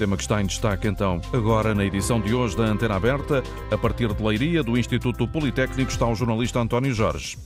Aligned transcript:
Tema 0.00 0.16
que 0.16 0.22
está 0.22 0.40
em 0.40 0.46
destaque 0.46 0.88
então 0.88 1.20
agora 1.30 1.74
na 1.74 1.84
edição 1.84 2.22
de 2.22 2.34
hoje 2.34 2.56
da 2.56 2.64
Antena 2.64 2.94
Aberta. 2.94 3.42
A 3.70 3.76
partir 3.76 4.10
de 4.10 4.22
Leiria, 4.22 4.62
do 4.62 4.78
Instituto 4.78 5.28
Politécnico, 5.28 5.90
está 5.90 6.06
o 6.06 6.14
jornalista 6.14 6.58
António 6.58 6.94
Jorge. 6.94 7.36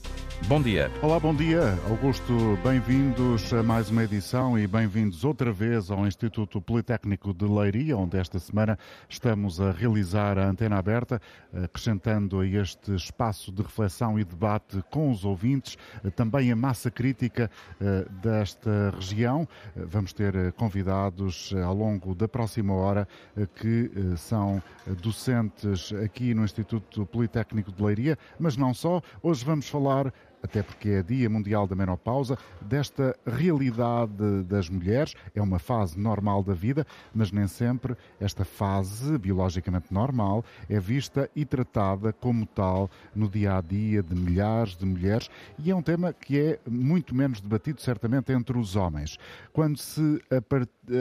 Bom 0.43 0.61
dia. 0.61 0.91
Olá, 1.01 1.19
bom 1.19 1.33
dia. 1.33 1.75
Augusto, 1.89 2.33
bem-vindos 2.63 3.51
a 3.51 3.63
mais 3.63 3.89
uma 3.89 4.03
edição 4.03 4.59
e 4.59 4.67
bem-vindos 4.67 5.23
outra 5.23 5.51
vez 5.51 5.89
ao 5.89 6.05
Instituto 6.05 6.61
Politécnico 6.61 7.33
de 7.33 7.45
Leiria, 7.45 7.97
onde 7.97 8.15
esta 8.15 8.37
semana 8.37 8.77
estamos 9.09 9.59
a 9.59 9.71
realizar 9.71 10.37
a 10.37 10.47
antena 10.47 10.77
aberta, 10.77 11.19
acrescentando 11.51 12.41
a 12.41 12.45
este 12.45 12.93
espaço 12.93 13.51
de 13.51 13.63
reflexão 13.63 14.19
e 14.19 14.23
debate 14.23 14.83
com 14.91 15.09
os 15.09 15.25
ouvintes, 15.25 15.79
também 16.15 16.51
a 16.51 16.55
massa 16.55 16.91
crítica 16.91 17.49
eh, 17.81 18.05
desta 18.21 18.91
região. 18.91 19.47
Vamos 19.75 20.13
ter 20.13 20.51
convidados 20.53 21.55
ao 21.65 21.73
longo 21.73 22.13
da 22.13 22.27
próxima 22.27 22.73
hora 22.75 23.07
eh, 23.35 23.47
que 23.55 23.91
eh, 23.95 24.15
são 24.15 24.61
docentes 25.01 25.91
aqui 26.03 26.35
no 26.35 26.43
Instituto 26.43 27.03
Politécnico 27.07 27.71
de 27.71 27.81
Leiria, 27.81 28.15
mas 28.39 28.55
não 28.55 28.75
só. 28.75 29.01
Hoje 29.23 29.43
vamos 29.43 29.67
falar 29.67 30.13
até 30.45 30.63
porque 30.63 30.89
é 30.89 31.03
Dia 31.03 31.29
Mundial 31.29 31.67
da 31.67 31.75
Menopausa, 31.75 32.37
desta 32.61 33.15
realidade 33.25 34.43
das 34.47 34.69
mulheres. 34.69 35.13
É 35.35 35.41
uma 35.41 35.59
fase 35.59 35.99
normal 35.99 36.43
da 36.43 36.53
vida, 36.53 36.85
mas 37.13 37.31
nem 37.31 37.47
sempre 37.47 37.95
esta 38.19 38.45
fase 38.45 39.17
biologicamente 39.17 39.93
normal 39.93 40.43
é 40.69 40.79
vista 40.79 41.29
e 41.35 41.45
tratada 41.45 42.13
como 42.13 42.45
tal 42.45 42.89
no 43.13 43.27
dia 43.27 43.57
a 43.57 43.61
dia 43.61 44.01
de 44.01 44.15
milhares 44.15 44.75
de 44.75 44.85
mulheres 44.85 45.29
e 45.57 45.71
é 45.71 45.75
um 45.75 45.81
tema 45.81 46.13
que 46.13 46.39
é 46.39 46.59
muito 46.69 47.15
menos 47.15 47.41
debatido, 47.41 47.81
certamente, 47.81 48.31
entre 48.31 48.57
os 48.57 48.75
homens. 48.75 49.17
Quando 49.51 49.77
se 49.77 50.21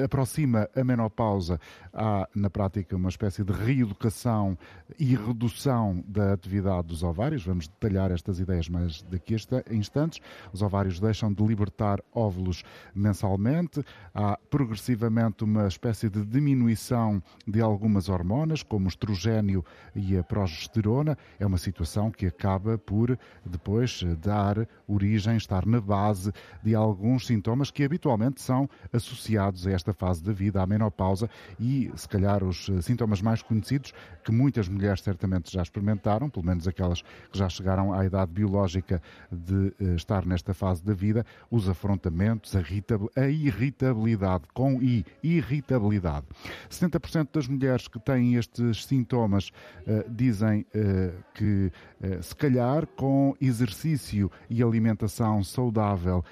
aproxima 0.04 0.68
a 0.74 0.82
menopausa, 0.82 1.60
há 1.92 2.28
na 2.34 2.48
prática 2.48 2.96
uma 2.96 3.08
espécie 3.08 3.44
de 3.44 3.52
reeducação 3.52 4.56
e 4.98 5.14
redução 5.14 6.02
da 6.06 6.32
atividade 6.32 6.88
dos 6.88 7.02
ovários. 7.02 7.44
Vamos 7.44 7.69
detalhar 7.69 8.10
estas 8.10 8.41
ideias 8.41 8.69
mais 8.69 9.02
daqui 9.02 9.33
instantes. 9.70 10.20
Os 10.52 10.62
ovários 10.62 11.00
deixam 11.00 11.32
de 11.32 11.44
libertar 11.44 12.00
óvulos 12.12 12.62
mensalmente. 12.94 13.84
Há 14.14 14.38
progressivamente 14.50 15.44
uma 15.44 15.66
espécie 15.66 16.08
de 16.08 16.24
diminuição 16.24 17.22
de 17.46 17.60
algumas 17.60 18.08
hormonas, 18.08 18.62
como 18.62 18.86
o 18.86 18.88
estrogênio 18.88 19.64
e 19.94 20.16
a 20.16 20.22
progesterona. 20.22 21.16
É 21.38 21.46
uma 21.46 21.58
situação 21.58 22.10
que 22.10 22.26
acaba 22.26 22.78
por 22.78 23.18
depois 23.44 24.02
dar 24.20 24.66
origem, 24.86 25.36
estar 25.36 25.66
na 25.66 25.80
base 25.80 26.32
de 26.62 26.74
alguns 26.74 27.26
sintomas 27.26 27.70
que 27.70 27.84
habitualmente 27.84 28.41
são 28.41 28.69
associados 28.92 29.66
a 29.66 29.70
esta 29.70 29.92
fase 29.92 30.22
da 30.22 30.32
vida, 30.32 30.62
à 30.62 30.66
menopausa, 30.66 31.28
e 31.58 31.91
se 31.96 32.08
calhar 32.08 32.42
os 32.44 32.70
sintomas 32.82 33.20
mais 33.20 33.42
conhecidos 33.42 33.92
que 34.24 34.32
muitas 34.32 34.69
mulheres 34.69 35.00
certamente 35.00 35.52
já 35.52 35.62
experimentaram, 35.62 36.28
pelo 36.28 36.46
menos 36.46 36.66
aquelas 36.66 37.02
que 37.02 37.38
já 37.38 37.48
chegaram 37.48 37.92
à 37.92 38.04
idade 38.04 38.32
biológica 38.32 39.02
de 39.30 39.75
uh, 39.80 39.94
estar 39.97 40.27
nesta 40.27 40.55
fase 40.55 40.84
da 40.84 40.92
vida, 40.92 41.25
os 41.50 41.69
afrontamentos, 41.69 42.55
a, 42.56 43.28
irritabilidade, 43.28 44.44
com 44.53 44.83
I, 44.83 45.05
irritabilidade. 45.22 46.27
70% 46.70 47.28
das 47.33 47.48
mulheres 47.48 47.89
que 47.89 47.98
têm 47.98 48.34
estes 48.34 48.84
sintomas 48.84 49.50
uh, 49.86 50.11
dizem 50.11 50.66
uh, 50.75 51.25
que, 51.34 51.72
se 52.20 52.36
calhar, 52.36 52.86
com 52.86 53.34
exercício 53.41 54.31
e 54.50 54.62
alimentação 54.62 55.42
saudável, 55.42 56.22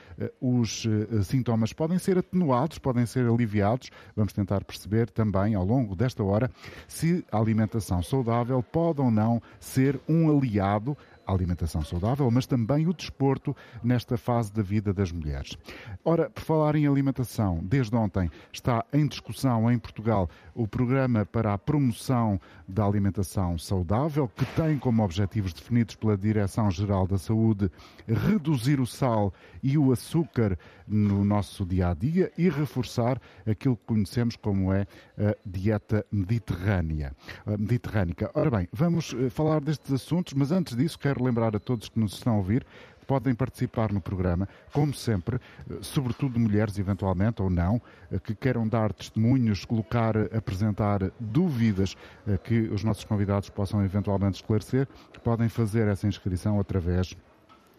os 0.40 0.86
sintomas 1.24 1.72
podem 1.72 1.98
ser 1.98 2.18
atenuados, 2.18 2.78
podem 2.78 3.06
ser 3.06 3.26
aliviados. 3.26 3.90
Vamos 4.14 4.32
tentar 4.32 4.64
perceber 4.64 5.10
também, 5.10 5.54
ao 5.54 5.64
longo 5.64 5.96
desta 5.96 6.22
hora, 6.22 6.50
se 6.86 7.24
a 7.32 7.38
alimentação 7.38 8.02
saudável 8.02 8.62
pode 8.62 9.00
ou 9.00 9.10
não 9.10 9.40
ser 9.58 9.98
um 10.08 10.30
aliado 10.36 10.96
a 11.26 11.32
alimentação 11.32 11.82
saudável, 11.82 12.30
mas 12.30 12.46
também 12.46 12.86
o 12.86 12.92
desporto 12.92 13.56
nesta 13.82 14.16
fase 14.16 14.52
da 14.52 14.62
vida 14.62 14.92
das 14.92 15.12
mulheres. 15.12 15.56
Ora, 16.04 16.28
por 16.30 16.42
falar 16.42 16.76
em 16.76 16.86
alimentação, 16.86 17.60
desde 17.62 17.94
ontem 17.94 18.30
está 18.52 18.84
em 18.92 19.06
discussão 19.06 19.70
em 19.70 19.78
Portugal 19.78 20.28
o 20.54 20.66
programa 20.66 21.24
para 21.24 21.52
a 21.52 21.58
promoção 21.58 22.40
da 22.68 22.84
alimentação 22.84 23.58
saudável, 23.58 24.28
que 24.28 24.44
tem 24.44 24.78
como 24.78 25.02
objetivos 25.02 25.52
definidos 25.52 25.94
pela 25.96 26.16
Direção-Geral 26.16 27.06
da 27.06 27.18
Saúde 27.18 27.70
reduzir 28.06 28.80
o 28.80 28.86
sal 28.86 29.32
e 29.62 29.78
o 29.78 29.92
açúcar 29.92 30.58
no 30.92 31.24
nosso 31.24 31.64
dia 31.64 31.88
a 31.88 31.94
dia 31.94 32.30
e 32.36 32.48
reforçar 32.48 33.20
aquilo 33.46 33.76
que 33.76 33.84
conhecemos 33.86 34.36
como 34.36 34.72
é 34.72 34.86
a 35.18 35.34
dieta 35.44 36.04
mediterrânea. 36.12 37.16
mediterrânica. 37.58 38.30
Ora 38.34 38.50
bem, 38.50 38.68
vamos 38.72 39.14
eh, 39.14 39.30
falar 39.30 39.60
destes 39.60 39.92
assuntos, 39.92 40.34
mas 40.34 40.52
antes 40.52 40.76
disso 40.76 40.98
quero 40.98 41.24
lembrar 41.24 41.56
a 41.56 41.58
todos 41.58 41.88
que 41.88 41.98
nos 41.98 42.12
estão 42.14 42.34
a 42.34 42.36
ouvir 42.36 42.66
podem 43.04 43.34
participar 43.34 43.92
no 43.92 44.00
programa, 44.00 44.48
como 44.72 44.94
sempre, 44.94 45.36
eh, 45.36 45.78
sobretudo 45.82 46.38
mulheres, 46.38 46.78
eventualmente, 46.78 47.42
ou 47.42 47.50
não, 47.50 47.80
eh, 48.10 48.18
que 48.18 48.34
queiram 48.34 48.66
dar 48.66 48.92
testemunhos, 48.92 49.64
colocar, 49.64 50.16
apresentar 50.34 51.10
dúvidas 51.18 51.96
que 52.44 52.60
os 52.68 52.84
nossos 52.84 53.04
convidados 53.04 53.50
possam 53.50 53.84
eventualmente 53.84 54.36
esclarecer, 54.36 54.86
podem 55.24 55.48
fazer 55.48 55.88
essa 55.88 56.06
inscrição 56.06 56.60
através 56.60 57.16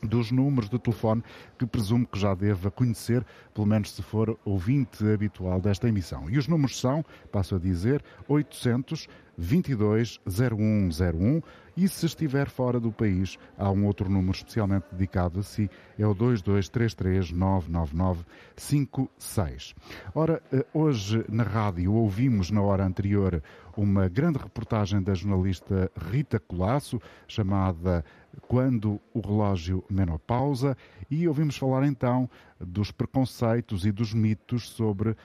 dos 0.04 0.32
números 0.32 0.70
de 0.70 0.78
telefone 0.80 1.24
que 1.58 1.66
presumo 1.66 2.06
que 2.06 2.20
já 2.20 2.34
deva 2.34 2.70
conhecer, 2.70 3.26
pelo 3.54 3.68
menos 3.68 3.92
se 3.92 4.02
for 4.02 4.38
ouvinte 4.46 5.06
habitual 5.06 5.62
desta 5.62 5.88
emissão. 5.88 6.30
E 6.30 6.38
os 6.38 6.48
números 6.48 6.80
são, 6.80 7.04
passo 7.32 7.56
a 7.56 7.60
dizer, 7.60 8.04
800 8.28 9.08
22 9.38 10.20
0101 10.28 11.42
e 11.76 11.88
se 11.88 12.06
estiver 12.06 12.50
fora 12.50 12.80
do 12.80 12.92
país, 12.92 13.38
há 13.58 13.72
um 13.72 13.86
outro 13.86 14.08
número 14.08 14.38
especialmente 14.38 14.86
dedicado 14.92 15.40
a 15.40 15.44
si, 15.44 15.70
é 15.98 16.06
o 16.06 16.14
2233 16.14 17.32
999 17.32 18.26
56. 18.56 19.74
Ora, 20.14 20.42
eh, 20.52 20.64
hoje 20.72 21.26
na 21.28 21.44
rádio 21.44 21.94
ouvimos 21.94 22.52
na 22.52 22.62
hora 22.62 22.86
anterior 22.86 23.42
uma 23.76 24.08
grande 24.08 24.38
reportagem 24.38 25.02
da 25.02 25.16
jornalista 25.16 25.92
Rita 26.12 26.40
Colasso, 26.40 27.02
chamada 27.28 28.06
Quando 28.48 29.02
o 29.12 29.20
relógio 29.20 29.84
menopausa, 29.90 30.78
e 31.10 31.28
ouvimos 31.28 31.58
falar 31.58 31.88
então 31.88 32.30
dos 32.60 32.92
preconceitos 32.92 33.84
e 33.84 33.92
dos 33.92 34.14
mitos 34.14 34.70
sobre 34.70 35.10
uh, 35.10 35.16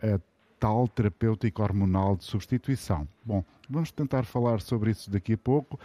a 0.00 0.20
tal 0.62 0.86
terapêutica 0.86 1.60
hormonal 1.60 2.14
de 2.14 2.22
substituição. 2.22 3.08
Bom, 3.24 3.44
vamos 3.68 3.90
tentar 3.90 4.22
falar 4.22 4.60
sobre 4.60 4.92
isso 4.92 5.10
daqui 5.10 5.32
a 5.32 5.36
pouco. 5.36 5.76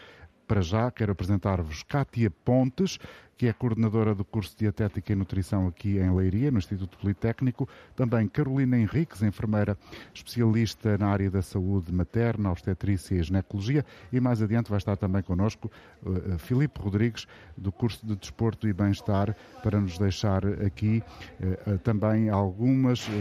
Para 0.48 0.62
já, 0.62 0.92
quero 0.92 1.14
apresentar-vos 1.14 1.82
Kátia 1.82 2.30
Pontes, 2.30 3.00
que 3.38 3.48
é 3.48 3.54
coordenadora 3.54 4.16
do 4.16 4.26
curso 4.26 4.52
de 4.52 4.60
Dietética 4.62 5.14
e 5.14 5.16
Nutrição 5.16 5.68
aqui 5.68 6.00
em 6.00 6.14
Leiria, 6.14 6.50
no 6.50 6.58
Instituto 6.58 6.98
Politécnico. 6.98 7.70
Também 7.96 8.28
Carolina 8.28 8.78
Henriques, 8.78 9.22
enfermeira 9.22 9.78
especialista 10.14 10.98
na 10.98 11.08
área 11.08 11.30
da 11.30 11.42
saúde 11.44 11.94
materna, 11.94 12.52
obstetrícia 12.52 13.16
e 13.16 13.22
ginecologia. 13.22 13.86
E 14.12 14.20
mais 14.20 14.42
adiante 14.42 14.70
vai 14.70 14.80
estar 14.80 14.98
também 14.98 15.22
connosco 15.22 15.72
uh, 16.04 16.38
Filipe 16.40 16.82
Rodrigues, 16.82 17.28
do 17.56 17.72
curso 17.72 18.06
de 18.06 18.16
Desporto 18.16 18.68
e 18.68 18.74
Bem-Estar, 18.74 19.36
para 19.62 19.80
nos 19.80 20.00
deixar 20.00 20.44
aqui 20.66 21.04
uh, 21.40 21.78
também 21.80 22.30
algumas 22.30 23.08
uh, 23.08 23.12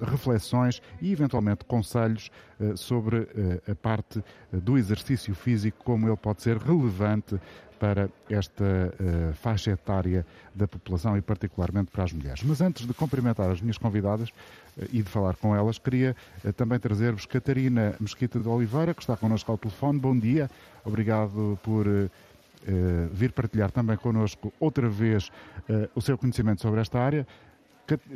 reflexões 0.00 0.80
e, 1.02 1.10
eventualmente, 1.10 1.64
conselhos 1.64 2.30
sobre 2.76 3.26
a 3.66 3.74
parte 3.74 4.22
do 4.52 4.76
exercício 4.76 5.34
físico, 5.34 5.82
como 5.82 6.06
ele 6.06 6.16
pode 6.16 6.42
ser 6.42 6.58
relevante 6.58 7.40
para 7.80 8.10
esta 8.28 8.62
uh, 8.62 9.32
faixa 9.34 9.70
etária 9.70 10.24
da 10.54 10.68
população 10.68 11.16
e 11.16 11.22
particularmente 11.22 11.90
para 11.90 12.04
as 12.04 12.12
mulheres. 12.12 12.42
Mas 12.42 12.60
antes 12.60 12.86
de 12.86 12.92
cumprimentar 12.92 13.50
as 13.50 13.62
minhas 13.62 13.78
convidadas 13.78 14.28
uh, 14.28 14.84
e 14.92 15.02
de 15.02 15.08
falar 15.08 15.34
com 15.36 15.56
elas, 15.56 15.78
queria 15.78 16.14
uh, 16.44 16.52
também 16.52 16.78
trazer-vos 16.78 17.24
Catarina 17.24 17.94
Mesquita 17.98 18.38
de 18.38 18.46
Oliveira, 18.46 18.92
que 18.92 19.00
está 19.00 19.16
connosco 19.16 19.50
ao 19.50 19.56
telefone. 19.56 19.98
Bom 19.98 20.16
dia, 20.16 20.48
obrigado 20.84 21.58
por 21.62 21.86
vir 23.12 23.32
partilhar 23.32 23.70
também 23.70 23.96
connosco 23.96 24.52
outra 24.60 24.86
vez 24.86 25.32
o 25.94 26.00
seu 26.02 26.18
conhecimento 26.18 26.60
sobre 26.60 26.78
esta 26.78 27.00
área. 27.00 27.26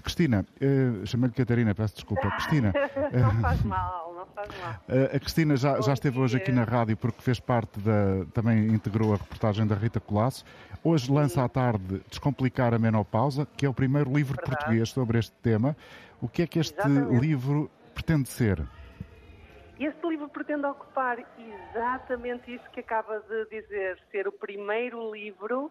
Cristina, 0.02 0.44
uh, 0.60 1.06
chamei-lhe 1.06 1.34
Catarina, 1.34 1.74
peço 1.74 1.94
desculpa. 1.94 2.30
Cristina. 2.32 2.72
não 3.12 3.40
faz 3.40 3.62
mal, 3.62 4.03
faz 4.34 4.48
mal. 4.60 4.72
Uh, 4.88 5.16
a 5.16 5.20
Cristina 5.20 5.56
já, 5.56 5.80
já 5.80 5.92
esteve 5.92 6.18
hoje 6.18 6.36
aqui 6.36 6.52
na 6.52 6.64
rádio 6.64 6.96
porque 6.96 7.22
fez 7.22 7.40
parte 7.40 7.78
da. 7.80 8.24
também 8.32 8.66
integrou 8.68 9.14
a 9.14 9.16
reportagem 9.16 9.66
da 9.66 9.74
Rita 9.74 10.00
Colasso. 10.00 10.44
Hoje 10.82 11.10
lança 11.10 11.42
à 11.42 11.48
tarde 11.48 12.02
Descomplicar 12.08 12.74
a 12.74 12.78
Menopausa, 12.78 13.46
que 13.56 13.64
é 13.64 13.68
o 13.68 13.74
primeiro 13.74 14.12
livro 14.12 14.36
Verdade. 14.36 14.56
português 14.56 14.88
sobre 14.90 15.18
este 15.18 15.34
tema. 15.42 15.76
O 16.20 16.28
que 16.28 16.42
é 16.42 16.46
que 16.46 16.58
este 16.58 16.78
Exatamente. 16.78 17.20
livro 17.20 17.70
pretende 17.94 18.28
ser? 18.28 18.62
Este 19.78 20.06
livro 20.06 20.28
pretende 20.28 20.66
ocupar 20.66 21.18
exatamente 21.38 22.54
isso 22.54 22.64
que 22.70 22.80
acaba 22.80 23.20
de 23.20 23.46
dizer, 23.46 23.98
ser 24.10 24.28
o 24.28 24.32
primeiro 24.32 25.12
livro 25.12 25.70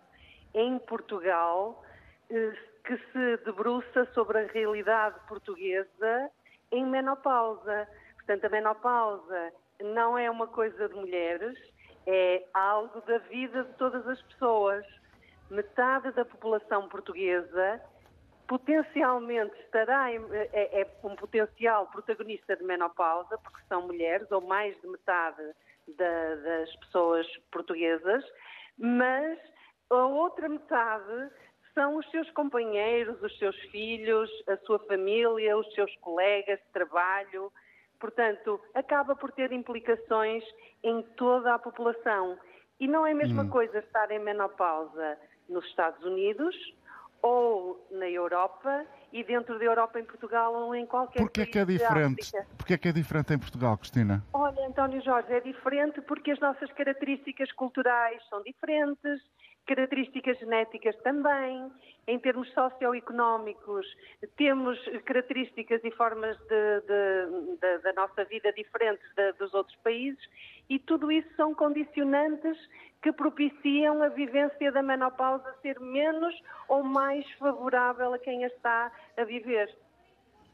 em 0.53 0.77
Portugal 0.79 1.83
eh, 2.29 2.53
que 2.83 2.97
se 2.97 3.37
debruça 3.45 4.05
sobre 4.13 4.39
a 4.39 4.47
realidade 4.47 5.15
portuguesa 5.27 6.29
em 6.71 6.85
menopausa. 6.85 7.87
Portanto, 8.25 8.45
a 8.45 8.49
menopausa 8.49 9.53
não 9.81 10.17
é 10.17 10.29
uma 10.29 10.47
coisa 10.47 10.87
de 10.87 10.95
mulheres, 10.95 11.57
é 12.07 12.43
algo 12.53 13.01
da 13.01 13.17
vida 13.19 13.63
de 13.63 13.73
todas 13.73 14.07
as 14.07 14.21
pessoas. 14.23 14.85
Metade 15.49 16.11
da 16.11 16.23
população 16.23 16.87
portuguesa 16.87 17.81
potencialmente 18.47 19.55
estará 19.61 20.11
em, 20.11 20.21
é, 20.31 20.81
é, 20.81 20.87
um 21.03 21.15
potencial 21.15 21.87
protagonista 21.87 22.55
de 22.55 22.63
menopausa, 22.63 23.37
porque 23.37 23.61
são 23.67 23.83
mulheres, 23.83 24.29
ou 24.31 24.41
mais 24.41 24.79
de 24.81 24.87
metade 24.87 25.41
da, 25.97 26.35
das 26.35 26.75
pessoas 26.77 27.27
portuguesas, 27.51 28.23
mas 28.77 29.37
a 29.89 30.05
outra 30.05 30.47
metade 30.49 31.29
são 31.73 31.97
os 31.97 32.09
seus 32.11 32.29
companheiros, 32.31 33.21
os 33.21 33.37
seus 33.37 33.55
filhos, 33.71 34.29
a 34.47 34.57
sua 34.57 34.79
família, 34.79 35.57
os 35.57 35.73
seus 35.73 35.93
colegas 35.97 36.59
de 36.59 36.71
trabalho. 36.71 37.51
Portanto, 38.03 38.59
acaba 38.73 39.15
por 39.15 39.31
ter 39.31 39.53
implicações 39.53 40.43
em 40.83 41.01
toda 41.15 41.55
a 41.55 41.57
população. 41.57 42.37
E 42.77 42.85
não 42.85 43.07
é 43.07 43.13
a 43.13 43.15
mesma 43.15 43.43
hum. 43.43 43.49
coisa 43.49 43.79
estar 43.79 44.11
em 44.11 44.19
menopausa 44.19 45.17
nos 45.47 45.65
Estados 45.67 46.03
Unidos 46.03 46.53
ou 47.21 47.87
na 47.89 48.09
Europa 48.09 48.85
e 49.13 49.23
dentro 49.23 49.57
da 49.57 49.63
Europa 49.63 50.01
em 50.01 50.03
Portugal 50.03 50.53
ou 50.53 50.75
em 50.75 50.85
qualquer 50.85 51.19
Porquê 51.19 51.43
é 51.43 51.45
que 51.45 51.57
é 51.57 51.63
diferente? 51.63 52.31
Porquê 52.57 52.73
é 52.73 52.77
que 52.77 52.89
é 52.89 52.91
diferente 52.91 53.33
em 53.33 53.39
Portugal, 53.39 53.77
Cristina? 53.77 54.21
Olha, 54.33 54.67
António 54.67 55.01
Jorge, 55.01 55.31
é 55.31 55.39
diferente 55.39 56.01
porque 56.01 56.31
as 56.31 56.39
nossas 56.41 56.69
características 56.73 57.53
culturais 57.53 58.21
são 58.27 58.43
diferentes, 58.43 59.21
características 59.65 60.37
genéticas 60.39 60.95
também, 61.03 61.71
em 62.07 62.19
termos 62.19 62.51
socioeconómicos, 62.53 63.85
temos 64.35 64.77
características 65.05 65.81
e 65.83 65.91
formas 65.91 66.37
de, 66.37 66.81
de, 66.81 67.57
de, 67.61 67.77
da 67.79 67.93
nossa 67.93 68.25
vida 68.25 68.51
diferentes 68.53 69.05
dos 69.39 69.53
outros 69.53 69.77
países 69.77 70.21
e 70.69 70.79
tudo 70.79 71.11
isso 71.11 71.29
são 71.35 71.53
condicionantes 71.53 72.57
que 73.01 73.11
propiciam 73.11 74.01
a 74.01 74.09
vivência 74.09 74.71
da 74.71 74.81
menopausa 74.81 75.53
ser 75.61 75.79
menos 75.79 76.33
ou 76.67 76.83
mais 76.83 77.29
favorável 77.33 78.13
a 78.13 78.19
quem 78.19 78.43
a 78.43 78.47
está 78.47 78.91
a 79.17 79.23
viver. 79.23 79.73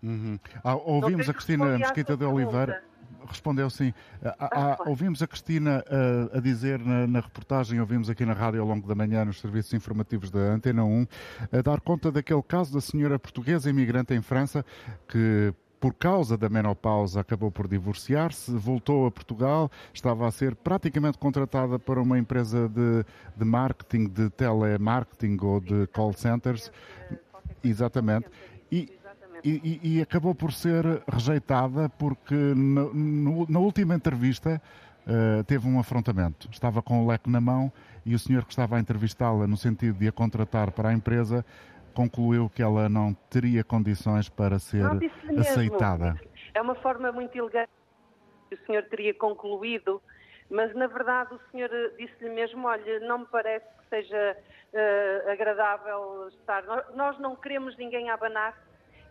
Uhum. 0.01 0.39
Ah, 0.63 0.75
ouvimos 0.75 1.29
a 1.29 1.33
Cristina 1.33 1.77
Mesquita 1.77 2.15
de 2.15 2.25
Oliveira. 2.25 2.83
Respondeu 3.27 3.69
sim. 3.69 3.93
Ah, 4.23 4.35
ah, 4.39 4.77
ouvimos 4.87 5.21
a 5.21 5.27
Cristina 5.27 5.83
uh, 5.87 6.37
a 6.37 6.39
dizer 6.39 6.79
na, 6.79 7.05
na, 7.05 7.19
reportagem, 7.19 7.79
ouvimos 7.79 8.09
aqui 8.09 8.25
na 8.25 8.33
rádio 8.33 8.61
ao 8.61 8.67
longo 8.67 8.87
da 8.87 8.95
manhã, 8.95 9.23
nos 9.23 9.39
serviços 9.39 9.73
informativos 9.73 10.31
da 10.31 10.39
Antena 10.39 10.83
1, 10.83 11.07
a 11.51 11.61
dar 11.61 11.79
conta 11.81 12.11
daquele 12.11 12.41
caso 12.41 12.73
da 12.73 12.81
senhora 12.81 13.19
portuguesa 13.19 13.69
imigrante 13.69 14.13
em 14.13 14.21
França 14.21 14.65
que 15.07 15.53
por 15.79 15.93
causa 15.93 16.37
da 16.37 16.49
menopausa, 16.49 17.21
acabou 17.21 17.49
por 17.49 17.67
divorciar-se, 17.67 18.51
voltou 18.51 19.05
a 19.05 19.11
Portugal, 19.11 19.71
estava 19.93 20.27
a 20.27 20.31
ser 20.31 20.55
praticamente 20.55 21.17
contratada 21.17 21.79
para 21.79 22.01
uma 22.01 22.19
empresa 22.19 22.67
de, 22.67 23.05
de 23.35 23.45
marketing, 23.45 24.07
de 24.09 24.29
telemarketing 24.29 25.37
ou 25.41 25.61
de 25.61 25.87
call 25.87 26.11
centers. 26.13 26.71
Exatamente. 27.63 28.27
E, 28.71 28.91
e, 29.43 29.97
e, 29.97 30.01
acabou 30.01 30.35
por 30.35 30.51
ser 30.51 30.83
rejeitada 31.07 31.89
porque 31.89 32.35
no, 32.35 32.93
no, 32.93 33.45
na 33.49 33.59
última 33.59 33.95
entrevista 33.95 34.61
uh, 35.07 35.43
teve 35.45 35.67
um 35.67 35.79
afrontamento. 35.79 36.49
Estava 36.51 36.81
com 36.81 37.03
o 37.03 37.07
leque 37.07 37.29
na 37.29 37.39
mão 37.39 37.71
e 38.05 38.15
o 38.15 38.19
senhor 38.19 38.43
que 38.43 38.51
estava 38.51 38.77
a 38.77 38.79
entrevistá-la 38.79 39.47
no 39.47 39.57
sentido 39.57 39.97
de 39.97 40.07
a 40.07 40.11
contratar 40.11 40.71
para 40.71 40.89
a 40.89 40.93
empresa 40.93 41.45
concluiu 41.93 42.49
que 42.49 42.61
ela 42.61 42.87
não 42.87 43.13
teria 43.29 43.63
condições 43.63 44.29
para 44.29 44.57
ser 44.59 44.85
aceitada. 45.37 46.15
É 46.53 46.61
uma 46.61 46.75
forma 46.75 47.11
muito 47.11 47.37
elegante 47.37 47.69
que 48.49 48.55
o 48.55 48.65
senhor 48.65 48.83
teria 48.83 49.13
concluído, 49.13 50.01
mas 50.49 50.73
na 50.75 50.87
verdade 50.87 51.33
o 51.33 51.39
senhor 51.51 51.69
disse-lhe 51.97 52.29
mesmo: 52.29 52.67
olha, 52.67 52.99
não 53.01 53.19
me 53.19 53.25
parece 53.25 53.65
que 53.65 53.89
seja 53.89 54.37
uh, 54.73 55.29
agradável 55.31 56.27
estar. 56.29 56.63
Nós 56.95 57.19
não 57.19 57.35
queremos 57.35 57.77
ninguém 57.77 58.09
abanar 58.09 58.57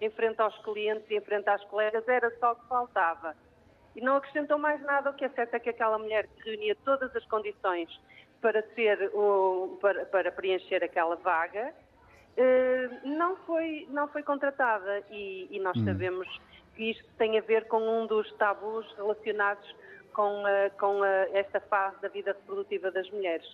em 0.00 0.11
frente 0.11 0.41
aos 0.41 0.56
clientes 0.59 1.05
e 1.11 1.17
em 1.17 1.21
frente 1.21 1.49
às 1.49 1.62
colegas, 1.65 2.06
era 2.09 2.31
só 2.39 2.53
o 2.53 2.56
que 2.56 2.69
faltava. 2.69 3.35
E 3.97 4.00
não 4.00 4.17
acrescentou 4.17 4.59
mais 4.59 4.81
nada, 4.83 5.11
o 5.11 5.15
que 5.15 5.25
é 5.25 5.29
certo 5.31 5.55
é 5.55 5.59
que 5.59 5.71
aquela 5.71 5.99
mulher 5.99 6.27
que 6.27 6.50
reunia 6.50 6.77
todas 6.85 7.15
as 7.17 7.25
condições 7.27 7.89
para, 8.41 8.62
ser 8.75 9.11
o, 9.15 9.79
para, 9.81 10.06
para 10.06 10.31
preencher 10.31 10.85
aquela 10.85 11.17
vaga, 11.17 11.75
eh, 12.37 12.89
não, 13.05 13.37
foi, 13.39 13.89
não 13.91 14.06
foi 14.09 14.23
contratada 14.23 15.03
e, 15.11 15.49
e 15.50 15.59
nós 15.59 15.77
hum. 15.77 15.85
sabemos 15.85 16.29
que 16.77 16.91
isto 16.93 17.05
tem 17.19 17.37
a 17.37 17.41
ver 17.41 17.67
com 17.67 17.79
um 17.79 18.06
dos 18.06 18.31
tabus 18.35 18.87
relacionados 18.97 19.69
com, 20.12 20.43
com 20.79 21.05
esta 21.33 21.61
fase 21.61 22.00
da 22.00 22.09
vida 22.09 22.33
reprodutiva 22.33 22.91
das 22.91 23.11
mulheres. 23.11 23.47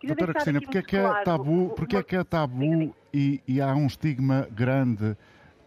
Queria 0.00 0.16
Doutora 0.16 0.32
Cristina, 0.32 0.60
porque 0.60 0.78
é 0.78 0.82
que 0.82 0.96
é 0.96 1.22
tabu, 1.22 1.74
porque 1.76 1.96
é 1.96 2.02
que 2.02 2.16
é 2.16 2.24
tabu 2.24 2.94
e, 3.14 3.42
e 3.46 3.60
há 3.60 3.72
um 3.74 3.86
estigma 3.86 4.48
grande 4.50 5.16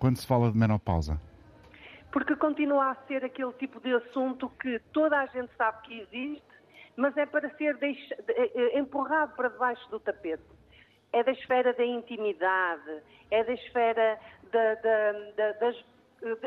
quando 0.06 0.18
se 0.18 0.28
fala 0.28 0.52
de 0.52 0.58
menopausa? 0.58 1.20
Porque 2.12 2.36
continua 2.36 2.92
a 2.92 2.96
ser 3.08 3.26
aquele 3.26 3.52
tipo 3.54 3.80
de 3.80 3.92
assunto 3.96 4.50
que 4.62 4.78
toda 4.94 5.20
a 5.20 5.26
gente 5.26 5.50
sabe 5.58 5.82
que 5.82 6.00
existe, 6.02 6.46
mas 6.96 7.18
é 7.18 7.26
para 7.26 7.50
ser 7.58 7.76
deixa, 7.78 8.14
eh, 8.28 8.52
eh, 8.54 8.80
empurrado 8.80 9.36
para 9.36 9.50
debaixo 9.50 9.90
do 9.90 10.00
tapete 10.00 10.44
é 11.12 11.24
da 11.24 11.32
esfera 11.32 11.74
da 11.74 11.86
intimidade, 11.86 13.02
é 13.32 13.44
da 13.44 13.54
esfera 13.54 14.20
da, 14.52 14.76
da, 14.76 15.12
da, 15.38 15.52
das. 15.54 15.86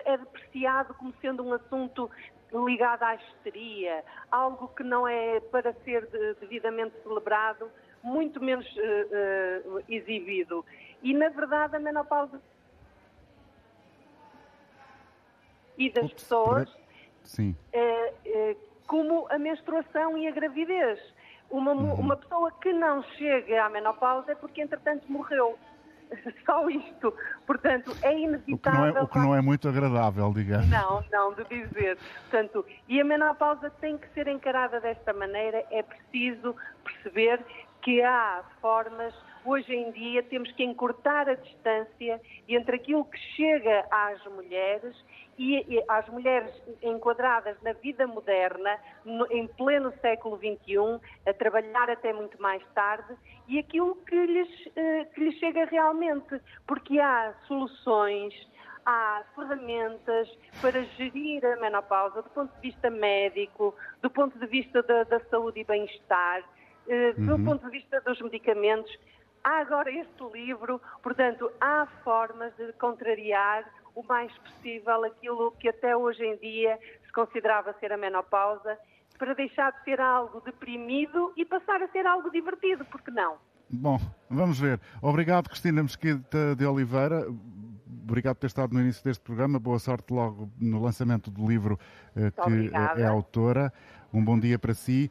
é 0.04 0.16
depreciado 0.18 0.94
como 0.94 1.12
sendo 1.20 1.42
um 1.42 1.54
assunto 1.54 2.10
ligado 2.52 3.02
à 3.02 3.14
histeria, 3.16 4.04
algo 4.30 4.68
que 4.68 4.84
não 4.84 5.08
é 5.08 5.40
para 5.40 5.72
ser 5.84 6.06
devidamente 6.38 6.94
celebrado, 7.02 7.70
muito 8.02 8.40
menos 8.42 8.66
uh, 8.76 9.78
uh, 9.78 9.84
exibido. 9.88 10.64
E, 11.02 11.14
na 11.14 11.30
verdade, 11.30 11.76
a 11.76 11.78
menopausa 11.78 12.40
e 15.78 15.90
das 15.90 16.04
Ups, 16.06 16.14
pessoas, 16.14 16.68
uh, 17.38 18.56
como 18.86 19.26
a 19.30 19.38
menstruação 19.38 20.18
e 20.18 20.26
a 20.26 20.30
gravidez. 20.32 20.98
Uma, 21.50 21.72
uhum. 21.72 21.94
uma 21.94 22.16
pessoa 22.16 22.52
que 22.60 22.72
não 22.72 23.02
chega 23.16 23.64
à 23.64 23.70
menopausa 23.70 24.32
é 24.32 24.34
porque, 24.34 24.60
entretanto, 24.60 25.10
morreu. 25.10 25.58
Só 26.44 26.68
isto. 26.68 27.14
Portanto, 27.46 27.96
é 28.02 28.18
inevitável. 28.18 28.50
O 28.50 28.58
que, 28.58 28.78
não 28.78 28.86
é, 28.86 29.06
que 29.06 29.18
não 29.18 29.34
é 29.36 29.40
muito 29.40 29.68
agradável, 29.68 30.32
digamos. 30.32 30.68
Não, 30.68 31.04
não, 31.10 31.32
de 31.32 31.44
dizer. 31.44 31.96
Portanto, 32.30 32.66
e 32.86 33.00
a 33.00 33.04
menopausa 33.04 33.70
tem 33.70 33.96
que 33.96 34.08
ser 34.10 34.28
encarada 34.28 34.80
desta 34.80 35.12
maneira. 35.12 35.64
É 35.70 35.82
preciso 35.82 36.54
perceber 36.84 37.42
que 37.82 38.02
há 38.02 38.42
formas 38.60 39.14
hoje 39.48 39.74
em 39.74 39.90
dia 39.92 40.22
temos 40.22 40.50
que 40.52 40.62
encurtar 40.62 41.28
a 41.28 41.34
distância 41.34 42.20
entre 42.48 42.76
aquilo 42.76 43.04
que 43.04 43.18
chega 43.36 43.86
às 43.90 44.22
mulheres 44.26 44.94
e, 45.38 45.82
às 45.88 46.08
mulheres 46.08 46.52
enquadradas 46.82 47.56
na 47.62 47.72
vida 47.72 48.06
moderna, 48.06 48.78
no, 49.04 49.26
em 49.30 49.46
pleno 49.46 49.92
século 50.00 50.36
XXI, 50.36 51.00
a 51.26 51.32
trabalhar 51.32 51.88
até 51.88 52.12
muito 52.12 52.40
mais 52.42 52.62
tarde, 52.74 53.14
e 53.46 53.58
aquilo 53.58 53.94
que 54.04 54.26
lhes, 54.26 54.68
eh, 54.74 55.04
que 55.14 55.20
lhes 55.20 55.38
chega 55.38 55.64
realmente, 55.66 56.40
porque 56.66 56.98
há 56.98 57.32
soluções, 57.46 58.34
há 58.84 59.22
ferramentas 59.36 60.28
para 60.60 60.82
gerir 60.96 61.44
a 61.46 61.56
menopausa 61.56 62.20
do 62.22 62.30
ponto 62.30 62.52
de 62.56 62.60
vista 62.60 62.90
médico, 62.90 63.74
do 64.02 64.10
ponto 64.10 64.36
de 64.38 64.46
vista 64.46 64.82
da, 64.82 65.04
da 65.04 65.20
saúde 65.30 65.60
e 65.60 65.64
bem-estar, 65.64 66.42
eh, 66.88 67.12
do 67.12 67.36
uhum. 67.36 67.44
ponto 67.44 67.64
de 67.66 67.70
vista 67.70 68.00
dos 68.00 68.20
medicamentos. 68.20 68.90
Há 69.48 69.60
agora 69.60 69.90
este 69.90 70.22
livro, 70.34 70.78
portanto, 71.02 71.50
há 71.58 71.86
formas 72.04 72.54
de 72.58 72.70
contrariar 72.74 73.64
o 73.94 74.02
mais 74.02 74.30
possível 74.40 75.02
aquilo 75.06 75.52
que 75.52 75.70
até 75.70 75.96
hoje 75.96 76.22
em 76.22 76.36
dia 76.36 76.78
se 77.06 77.10
considerava 77.12 77.74
ser 77.80 77.90
a 77.90 77.96
menopausa, 77.96 78.76
para 79.18 79.34
deixar 79.34 79.72
de 79.72 79.84
ser 79.84 80.02
algo 80.02 80.42
deprimido 80.42 81.32
e 81.34 81.46
passar 81.46 81.80
a 81.82 81.88
ser 81.88 82.06
algo 82.06 82.30
divertido, 82.30 82.84
porque 82.84 83.10
não? 83.10 83.38
Bom, 83.70 83.98
vamos 84.28 84.60
ver. 84.60 84.78
Obrigado, 85.00 85.48
Cristina 85.48 85.82
Mesquita 85.82 86.54
de 86.54 86.66
Oliveira. 86.66 87.24
Obrigado 88.04 88.34
por 88.34 88.40
ter 88.42 88.46
estado 88.48 88.74
no 88.74 88.80
início 88.80 89.02
deste 89.02 89.24
programa. 89.24 89.58
Boa 89.58 89.78
sorte 89.78 90.12
logo 90.12 90.50
no 90.60 90.82
lançamento 90.82 91.30
do 91.30 91.48
livro 91.48 91.78
eh, 92.14 92.30
que 92.30 92.40
Obrigada. 92.42 93.00
é 93.00 93.06
autora. 93.06 93.72
Um 94.12 94.22
bom 94.22 94.38
dia 94.38 94.58
para 94.58 94.74
si. 94.74 95.10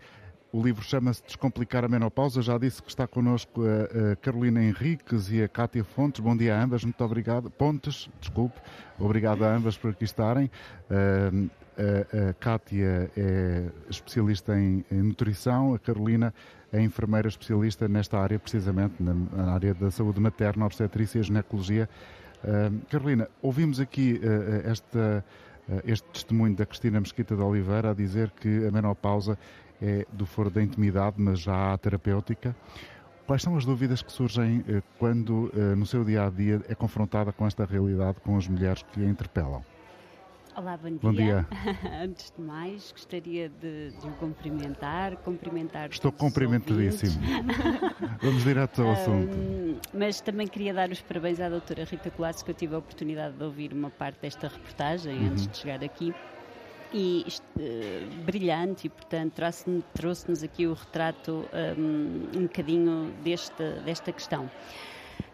O 0.51 0.61
livro 0.63 0.81
chama-se 0.81 1.21
Descomplicar 1.23 1.83
a 1.83 1.89
Menopausa. 1.89 2.41
Já 2.41 2.57
disse 2.57 2.81
que 2.81 2.89
está 2.89 3.05
connosco 3.05 3.63
a, 3.63 4.13
a, 4.13 4.15
Carolina 4.15 4.63
Henriques 4.63 5.29
e 5.29 5.43
a 5.43 5.47
Cátia 5.47 5.83
Fontes. 5.83 6.21
Bom 6.21 6.37
dia 6.37 6.55
a 6.55 6.63
ambas, 6.63 6.85
muito 6.85 7.03
obrigado. 7.03 7.49
Pontes, 7.49 8.09
desculpe. 8.21 8.57
Obrigado 8.97 9.43
a 9.43 9.53
ambas 9.53 9.77
por 9.77 9.91
aqui 9.91 10.05
estarem. 10.05 10.49
A, 10.89 12.33
Cátia 12.39 13.11
é 13.15 13.69
especialista 13.89 14.57
em, 14.57 14.83
nutrição, 14.89 15.75
a 15.75 15.79
Carolina 15.79 16.33
é 16.71 16.81
enfermeira 16.81 17.27
especialista 17.27 17.87
nesta 17.87 18.17
área, 18.17 18.39
precisamente, 18.39 18.95
na, 18.99 19.51
área 19.53 19.73
da 19.73 19.91
saúde 19.91 20.19
materna, 20.19 20.65
obstetrícia 20.65 21.19
e 21.19 21.23
ginecologia. 21.23 21.87
Carolina, 22.89 23.27
ouvimos 23.43 23.79
aqui 23.79 24.19
uh, 24.23 24.67
esta 24.67 25.23
este 25.85 26.07
testemunho 26.09 26.55
da 26.55 26.65
Cristina 26.65 26.99
Mesquita 26.99 27.35
de 27.35 27.41
Oliveira 27.41 27.91
a 27.91 27.93
dizer 27.93 28.31
que 28.31 28.65
a 28.65 28.71
menopausa 28.71 29.37
é 29.81 30.05
do 30.11 30.25
foro 30.25 30.49
da 30.49 30.61
intimidade, 30.61 31.15
mas 31.19 31.39
já 31.39 31.73
há 31.73 31.77
terapêutica. 31.77 32.55
Quais 33.25 33.41
são 33.41 33.57
as 33.57 33.65
dúvidas 33.65 34.01
que 34.01 34.11
surgem 34.11 34.63
quando, 34.97 35.51
no 35.75 35.85
seu 35.85 36.05
dia 36.05 36.25
a 36.25 36.29
dia, 36.29 36.61
é 36.69 36.73
confrontada 36.73 37.33
com 37.33 37.45
esta 37.45 37.65
realidade 37.65 38.21
com 38.21 38.37
as 38.37 38.47
mulheres 38.47 38.83
que 38.93 39.03
a 39.03 39.05
interpelam? 39.05 39.63
Olá, 40.57 40.75
bom 40.75 40.89
dia. 40.89 40.99
Bom 40.99 41.11
dia. 41.11 41.47
Antes 42.03 42.33
de 42.35 42.41
mais, 42.41 42.91
gostaria 42.91 43.47
de, 43.47 43.91
de 43.91 44.07
o 44.07 44.11
cumprimentar, 44.13 45.15
cumprimentar 45.17 45.87
Estou 45.91 46.11
cumprimentadíssimo. 46.11 47.13
Vamos 48.23 48.43
direto 48.43 48.81
ao 48.81 48.93
assunto. 48.93 49.35
Um, 49.37 49.79
mas 49.93 50.19
também 50.19 50.47
queria 50.47 50.73
dar 50.73 50.89
os 50.89 50.99
parabéns 50.99 51.39
à 51.39 51.47
doutora 51.47 51.83
Rita 51.83 52.09
Colasso, 52.09 52.43
que 52.43 52.49
eu 52.49 52.55
tive 52.55 52.73
a 52.73 52.79
oportunidade 52.79 53.37
de 53.37 53.43
ouvir 53.43 53.71
uma 53.71 53.91
parte 53.91 54.19
desta 54.19 54.47
reportagem 54.47 55.15
uhum. 55.19 55.27
antes 55.27 55.47
de 55.47 55.57
chegar 55.57 55.83
aqui. 55.83 56.11
E 56.93 57.25
uh, 57.57 58.23
brilhante, 58.23 58.87
e 58.87 58.89
portanto 58.89 59.33
trouxe-nos 59.33 59.83
trouxe 59.93 60.45
aqui 60.45 60.65
o 60.67 60.73
retrato 60.73 61.45
um, 61.77 62.37
um 62.37 62.43
bocadinho 62.43 63.13
desta, 63.23 63.71
desta 63.81 64.11
questão. 64.11 64.49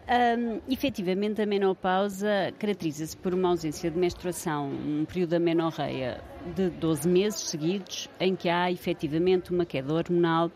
Um, 0.06 0.60
efetivamente, 0.70 1.40
a 1.40 1.46
menopausa 1.46 2.52
caracteriza-se 2.58 3.16
por 3.16 3.32
uma 3.32 3.48
ausência 3.48 3.90
de 3.90 3.98
menstruação, 3.98 4.68
um 4.68 5.04
período 5.06 5.30
da 5.30 5.38
menorreia 5.38 6.20
de 6.54 6.68
12 6.68 7.08
meses 7.08 7.40
seguidos, 7.40 8.10
em 8.20 8.36
que 8.36 8.50
há 8.50 8.70
efetivamente 8.70 9.50
uma 9.50 9.64
queda 9.64 9.94
hormonal 9.94 10.50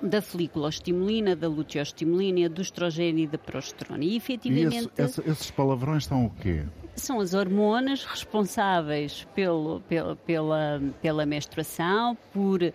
da 0.00 0.22
folículo-estimulina, 0.22 1.34
da 1.34 1.48
luteostimulina, 1.48 2.48
do 2.48 2.62
estrogênio 2.62 3.24
e 3.24 3.26
da 3.26 3.38
progesterona. 3.38 4.04
E 4.04 4.16
efetivamente. 4.16 4.90
E 4.96 5.02
esse, 5.02 5.20
esses 5.28 5.50
palavrões 5.50 6.04
são 6.04 6.26
o 6.26 6.30
quê? 6.30 6.64
São 6.96 7.20
as 7.20 7.34
hormonas 7.34 8.04
responsáveis 8.04 9.26
pelo, 9.34 9.80
pela, 9.88 10.16
pela, 10.16 10.82
pela 11.00 11.26
menstruação, 11.26 12.16
por 12.32 12.62
uh, 12.62 12.72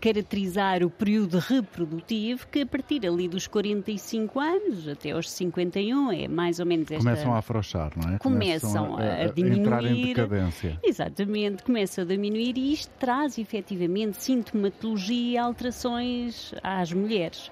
caracterizar 0.00 0.82
o 0.82 0.90
período 0.90 1.38
reprodutivo, 1.38 2.46
que 2.48 2.62
a 2.62 2.66
partir 2.66 3.06
ali 3.06 3.28
dos 3.28 3.46
45 3.46 4.40
anos 4.40 4.88
até 4.88 5.10
aos 5.10 5.30
51 5.30 6.12
é 6.12 6.28
mais 6.28 6.58
ou 6.60 6.66
menos 6.66 6.90
esta... 6.90 7.04
Começam 7.04 7.34
a 7.34 7.38
afrouxar, 7.38 7.92
não 7.96 8.14
é? 8.14 8.18
Começam, 8.18 8.86
Começam 8.86 8.96
a, 8.96 9.02
a, 9.02 9.24
a, 9.24 9.32
diminuir. 9.32 9.60
entrar 9.60 9.84
em 9.84 10.06
decadência. 10.06 10.78
Exatamente, 10.82 11.62
começam 11.62 12.04
a 12.04 12.06
diminuir 12.06 12.56
e 12.56 12.72
isto 12.72 12.90
traz 12.98 13.38
efetivamente 13.38 14.22
sintomatologia 14.22 15.32
e 15.32 15.38
alterações 15.38 16.54
às 16.62 16.92
mulheres. 16.92 17.50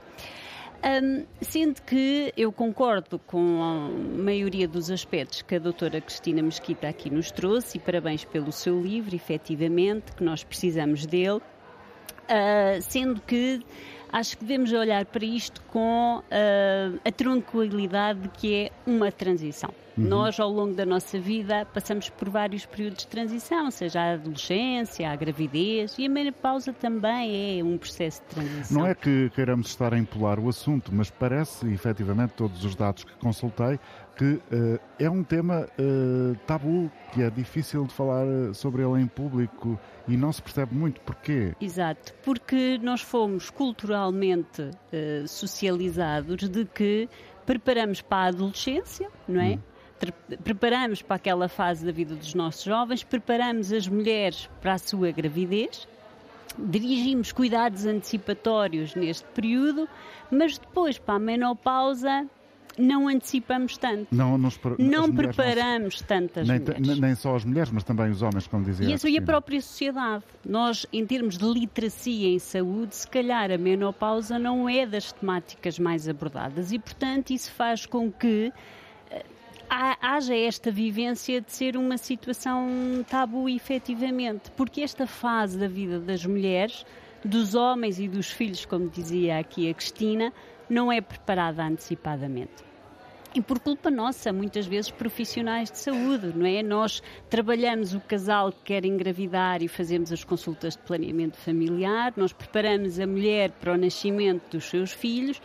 Um, 0.78 1.26
sendo 1.40 1.82
que 1.82 2.32
eu 2.36 2.52
concordo 2.52 3.18
com 3.18 3.62
a 3.62 4.22
maioria 4.22 4.68
dos 4.68 4.92
aspectos 4.92 5.42
que 5.42 5.56
a 5.56 5.58
doutora 5.58 6.00
Cristina 6.00 6.40
Mesquita 6.40 6.88
aqui 6.88 7.10
nos 7.10 7.32
trouxe, 7.32 7.78
e 7.78 7.80
parabéns 7.80 8.24
pelo 8.24 8.52
seu 8.52 8.80
livro, 8.80 9.14
efetivamente, 9.14 10.12
que 10.12 10.22
nós 10.22 10.44
precisamos 10.44 11.04
dele, 11.04 11.38
uh, 11.38 12.80
sendo 12.80 13.20
que 13.22 13.60
acho 14.12 14.38
que 14.38 14.44
devemos 14.44 14.72
olhar 14.72 15.04
para 15.04 15.24
isto 15.24 15.60
com 15.62 16.18
uh, 16.18 17.00
a 17.04 17.10
tranquilidade 17.10 18.28
que 18.28 18.54
é 18.54 18.70
uma 18.86 19.10
transição. 19.10 19.74
Uhum. 19.98 20.08
Nós, 20.08 20.38
ao 20.38 20.48
longo 20.48 20.74
da 20.74 20.86
nossa 20.86 21.18
vida, 21.18 21.66
passamos 21.74 22.08
por 22.08 22.28
vários 22.28 22.64
períodos 22.64 22.98
de 22.98 23.08
transição, 23.08 23.68
seja 23.70 24.00
a 24.00 24.12
adolescência, 24.12 25.10
a 25.10 25.16
gravidez, 25.16 25.96
e 25.98 26.06
a 26.06 26.08
menopausa 26.08 26.72
também 26.72 27.58
é 27.58 27.64
um 27.64 27.76
processo 27.76 28.22
de 28.22 28.34
transição. 28.34 28.78
Não 28.78 28.86
é 28.86 28.94
que 28.94 29.30
queiramos 29.34 29.66
estar 29.66 29.92
a 29.92 29.98
empolar 29.98 30.38
o 30.38 30.48
assunto, 30.48 30.94
mas 30.94 31.10
parece, 31.10 31.66
efetivamente, 31.72 32.34
todos 32.34 32.64
os 32.64 32.76
dados 32.76 33.02
que 33.02 33.12
consultei, 33.16 33.80
que 34.16 34.24
uh, 34.24 34.80
é 34.98 35.10
um 35.10 35.24
tema 35.24 35.66
uh, 35.78 36.36
tabu, 36.46 36.90
que 37.12 37.22
é 37.22 37.30
difícil 37.30 37.84
de 37.84 37.94
falar 37.94 38.26
eh, 38.26 38.52
sobre 38.52 38.82
ele 38.82 39.00
em 39.00 39.06
público 39.06 39.78
e 40.06 40.16
não 40.16 40.32
se 40.32 40.42
percebe 40.42 40.74
muito 40.74 41.00
porquê. 41.00 41.54
Exato, 41.60 42.12
porque 42.22 42.78
nós 42.82 43.00
fomos 43.00 43.48
culturalmente 43.48 44.62
uh, 44.62 45.26
socializados 45.26 46.48
de 46.48 46.64
que 46.64 47.08
preparamos 47.46 48.02
para 48.02 48.24
a 48.24 48.26
adolescência, 48.26 49.08
não 49.26 49.40
é? 49.40 49.54
Hum 49.54 49.67
preparamos 50.42 51.02
para 51.02 51.16
aquela 51.16 51.48
fase 51.48 51.84
da 51.84 51.92
vida 51.92 52.14
dos 52.14 52.34
nossos 52.34 52.64
jovens, 52.64 53.02
preparamos 53.02 53.72
as 53.72 53.88
mulheres 53.88 54.48
para 54.60 54.74
a 54.74 54.78
sua 54.78 55.10
gravidez, 55.10 55.88
dirigimos 56.58 57.32
cuidados 57.32 57.86
antecipatórios 57.86 58.94
neste 58.94 59.26
período, 59.28 59.88
mas 60.30 60.58
depois 60.58 60.98
para 60.98 61.14
a 61.14 61.18
menopausa 61.18 62.26
não 62.78 63.08
antecipamos 63.08 63.76
tanto. 63.76 64.14
Não, 64.14 64.38
nos, 64.38 64.58
não 64.78 65.12
preparamos 65.12 66.00
não, 66.00 66.06
tantas 66.06 66.48
nem, 66.48 66.60
mulheres. 66.60 67.00
Nem 67.00 67.14
só 67.14 67.34
as 67.34 67.44
mulheres, 67.44 67.70
mas 67.72 67.82
também 67.82 68.10
os 68.10 68.22
homens, 68.22 68.46
como 68.46 68.64
dizia. 68.64 68.88
E, 68.88 68.92
isso, 68.92 69.08
e 69.08 69.18
a 69.18 69.22
própria 69.22 69.60
sociedade. 69.60 70.24
Nós, 70.46 70.86
em 70.92 71.04
termos 71.04 71.36
de 71.36 71.44
literacia 71.44 72.28
em 72.28 72.38
saúde, 72.38 72.94
se 72.94 73.08
calhar 73.08 73.50
a 73.50 73.58
menopausa 73.58 74.38
não 74.38 74.68
é 74.68 74.86
das 74.86 75.12
temáticas 75.12 75.78
mais 75.78 76.08
abordadas 76.08 76.70
e, 76.72 76.78
portanto, 76.78 77.30
isso 77.30 77.50
faz 77.52 77.84
com 77.84 78.10
que 78.10 78.52
haja 79.70 80.34
esta 80.34 80.70
vivência 80.70 81.40
de 81.40 81.52
ser 81.52 81.76
uma 81.76 81.98
situação 81.98 83.04
tabu 83.08 83.48
efetivamente, 83.48 84.50
porque 84.56 84.80
esta 84.80 85.06
fase 85.06 85.58
da 85.58 85.68
vida 85.68 85.98
das 85.98 86.24
mulheres, 86.24 86.84
dos 87.24 87.54
homens 87.54 87.98
e 87.98 88.08
dos 88.08 88.30
filhos, 88.30 88.64
como 88.64 88.88
dizia 88.88 89.38
aqui 89.38 89.68
a 89.68 89.74
Cristina, 89.74 90.32
não 90.68 90.90
é 90.90 91.00
preparada 91.00 91.62
antecipadamente. 91.64 92.68
E 93.34 93.42
por 93.42 93.58
culpa 93.58 93.90
nossa, 93.90 94.32
muitas 94.32 94.66
vezes 94.66 94.90
profissionais 94.90 95.70
de 95.70 95.78
saúde, 95.78 96.32
não 96.34 96.46
é? 96.46 96.62
Nós 96.62 97.02
trabalhamos 97.28 97.94
o 97.94 98.00
casal 98.00 98.50
que 98.50 98.62
quer 98.64 98.84
engravidar 98.86 99.62
e 99.62 99.68
fazemos 99.68 100.10
as 100.10 100.24
consultas 100.24 100.74
de 100.74 100.82
planeamento 100.82 101.36
familiar, 101.36 102.12
nós 102.16 102.32
preparamos 102.32 102.98
a 102.98 103.06
mulher 103.06 103.50
para 103.50 103.74
o 103.74 103.76
nascimento 103.76 104.52
dos 104.52 104.64
seus 104.64 104.92
filhos, 104.92 105.40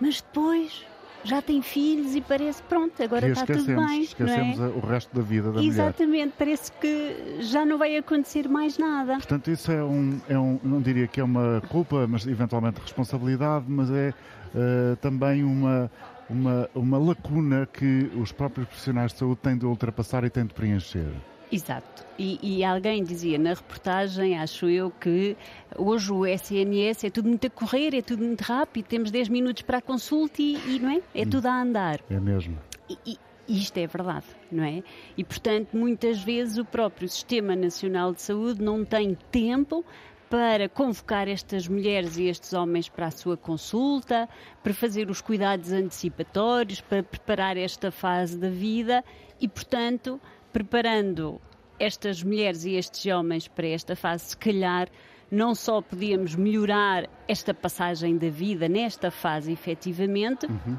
mas 0.00 0.20
depois 0.20 0.86
já 1.24 1.40
tem 1.40 1.62
filhos 1.62 2.14
e 2.14 2.20
parece, 2.20 2.62
pronto, 2.62 3.02
agora 3.02 3.28
está 3.28 3.46
tudo 3.46 3.64
bem. 3.64 4.02
Esquecemos 4.02 4.60
é? 4.60 4.66
o 4.66 4.80
resto 4.80 5.14
da 5.14 5.22
vida 5.22 5.52
da 5.52 5.62
Exatamente, 5.62 6.06
mulher. 6.06 6.26
Exatamente, 6.26 6.34
parece 6.38 6.72
que 6.72 7.36
já 7.40 7.64
não 7.64 7.78
vai 7.78 7.96
acontecer 7.96 8.48
mais 8.48 8.78
nada. 8.78 9.14
Portanto, 9.14 9.50
isso 9.50 9.70
é 9.70 9.82
um, 9.82 10.20
é 10.28 10.38
um, 10.38 10.58
não 10.62 10.80
diria 10.80 11.06
que 11.06 11.20
é 11.20 11.24
uma 11.24 11.62
culpa, 11.68 12.06
mas 12.06 12.26
eventualmente 12.26 12.80
responsabilidade, 12.80 13.64
mas 13.68 13.90
é 13.90 14.12
uh, 14.54 14.96
também 14.96 15.44
uma, 15.44 15.90
uma, 16.28 16.68
uma 16.74 16.98
lacuna 16.98 17.68
que 17.72 18.10
os 18.16 18.32
próprios 18.32 18.66
profissionais 18.68 19.12
de 19.12 19.18
saúde 19.18 19.40
têm 19.42 19.56
de 19.56 19.66
ultrapassar 19.66 20.24
e 20.24 20.30
têm 20.30 20.46
de 20.46 20.54
preencher. 20.54 21.12
Exato. 21.52 22.06
E, 22.18 22.38
e, 22.42 22.64
alguém 22.64 23.04
dizia 23.04 23.38
na 23.38 23.50
reportagem, 23.50 24.38
acho 24.38 24.66
eu, 24.66 24.90
que 24.90 25.36
hoje 25.76 26.10
o 26.10 26.26
SNS 26.26 27.04
é 27.04 27.10
tudo 27.10 27.28
muito 27.28 27.46
a 27.46 27.50
correr, 27.50 27.94
é 27.94 28.00
tudo 28.00 28.24
muito 28.24 28.40
rápido, 28.40 28.86
temos 28.86 29.10
10 29.10 29.28
minutos 29.28 29.62
para 29.62 29.78
a 29.78 29.82
consulta 29.82 30.40
e, 30.40 30.56
e 30.66 30.78
não 30.78 30.90
é? 30.90 31.02
É 31.14 31.26
tudo 31.26 31.46
a 31.46 31.60
andar. 31.60 32.00
É 32.08 32.18
mesmo. 32.18 32.58
E, 32.88 32.96
e, 33.06 33.18
isto 33.48 33.76
é 33.76 33.86
verdade, 33.86 34.24
não 34.50 34.64
é? 34.64 34.82
E, 35.16 35.22
portanto, 35.22 35.76
muitas 35.76 36.22
vezes 36.22 36.56
o 36.56 36.64
próprio 36.64 37.06
Sistema 37.08 37.54
Nacional 37.54 38.14
de 38.14 38.22
Saúde 38.22 38.62
não 38.62 38.82
tem 38.82 39.16
tempo 39.30 39.84
para 40.30 40.66
convocar 40.66 41.28
estas 41.28 41.68
mulheres 41.68 42.16
e 42.16 42.24
estes 42.24 42.54
homens 42.54 42.88
para 42.88 43.08
a 43.08 43.10
sua 43.10 43.36
consulta, 43.36 44.26
para 44.62 44.72
fazer 44.72 45.10
os 45.10 45.20
cuidados 45.20 45.70
antecipatórios, 45.72 46.80
para 46.80 47.02
preparar 47.02 47.58
esta 47.58 47.90
fase 47.90 48.38
da 48.38 48.48
vida 48.48 49.04
e, 49.38 49.46
portanto, 49.46 50.18
preparando 50.52 51.40
estas 51.78 52.22
mulheres 52.22 52.64
e 52.64 52.74
estes 52.74 53.04
homens 53.12 53.48
para 53.48 53.66
esta 53.66 53.96
fase, 53.96 54.26
se 54.26 54.36
calhar 54.36 54.88
não 55.30 55.54
só 55.54 55.80
podíamos 55.80 56.34
melhorar 56.34 57.08
esta 57.26 57.54
passagem 57.54 58.18
da 58.18 58.28
vida 58.28 58.68
nesta 58.68 59.10
fase 59.10 59.50
efetivamente, 59.50 60.46
uhum. 60.46 60.78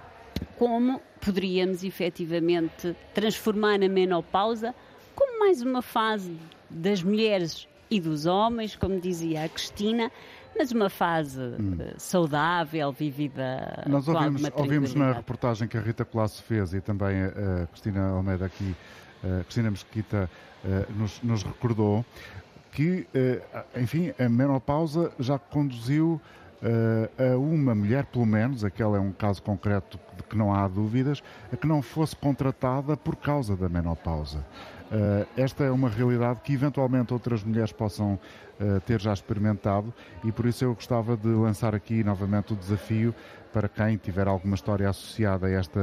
como 0.58 1.02
poderíamos 1.20 1.84
efetivamente 1.84 2.96
transformar 3.14 3.82
a 3.84 3.90
menopausa 3.90 4.76
como 5.16 5.40
mais 5.40 5.62
uma 5.62 5.82
fase 5.82 6.38
das 6.70 7.02
mulheres 7.02 7.68
e 7.90 8.00
dos 8.00 8.26
homens, 8.26 8.76
como 8.76 9.00
dizia 9.00 9.44
a 9.44 9.50
Cristina, 9.50 10.12
mas 10.58 10.72
uma 10.72 10.90
fase 10.90 11.40
hum. 11.42 11.78
Eh, 11.80 11.94
saudável, 11.98 12.92
vivida 12.92 13.84
Nós 13.88 14.08
ouvimos, 14.08 14.42
ouvimos 14.56 14.96
na 14.96 15.14
reportagem 15.14 15.68
que 15.68 15.78
a 15.78 15.82
Rita 15.82 16.06
Colasso 16.06 16.44
fez 16.44 16.74
e 16.74 16.82
também 16.82 17.24
a 17.24 17.68
Cristina 17.68 18.10
Almeida 18.10 18.46
aqui 18.46 18.76
uh, 19.24 19.44
Cristina 19.44 19.72
Mesquita 19.72 20.30
uh, 20.64 20.94
nos, 20.94 21.22
nos, 21.22 21.44
recordou, 21.44 22.06
que, 22.72 23.08
uh, 23.14 23.80
enfim, 23.80 24.14
a 24.20 24.28
menopausa 24.28 25.12
já 25.20 25.38
conduziu 25.38 26.20
a 27.20 27.36
uma 27.36 27.76
mulher, 27.76 28.06
pelo 28.06 28.26
menos, 28.26 28.64
aquele 28.64 28.96
é 28.96 29.00
um 29.00 29.12
caso 29.12 29.44
concreto 29.44 30.00
de 30.16 30.24
que 30.24 30.38
não 30.38 30.56
há 30.56 30.66
dúvidas, 30.66 31.22
a 31.52 31.58
que 31.58 31.68
não 31.68 31.82
fosse 31.82 32.16
contratada 32.16 32.96
por 32.96 33.18
causa 33.18 33.54
da 33.54 33.68
menopausa. 33.68 34.46
esta 35.36 35.66
é 35.66 35.70
uma 35.70 35.90
realidade 35.90 36.40
que 36.42 36.54
eventualmente 36.54 37.12
outras 37.12 37.44
mulheres 37.44 37.74
possam 37.74 38.18
ter 38.86 39.02
já 39.02 39.12
experimentado 39.12 39.94
e 40.24 40.32
por 40.32 40.46
isso 40.46 40.64
eu 40.64 40.74
gostava 40.74 41.18
de 41.18 41.28
lançar 41.28 41.76
aqui 41.76 42.02
novamente 42.02 42.54
o 42.54 42.56
desafio 42.56 43.14
para 43.54 43.70
quem 43.70 43.96
tiver 43.98 44.28
alguma 44.28 44.56
história 44.56 44.90
associada 44.90 45.46
a 45.46 45.52
esta 45.52 45.80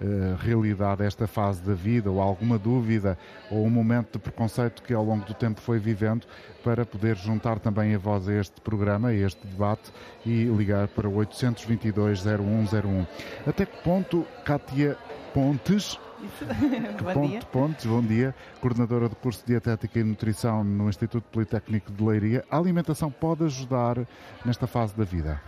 uh, 0.00 0.36
realidade, 0.38 1.02
a 1.02 1.06
esta 1.06 1.26
fase 1.26 1.62
da 1.62 1.74
vida, 1.74 2.10
ou 2.10 2.20
alguma 2.20 2.58
dúvida, 2.58 3.18
ou 3.50 3.64
um 3.64 3.70
momento 3.70 4.14
de 4.14 4.18
preconceito 4.18 4.82
que 4.82 4.94
ao 4.94 5.04
longo 5.04 5.26
do 5.26 5.34
tempo 5.34 5.60
foi 5.60 5.78
vivendo, 5.78 6.26
para 6.64 6.86
poder 6.86 7.16
juntar 7.16 7.58
também 7.58 7.94
a 7.94 7.98
voz 7.98 8.26
a 8.26 8.34
este 8.34 8.60
programa, 8.62 9.08
a 9.08 9.14
este 9.14 9.46
debate 9.46 9.92
e 10.24 10.44
ligar 10.44 10.88
para 10.88 11.06
o 11.08 11.12
822-0101. 11.16 13.06
Até 13.46 13.66
que 13.66 13.82
ponto, 13.82 14.26
Kátia 14.44 14.96
Pontes, 15.34 15.98
bom 17.02 17.12
Ponte 17.12 17.28
dia. 17.28 17.40
Pontes, 17.52 17.86
bom 17.86 18.02
dia, 18.02 18.34
coordenadora 18.60 19.08
do 19.08 19.16
curso 19.16 19.40
de 19.40 19.52
Dietética 19.52 19.98
e 19.98 20.04
Nutrição 20.04 20.64
no 20.64 20.88
Instituto 20.88 21.24
Politécnico 21.30 21.92
de 21.92 22.02
Leiria. 22.02 22.44
A 22.50 22.58
alimentação 22.58 23.10
pode 23.10 23.44
ajudar 23.44 23.96
nesta 24.44 24.66
fase 24.66 24.94
da 24.96 25.04
vida? 25.04 25.40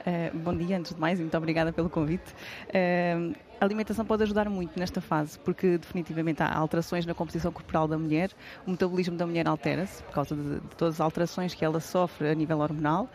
Uh, 0.00 0.36
bom 0.38 0.56
dia, 0.56 0.78
antes 0.78 0.94
de 0.94 1.00
mais, 1.00 1.20
muito 1.20 1.36
obrigada 1.36 1.72
pelo 1.72 1.90
convite. 1.90 2.32
Uh, 2.68 3.34
a 3.60 3.64
alimentação 3.64 4.04
pode 4.04 4.22
ajudar 4.22 4.48
muito 4.48 4.78
nesta 4.78 5.00
fase, 5.00 5.38
porque 5.38 5.76
definitivamente 5.76 6.42
há 6.42 6.56
alterações 6.56 7.04
na 7.04 7.12
composição 7.12 7.52
corporal 7.52 7.86
da 7.86 7.98
mulher, 7.98 8.30
o 8.66 8.70
metabolismo 8.70 9.16
da 9.16 9.26
mulher 9.26 9.46
altera-se 9.46 10.02
por 10.04 10.14
causa 10.14 10.34
de, 10.34 10.60
de 10.60 10.76
todas 10.76 10.94
as 10.94 11.00
alterações 11.00 11.54
que 11.54 11.64
ela 11.64 11.80
sofre 11.80 12.28
a 12.28 12.34
nível 12.34 12.60
hormonal. 12.60 13.10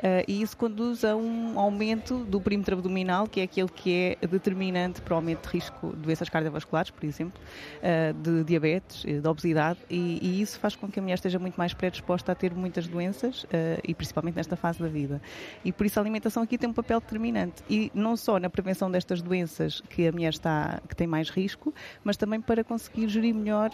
Uh, 0.00 0.24
e 0.26 0.40
isso 0.40 0.56
conduz 0.56 1.04
a 1.04 1.14
um 1.14 1.58
aumento 1.58 2.24
do 2.24 2.40
perímetro 2.40 2.74
abdominal, 2.76 3.26
que 3.26 3.40
é 3.40 3.42
aquele 3.42 3.68
que 3.68 4.16
é 4.22 4.26
determinante 4.26 5.02
para 5.02 5.12
o 5.12 5.16
aumento 5.16 5.46
de 5.46 5.54
risco 5.54 5.90
de 5.90 5.96
doenças 5.96 6.28
cardiovasculares, 6.30 6.90
por 6.90 7.04
exemplo, 7.04 7.38
uh, 7.82 8.14
de 8.14 8.44
diabetes, 8.44 9.02
de 9.02 9.28
obesidade, 9.28 9.78
e, 9.90 10.18
e, 10.22 10.40
isso 10.40 10.58
faz 10.58 10.74
com 10.74 10.88
que 10.88 10.98
a 10.98 11.02
mulher 11.02 11.16
esteja 11.16 11.38
muito 11.38 11.56
mais 11.56 11.74
predisposta 11.74 12.32
a 12.32 12.34
ter 12.34 12.54
muitas 12.54 12.88
doenças, 12.88 13.44
uh, 13.44 13.48
e 13.86 13.94
principalmente 13.94 14.36
nesta 14.36 14.56
fase 14.56 14.80
da 14.80 14.88
vida. 14.88 15.20
E 15.62 15.70
por 15.70 15.84
isso 15.84 15.98
a 15.98 16.02
alimentação 16.02 16.42
aqui 16.42 16.56
tem 16.56 16.70
um 16.70 16.72
papel 16.72 16.98
determinante, 16.98 17.62
e 17.68 17.92
não 17.94 18.16
só 18.16 18.38
na 18.38 18.48
prevenção 18.48 18.90
destas 18.90 19.20
doenças 19.20 19.82
que 19.90 20.08
a 20.08 20.12
mulher 20.12 20.30
está, 20.30 20.80
que 20.88 20.96
tem 20.96 21.06
mais 21.06 21.28
risco, 21.28 21.74
mas 22.02 22.16
também 22.16 22.40
para 22.40 22.64
conseguir 22.64 23.06
gerir 23.08 23.34
melhor 23.34 23.70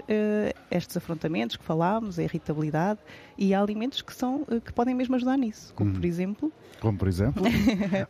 estes 0.70 0.96
afrontamentos 0.96 1.56
que 1.56 1.64
falámos, 1.64 2.18
a 2.18 2.22
irritabilidade, 2.22 2.98
e 3.38 3.54
há 3.54 3.60
alimentos 3.60 4.02
que, 4.02 4.14
são, 4.14 4.44
que 4.64 4.72
podem 4.72 4.94
mesmo 4.94 5.14
ajudar 5.14 5.36
nisso, 5.36 5.72
como 5.74 5.92
por 5.92 6.04
exemplo. 6.04 6.52
Como 6.80 6.98
por 6.98 7.08
exemplo? 7.08 7.42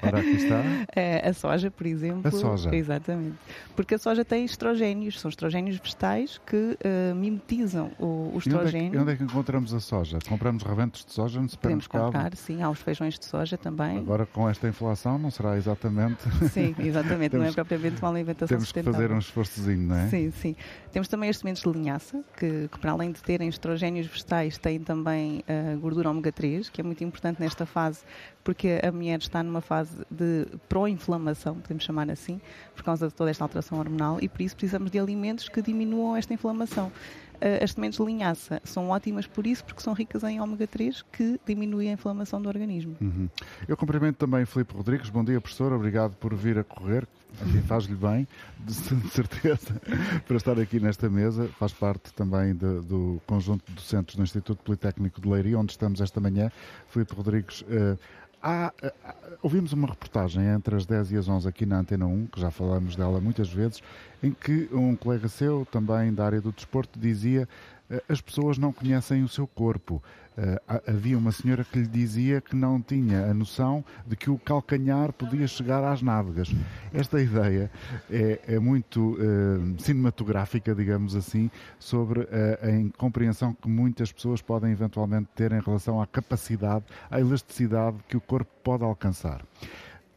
Ora, 0.02 0.18
aqui 0.18 0.30
está. 0.30 0.62
É, 0.94 1.22
a 1.28 1.32
soja, 1.32 1.70
por 1.70 1.86
exemplo. 1.86 2.26
A 2.26 2.30
soja. 2.30 2.74
Exatamente. 2.74 3.36
Porque 3.76 3.94
a 3.94 3.98
soja 3.98 4.24
tem 4.24 4.44
estrogénios, 4.44 5.20
são 5.20 5.28
estrogénios 5.28 5.76
vegetais 5.78 6.40
que 6.44 6.56
uh, 6.56 7.14
mimetizam 7.14 7.92
o, 7.98 8.32
o 8.34 8.38
estrogênio. 8.38 8.94
E 8.94 8.98
onde, 8.98 8.98
é 8.98 8.98
que, 8.98 8.98
onde 8.98 9.10
é 9.12 9.16
que 9.16 9.22
encontramos 9.22 9.72
a 9.72 9.80
soja? 9.80 10.18
Compramos 10.28 10.62
rebentos 10.64 11.04
de 11.04 11.12
soja 11.12 11.40
no 11.40 11.48
supermercado? 11.48 11.90
Podemos 11.90 12.12
comprar, 12.12 12.36
sim, 12.36 12.62
há 12.62 12.68
os 12.68 12.80
feijões 12.80 13.18
de 13.18 13.24
soja 13.24 13.56
também. 13.56 13.98
Agora, 13.98 14.26
com 14.26 14.48
esta 14.48 14.68
inflação, 14.68 15.16
não 15.16 15.30
será 15.30 15.56
exatamente. 15.56 16.24
Sim, 16.50 16.74
exatamente, 16.78 17.30
temos, 17.30 17.46
não 17.46 17.50
é 17.50 17.54
propriamente 17.54 18.00
uma 18.00 18.10
alimentação 18.10 18.48
Temos 18.48 18.72
que 18.72 18.82
fazer 18.82 19.10
um 19.10 19.18
esforçozinho, 19.18 19.88
não 19.88 19.96
é? 19.96 20.08
Sim, 20.08 20.30
sim. 20.30 20.56
Temos 20.92 21.08
também 21.08 21.28
as 21.28 21.38
sementes 21.38 21.62
de 21.62 21.70
linhaça, 21.70 22.24
que, 22.36 22.68
que 22.68 22.78
para 22.78 22.92
além 22.92 23.12
de 23.12 23.22
terem 23.22 23.48
estrogénios 23.48 24.06
vegetais, 24.06 24.58
têm 24.58 24.80
também 24.80 25.15
uh, 25.16 25.78
gordura 25.78 26.10
ômega 26.10 26.32
3, 26.32 26.68
que 26.68 26.80
é 26.80 26.84
muito 26.84 27.02
importante 27.02 27.40
nesta 27.40 27.66
fase 27.66 28.00
porque 28.46 28.80
a 28.80 28.92
mulher 28.92 29.18
está 29.18 29.42
numa 29.42 29.60
fase 29.60 30.06
de 30.08 30.46
pró-inflamação, 30.68 31.56
podemos 31.56 31.82
chamar 31.82 32.08
assim, 32.08 32.40
por 32.76 32.84
causa 32.84 33.08
de 33.08 33.14
toda 33.14 33.28
esta 33.28 33.42
alteração 33.42 33.78
hormonal 33.78 34.18
e 34.20 34.28
por 34.28 34.40
isso 34.40 34.54
precisamos 34.54 34.88
de 34.90 34.98
alimentos 35.00 35.48
que 35.48 35.60
diminuam 35.60 36.16
esta 36.16 36.32
inflamação. 36.32 36.92
Eh, 37.40 37.62
as 37.62 37.72
sementes 37.72 37.98
de 37.98 38.04
linhaça 38.04 38.60
são 38.64 38.88
ótimas 38.90 39.26
por 39.26 39.46
isso, 39.46 39.64
porque 39.64 39.82
são 39.82 39.92
ricas 39.92 40.22
em 40.24 40.40
ômega 40.40 40.66
3, 40.66 41.02
que 41.12 41.40
diminui 41.46 41.88
a 41.88 41.92
inflamação 41.92 42.40
do 42.40 42.48
organismo. 42.48 42.96
Uhum. 43.00 43.28
Eu 43.66 43.76
cumprimento 43.76 44.16
também 44.16 44.44
Filipe 44.44 44.74
Rodrigues. 44.74 45.10
Bom 45.10 45.24
dia, 45.24 45.40
professor. 45.40 45.72
Obrigado 45.72 46.14
por 46.16 46.34
vir 46.34 46.58
a 46.58 46.64
correr. 46.64 47.06
Faz-lhe 47.66 47.94
bem, 47.94 48.26
de 48.58 48.72
certeza, 49.10 49.80
para 50.26 50.36
estar 50.36 50.58
aqui 50.58 50.80
nesta 50.80 51.08
mesa. 51.10 51.48
Faz 51.58 51.72
parte 51.72 52.12
também 52.14 52.54
de, 52.54 52.80
do 52.80 53.20
conjunto 53.26 53.64
de 53.66 53.74
docentes 53.74 54.16
do 54.16 54.22
Instituto 54.22 54.62
Politécnico 54.62 55.20
de 55.20 55.28
Leiria, 55.28 55.58
onde 55.58 55.72
estamos 55.72 56.00
esta 56.00 56.20
manhã. 56.20 56.50
Filipe 56.88 57.14
Rodrigues. 57.14 57.62
Uh, 57.62 57.98
Há, 58.42 58.72
ouvimos 59.42 59.72
uma 59.72 59.88
reportagem 59.88 60.44
entre 60.44 60.76
as 60.76 60.86
10 60.86 61.12
e 61.12 61.16
as 61.16 61.28
11 61.28 61.48
aqui 61.48 61.66
na 61.66 61.78
Antena 61.78 62.06
1, 62.06 62.26
que 62.26 62.40
já 62.40 62.50
falamos 62.50 62.94
dela 62.94 63.20
muitas 63.20 63.48
vezes, 63.48 63.82
em 64.22 64.30
que 64.30 64.68
um 64.72 64.94
colega 64.94 65.28
seu, 65.28 65.66
também 65.70 66.12
da 66.12 66.24
área 66.24 66.40
do 66.40 66.52
desporto, 66.52 66.98
dizia 66.98 67.42
eh, 67.42 67.48
as 68.08 68.20
pessoas 68.20 68.58
não 68.58 68.72
conhecem 68.72 69.22
o 69.22 69.28
seu 69.28 69.46
corpo. 69.46 70.02
Uh, 70.36 70.82
havia 70.86 71.16
uma 71.16 71.32
senhora 71.32 71.64
que 71.64 71.78
lhe 71.78 71.86
dizia 71.86 72.42
que 72.42 72.54
não 72.54 72.78
tinha 72.80 73.24
a 73.24 73.32
noção 73.32 73.82
de 74.06 74.14
que 74.14 74.28
o 74.28 74.38
calcanhar 74.38 75.10
podia 75.12 75.46
chegar 75.46 75.82
às 75.82 76.02
nádegas. 76.02 76.54
Esta 76.92 77.22
ideia 77.22 77.70
é, 78.10 78.40
é 78.46 78.58
muito 78.58 79.14
uh, 79.14 79.80
cinematográfica, 79.80 80.74
digamos 80.74 81.16
assim, 81.16 81.50
sobre 81.78 82.28
a 82.60 82.70
incompreensão 82.70 83.54
que 83.54 83.68
muitas 83.68 84.12
pessoas 84.12 84.42
podem 84.42 84.72
eventualmente 84.72 85.28
ter 85.34 85.52
em 85.52 85.60
relação 85.60 86.02
à 86.02 86.06
capacidade, 86.06 86.84
à 87.10 87.18
elasticidade 87.18 87.96
que 88.06 88.16
o 88.16 88.20
corpo 88.20 88.50
pode 88.62 88.84
alcançar. 88.84 89.42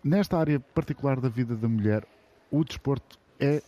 Nesta 0.04 0.38
área 0.38 0.60
particular 0.60 1.22
da 1.22 1.30
vida 1.30 1.56
da 1.56 1.70
mulher, 1.70 2.06
o 2.52 2.64
desporto 2.66 3.18
é 3.40 3.62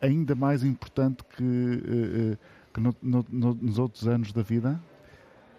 ainda 0.00 0.34
mais 0.34 0.62
importante 0.62 1.24
que, 1.36 2.38
que 2.76 2.80
no, 2.80 2.94
no, 3.02 3.54
nos 3.54 3.78
outros 3.78 4.06
anos 4.06 4.32
da 4.32 4.42
vida? 4.42 4.78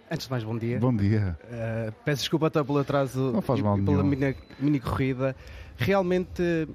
Antes 0.10 0.28
de 0.28 0.32
mais, 0.32 0.44
bom 0.44 0.58
dia. 0.58 0.80
Bom 0.80 0.96
dia. 0.96 1.38
Uh, 1.44 1.92
peço 2.06 2.22
desculpa 2.22 2.48
até 2.48 2.64
pelo 2.64 2.78
atraso 2.78 3.32
Não 3.34 3.42
faz 3.42 3.60
mal 3.60 3.78
e 3.78 3.84
pela 3.84 4.04
mini, 4.04 4.36
mini 4.60 4.80
corrida. 4.80 5.36
Realmente, 5.76 6.68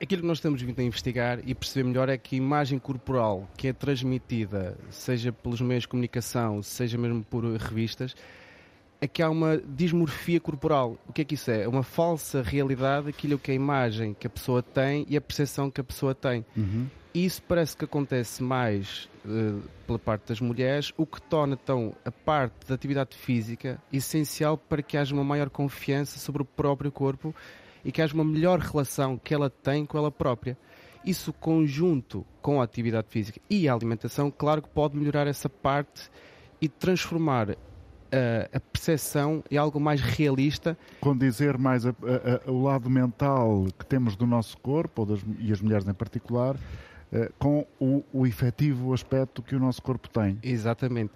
aquilo 0.00 0.22
que 0.22 0.28
nós 0.28 0.38
estamos 0.38 0.62
vindo 0.62 0.78
a 0.78 0.82
investigar 0.82 1.40
e 1.44 1.54
perceber 1.54 1.86
melhor 1.88 2.08
é 2.08 2.16
que 2.16 2.36
a 2.36 2.38
imagem 2.38 2.78
corporal 2.78 3.48
que 3.56 3.68
é 3.68 3.72
transmitida, 3.72 4.78
seja 4.90 5.32
pelos 5.32 5.60
meios 5.60 5.82
de 5.82 5.88
comunicação, 5.88 6.62
seja 6.62 6.96
mesmo 6.96 7.22
por 7.24 7.44
revistas, 7.44 8.14
é 9.00 9.06
que 9.06 9.22
há 9.22 9.28
uma 9.28 9.58
dismorfia 9.58 10.40
corporal. 10.40 10.96
O 11.06 11.12
que 11.12 11.22
é 11.22 11.24
que 11.24 11.34
isso 11.34 11.50
é? 11.50 11.62
É 11.62 11.68
uma 11.68 11.82
falsa 11.82 12.42
realidade, 12.42 13.08
aquilo 13.08 13.38
que 13.38 13.50
é 13.50 13.54
a 13.54 13.56
imagem 13.56 14.14
que 14.14 14.26
a 14.26 14.30
pessoa 14.30 14.62
tem 14.62 15.04
e 15.08 15.16
a 15.16 15.20
percepção 15.20 15.70
que 15.70 15.80
a 15.80 15.84
pessoa 15.84 16.14
tem. 16.14 16.46
Uhum. 16.56 16.86
Isso 17.12 17.42
parece 17.42 17.76
que 17.76 17.84
acontece 17.84 18.42
mais 18.42 19.08
pela 19.86 19.98
parte 19.98 20.28
das 20.28 20.40
mulheres, 20.40 20.92
o 20.96 21.06
que 21.06 21.20
torna 21.22 21.58
então 21.60 21.94
a 22.04 22.10
parte 22.10 22.66
da 22.66 22.74
atividade 22.74 23.16
física 23.16 23.80
essencial 23.92 24.56
para 24.56 24.82
que 24.82 24.96
haja 24.96 25.14
uma 25.14 25.24
maior 25.24 25.50
confiança 25.50 26.18
sobre 26.18 26.42
o 26.42 26.44
próprio 26.44 26.90
corpo 26.90 27.34
e 27.84 27.92
que 27.92 28.02
haja 28.02 28.14
uma 28.14 28.24
melhor 28.24 28.58
relação 28.58 29.16
que 29.16 29.32
ela 29.32 29.50
tem 29.50 29.86
com 29.86 29.98
ela 29.98 30.10
própria. 30.10 30.56
Isso 31.04 31.32
conjunto 31.32 32.26
com 32.42 32.60
a 32.60 32.64
atividade 32.64 33.08
física 33.08 33.40
e 33.48 33.68
a 33.68 33.72
alimentação, 33.72 34.30
claro 34.30 34.62
que 34.62 34.68
pode 34.68 34.96
melhorar 34.96 35.26
essa 35.26 35.48
parte 35.48 36.10
e 36.60 36.68
transformar 36.68 37.56
Uh, 38.08 38.56
a 38.56 38.60
percepção 38.60 39.44
é 39.50 39.58
algo 39.58 39.78
mais 39.78 40.00
realista. 40.00 40.78
Condizer 40.98 41.58
mais 41.58 41.84
a, 41.84 41.90
a, 41.90 42.48
a, 42.48 42.50
o 42.50 42.62
lado 42.62 42.88
mental 42.88 43.66
que 43.78 43.84
temos 43.84 44.16
do 44.16 44.26
nosso 44.26 44.56
corpo, 44.56 45.04
das, 45.04 45.20
e 45.38 45.52
as 45.52 45.60
mulheres 45.60 45.86
em 45.86 45.92
particular, 45.92 46.56
com 47.38 47.66
o, 47.80 48.04
o 48.12 48.26
efetivo 48.26 48.92
aspecto 48.92 49.42
que 49.42 49.54
o 49.54 49.58
nosso 49.58 49.82
corpo 49.82 50.08
tem. 50.08 50.38
Exatamente. 50.42 51.12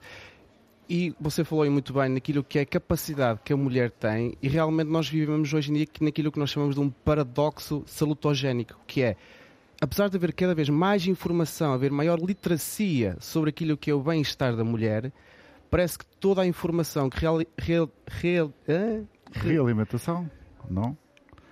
E 0.88 1.14
você 1.20 1.44
falou 1.44 1.70
muito 1.70 1.92
bem 1.92 2.08
naquilo 2.08 2.42
que 2.42 2.58
é 2.58 2.62
a 2.62 2.66
capacidade 2.66 3.40
que 3.44 3.52
a 3.52 3.56
mulher 3.56 3.90
tem, 3.90 4.36
e 4.42 4.48
realmente 4.48 4.88
nós 4.88 5.08
vivemos 5.08 5.52
hoje 5.52 5.70
em 5.70 5.74
dia 5.74 5.86
naquilo 6.00 6.30
que 6.30 6.38
nós 6.38 6.50
chamamos 6.50 6.74
de 6.74 6.80
um 6.80 6.90
paradoxo 6.90 7.82
salutogénico, 7.86 8.78
que 8.86 9.02
é 9.02 9.16
apesar 9.80 10.08
de 10.08 10.16
haver 10.16 10.32
cada 10.32 10.54
vez 10.54 10.68
mais 10.68 11.06
informação, 11.08 11.72
haver 11.72 11.90
maior 11.90 12.20
literacia 12.20 13.16
sobre 13.18 13.50
aquilo 13.50 13.76
que 13.76 13.90
é 13.90 13.94
o 13.94 14.00
bem-estar 14.00 14.54
da 14.54 14.62
mulher, 14.62 15.12
parece 15.68 15.98
que 15.98 16.06
toda 16.20 16.42
a 16.42 16.46
informação 16.46 17.10
que 17.10 17.18
real, 17.18 17.40
real, 17.58 17.90
real, 18.06 18.46
uh, 18.68 19.06
realimentação, 19.32 20.30
não? 20.70 20.96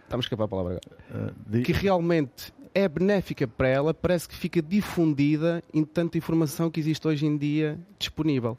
Estamos 0.05 0.24
a 0.24 0.26
escapar 0.26 0.44
a 0.44 0.48
palavra 0.48 0.81
agora. 1.11 1.33
Uh, 1.59 1.62
que 1.62 1.72
realmente 1.72 2.53
é 2.75 2.89
benéfica 2.89 3.47
para 3.47 3.69
ela, 3.69 3.93
parece 3.95 4.29
que 4.29 4.35
fica 4.35 4.63
difundida 4.63 5.63
em 5.73 5.85
tanta 5.85 6.19
informação 6.19 6.71
que 6.71 6.81
existe 6.81 7.07
hoje 7.07 7.27
em 7.27 7.37
dia 7.37 7.79
disponível. 7.99 8.57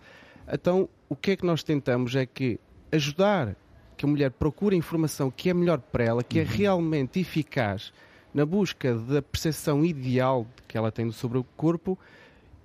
Então, 0.52 0.90
o 1.08 1.16
que 1.16 1.32
é 1.32 1.36
que 1.36 1.46
nós 1.46 1.64
tentamos 1.64 2.16
é 2.16 2.26
que 2.26 2.60
ajudar 2.92 3.56
que 3.96 4.06
a 4.06 4.08
mulher 4.08 4.32
procure 4.32 4.76
a 4.76 4.80
informação 4.80 5.30
que 5.30 5.50
é 5.50 5.54
melhor 5.54 5.80
para 5.80 6.04
ela, 6.04 6.24
que 6.24 6.40
é 6.40 6.44
uhum. 6.44 6.50
é 6.50 6.56
realmente 6.56 7.20
eficaz 7.20 7.94
na 8.34 8.46
busca 8.46 8.96
da 8.96 9.22
percepção 9.22 9.86
ideal 9.86 10.48
que 10.68 10.78
ela 10.78 10.92
tem 10.92 11.12
sobre 11.12 11.38
o 11.38 11.44
corpo 11.44 11.98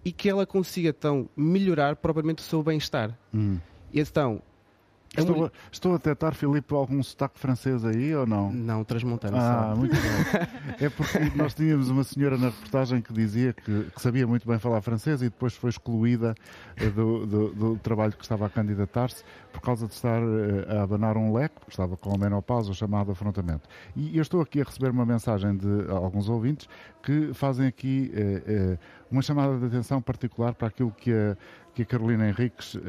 e 0.04 0.12
que 0.12 0.28
ela 0.28 0.46
consiga 0.46 0.90
então 0.90 1.28
melhorar 1.36 1.96
propriamente 1.96 2.42
o 2.42 2.46
seu 2.46 2.62
bem-estar. 2.62 3.16
Hum. 3.34 3.58
Então, 3.92 4.40
Estou, 5.16 5.46
a, 5.46 5.50
estou 5.70 5.94
a 5.94 5.96
detectar, 5.96 6.34
Filipe, 6.34 6.74
algum 6.74 7.02
sotaque 7.02 7.38
francês 7.38 7.84
aí 7.84 8.14
ou 8.14 8.26
não? 8.26 8.52
Não, 8.52 8.84
transmontano. 8.84 9.36
Ah, 9.36 9.74
muito 9.76 9.94
bem. 9.94 10.46
É 10.78 10.90
porque 10.90 11.18
nós 11.34 11.54
tínhamos 11.54 11.88
uma 11.88 12.04
senhora 12.04 12.36
na 12.36 12.46
reportagem 12.48 13.00
que 13.00 13.12
dizia 13.12 13.52
que, 13.52 13.84
que 13.84 14.02
sabia 14.02 14.26
muito 14.26 14.46
bem 14.46 14.58
falar 14.58 14.82
francês 14.82 15.22
e 15.22 15.24
depois 15.24 15.54
foi 15.54 15.70
excluída 15.70 16.34
eh, 16.76 16.90
do, 16.90 17.26
do, 17.26 17.48
do 17.54 17.76
trabalho 17.78 18.12
que 18.12 18.22
estava 18.22 18.46
a 18.46 18.50
candidatar-se 18.50 19.24
por 19.56 19.62
causa 19.62 19.86
de 19.86 19.94
estar 19.94 20.20
eh, 20.20 20.76
a 20.76 20.82
abanar 20.82 21.16
um 21.16 21.32
leque, 21.32 21.54
porque 21.54 21.70
estava 21.70 21.96
com 21.96 22.14
a 22.14 22.18
menopausa, 22.18 22.74
chamado 22.74 23.10
afrontamento. 23.10 23.66
E 23.94 24.16
eu 24.16 24.22
estou 24.22 24.42
aqui 24.42 24.60
a 24.60 24.64
receber 24.64 24.90
uma 24.90 25.06
mensagem 25.06 25.56
de 25.56 25.90
alguns 25.90 26.28
ouvintes 26.28 26.68
que 27.02 27.32
fazem 27.32 27.66
aqui 27.66 28.10
eh, 28.14 28.42
eh, 28.46 28.78
uma 29.10 29.22
chamada 29.22 29.58
de 29.58 29.66
atenção 29.66 30.02
particular 30.02 30.54
para 30.54 30.68
aquilo 30.68 30.90
que 30.90 31.12
a, 31.12 31.36
que 31.76 31.82
a 31.82 31.84
Carolina 31.84 32.26
Henriques, 32.26 32.74
uh, 32.74 32.80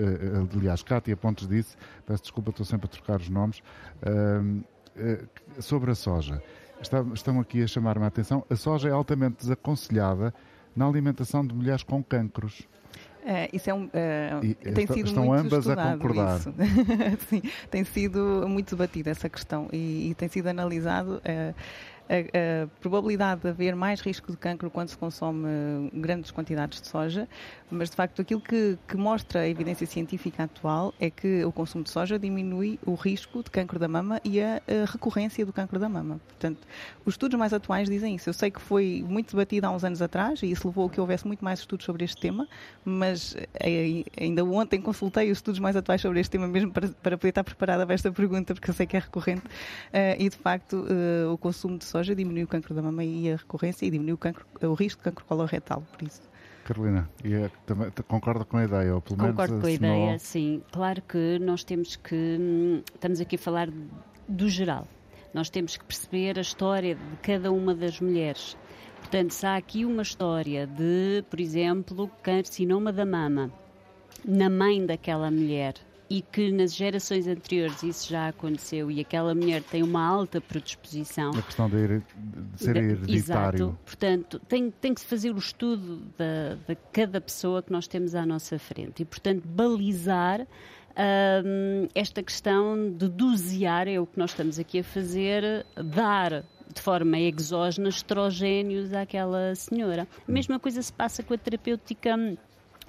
aliás, 0.56 0.82
Cátia 0.82 1.17
Pontes 1.17 1.45
disse, 1.45 1.76
peço 2.06 2.23
desculpa, 2.23 2.52
estou 2.52 2.65
sempre 2.65 2.86
a 2.86 2.89
trocar 2.89 3.19
os 3.19 3.28
nomes, 3.28 3.60
uh, 4.02 4.63
uh, 4.95 5.62
sobre 5.62 5.91
a 5.91 5.95
soja. 5.95 6.41
Está, 6.82 7.02
estão 7.13 7.38
aqui 7.41 7.62
a 7.62 7.67
chamar-me 7.67 8.06
a 8.06 8.08
atenção. 8.08 8.45
A 8.50 8.56
soja 8.56 8.88
é 8.88 8.91
altamente 8.93 9.38
desaconselhada 9.39 10.34
na 10.73 10.88
alimentação 10.88 11.45
de 11.45 11.54
mulheres 11.54 11.84
com 11.84 12.02
cancros. 12.02 12.65
É, 13.26 13.50
isso 13.52 13.69
é 13.69 13.73
um, 13.73 13.88
uh, 13.88 13.89
tem 14.63 14.84
está, 14.84 14.93
sido 14.93 15.08
estão 15.08 15.26
muito 15.26 15.41
ambas 15.41 15.67
a 15.67 15.76
concordar. 15.76 16.39
Sim, 17.28 17.41
tem 17.69 17.84
sido 17.84 18.45
muito 18.47 18.73
debatida 18.73 19.10
essa 19.10 19.28
questão 19.28 19.67
e, 19.73 20.12
e 20.12 20.15
tem 20.15 20.30
sido 20.30 20.47
analisado. 20.47 21.21
Uh, 21.26 21.54
a, 22.10 22.63
a, 22.63 22.67
probabilidade 22.80 23.41
de 23.41 23.50
haver 23.50 23.76
mais 23.76 24.02
risco 24.02 24.32
de 24.32 24.38
cancro 24.38 24.70
quando 24.70 24.89
se 24.89 24.98
consome 24.98 25.48
grandes 25.93 26.32
quantidades 26.32 26.82
de 26.82 26.88
soja, 26.88 27.28
mas 27.70 27.89
de 27.89 27.96
facto 27.96 28.22
aquilo 28.22 28.41
que, 28.41 28.78
que, 28.88 28.98
mostra 28.98 29.41
a 29.41 29.48
evidência 29.48 29.86
científica 29.86 30.43
atual 30.43 30.93
é 31.00 31.10
que 31.10 31.43
o 31.43 31.52
consumo 31.52 31.84
de 31.84 31.89
soja 31.89 32.17
diminui 32.17 32.80
o 32.86 32.96
risco 32.96 33.43
de 33.43 33.52
cancro 33.52 33.78
da 33.78 33.88
mama 33.88 34.22
e 34.24 34.41
a, 34.41 34.62
a 34.67 34.89
recorrência 34.89 35.46
do 35.46 35.52
cancro 35.52 35.78
da 35.78 35.89
mama. 35.89 36.20
Portanto, 36.28 36.65
os 37.06 37.13
estudos 37.13 37.38
mais 37.38 37.54
atuais 37.54 37.89
dizem 37.89 38.15
isso. 38.15 38.30
Eu 38.30 38.34
sei 38.34 38.50
que 38.50 38.62
foi 38.62 39.04
muito 39.08 39.32
debatido 39.32 39.67
há 39.67 39.72
uns 39.72 39.84
anos 39.84 40.02
atrás 40.02 40.41
e 40.41 40.52
isso 40.52 40.67
levou 40.67 40.88
a 40.88 40.89
que 40.89 41.00
houvesse 41.00 41.28
muito 41.28 41.43
mais 41.43 41.60
estudos 41.60 41.86
sobre 41.86 42.06
este 42.06 42.20
tema, 42.20 42.48
mas 42.84 43.36
eh, 43.60 44.04
ainda 44.20 44.43
ontem 44.46 44.82
consultei 44.82 45.30
os 45.32 45.39
estudos 45.39 45.60
mais 45.60 45.76
atuais 45.76 46.02
sobre 46.02 46.20
este 46.20 46.32
tema 46.32 46.48
mesmo 46.48 46.72
para, 46.72 46.88
para 46.88 47.17
poder 47.17 47.30
estar 47.30 47.43
preparada 47.43 47.86
para 47.86 47.96
esta 47.96 48.12
pergunta, 48.12 48.54
porque 48.54 48.70
eu 48.70 48.74
sei 48.74 48.86
que 48.86 48.96
é 48.96 49.00
recorrente, 49.00 49.46
uh, 49.46 50.15
e 50.17 50.30
de 50.30 50.38
facto 50.38 50.86
uh, 50.86 51.34
o 51.34 51.38
consumo 51.38 51.78
de 51.78 51.86
soja 51.86 51.96
soja 51.97 52.15
diminui 52.15 52.43
o 52.43 52.47
cancro 52.47 52.75
da 52.75 52.81
mama 52.81 53.03
e 53.03 53.31
a 53.31 53.38
recorrência 53.38 53.86
e 53.86 53.89
diminui 53.89 54.13
o, 54.13 54.17
cancro, 54.17 54.45
o 54.62 54.73
risco 54.73 54.99
de 54.99 55.05
cancro 55.05 55.25
coloretal, 55.25 55.83
por 55.91 56.07
isso. 56.07 56.21
Carolina, 56.63 57.10
e 57.23 57.33
é, 57.33 57.49
também, 57.65 57.89
concorda 58.07 58.45
com 58.45 58.57
a 58.57 58.65
ideia, 58.65 58.93
ou 58.93 59.01
pelo 59.01 59.17
menos 59.17 59.31
Concordo 59.31 59.62
com 59.62 59.67
a 59.67 59.71
ideia, 59.71 60.19
sim. 60.19 60.62
Claro 60.71 61.01
que 61.01 61.39
nós 61.39 61.63
temos 61.63 61.95
que, 61.95 62.38
hum, 62.39 62.83
estamos 62.93 63.19
aqui 63.19 63.36
a 63.36 63.39
falar 63.39 63.69
do 64.27 64.49
geral, 64.49 64.86
nós 65.33 65.49
temos 65.49 65.75
que 65.75 65.86
perceber 65.86 66.38
a 66.38 66.41
história 66.41 66.95
de 66.95 67.17
cada 67.23 67.51
uma 67.51 67.73
das 67.73 67.99
mulheres. 67.99 68.55
Portanto, 68.99 69.31
se 69.31 69.45
há 69.45 69.55
aqui 69.55 69.86
uma 69.86 70.01
história 70.01 70.67
de, 70.67 71.23
por 71.29 71.39
exemplo, 71.39 72.12
carcinoma 72.21 72.91
da 72.91 73.05
mama 73.05 73.51
na 74.25 74.49
mãe 74.49 74.86
daquela 74.86 75.31
mulher, 75.31 75.75
e 76.10 76.22
que 76.22 76.52
nas 76.52 76.74
gerações 76.74 77.28
anteriores 77.28 77.84
isso 77.84 78.10
já 78.10 78.30
aconteceu 78.30 78.89
e 78.89 79.00
aquela 79.00 79.36
mulher 79.36 79.62
tem 79.62 79.84
uma 79.84 80.06
alta 80.06 80.39
predisposição. 80.39 81.32
A 81.32 81.41
questão 81.41 81.70
de, 81.70 82.00
de 82.00 82.04
ser 82.56 82.78
hereditário. 82.78 83.58
Exato. 83.58 83.80
Portanto, 83.86 84.39
tem, 84.48 84.72
tem 84.72 84.93
que 84.93 85.02
se 85.02 85.08
fazer 85.08 85.32
o 85.32 85.38
estudo 85.38 86.02
de 86.67 86.76
cada 86.93 87.20
pessoa 87.20 87.62
que 87.62 87.72
nós 87.72 87.88
temos 87.88 88.15
à 88.15 88.26
nossa 88.26 88.58
frente 88.58 89.02
e, 89.02 89.06
portanto, 89.06 89.46
balizar 89.46 90.41
hum, 90.41 91.88
esta 91.93 92.24
questão 92.24 92.91
de 92.91 93.10
dosear, 93.10 93.88
é 93.88 94.00
o 94.00 94.06
que 94.06 94.17
nós 94.17 94.32
estamos 94.32 94.58
aqui 94.58 94.80
a 94.80 94.84
fazer, 94.84 95.65
dar 95.76 96.43
de 96.74 96.82
forma 96.82 97.20
exógena 97.20 97.89
estrogénios 97.89 98.93
àquela 98.93 99.56
senhora. 99.56 100.08
A 100.28 100.32
mesma 100.32 100.60
coisa 100.60 100.82
se 100.82 100.91
passa 100.93 101.24
com 101.24 101.34
a 101.34 101.38
terapêutica 101.38 102.15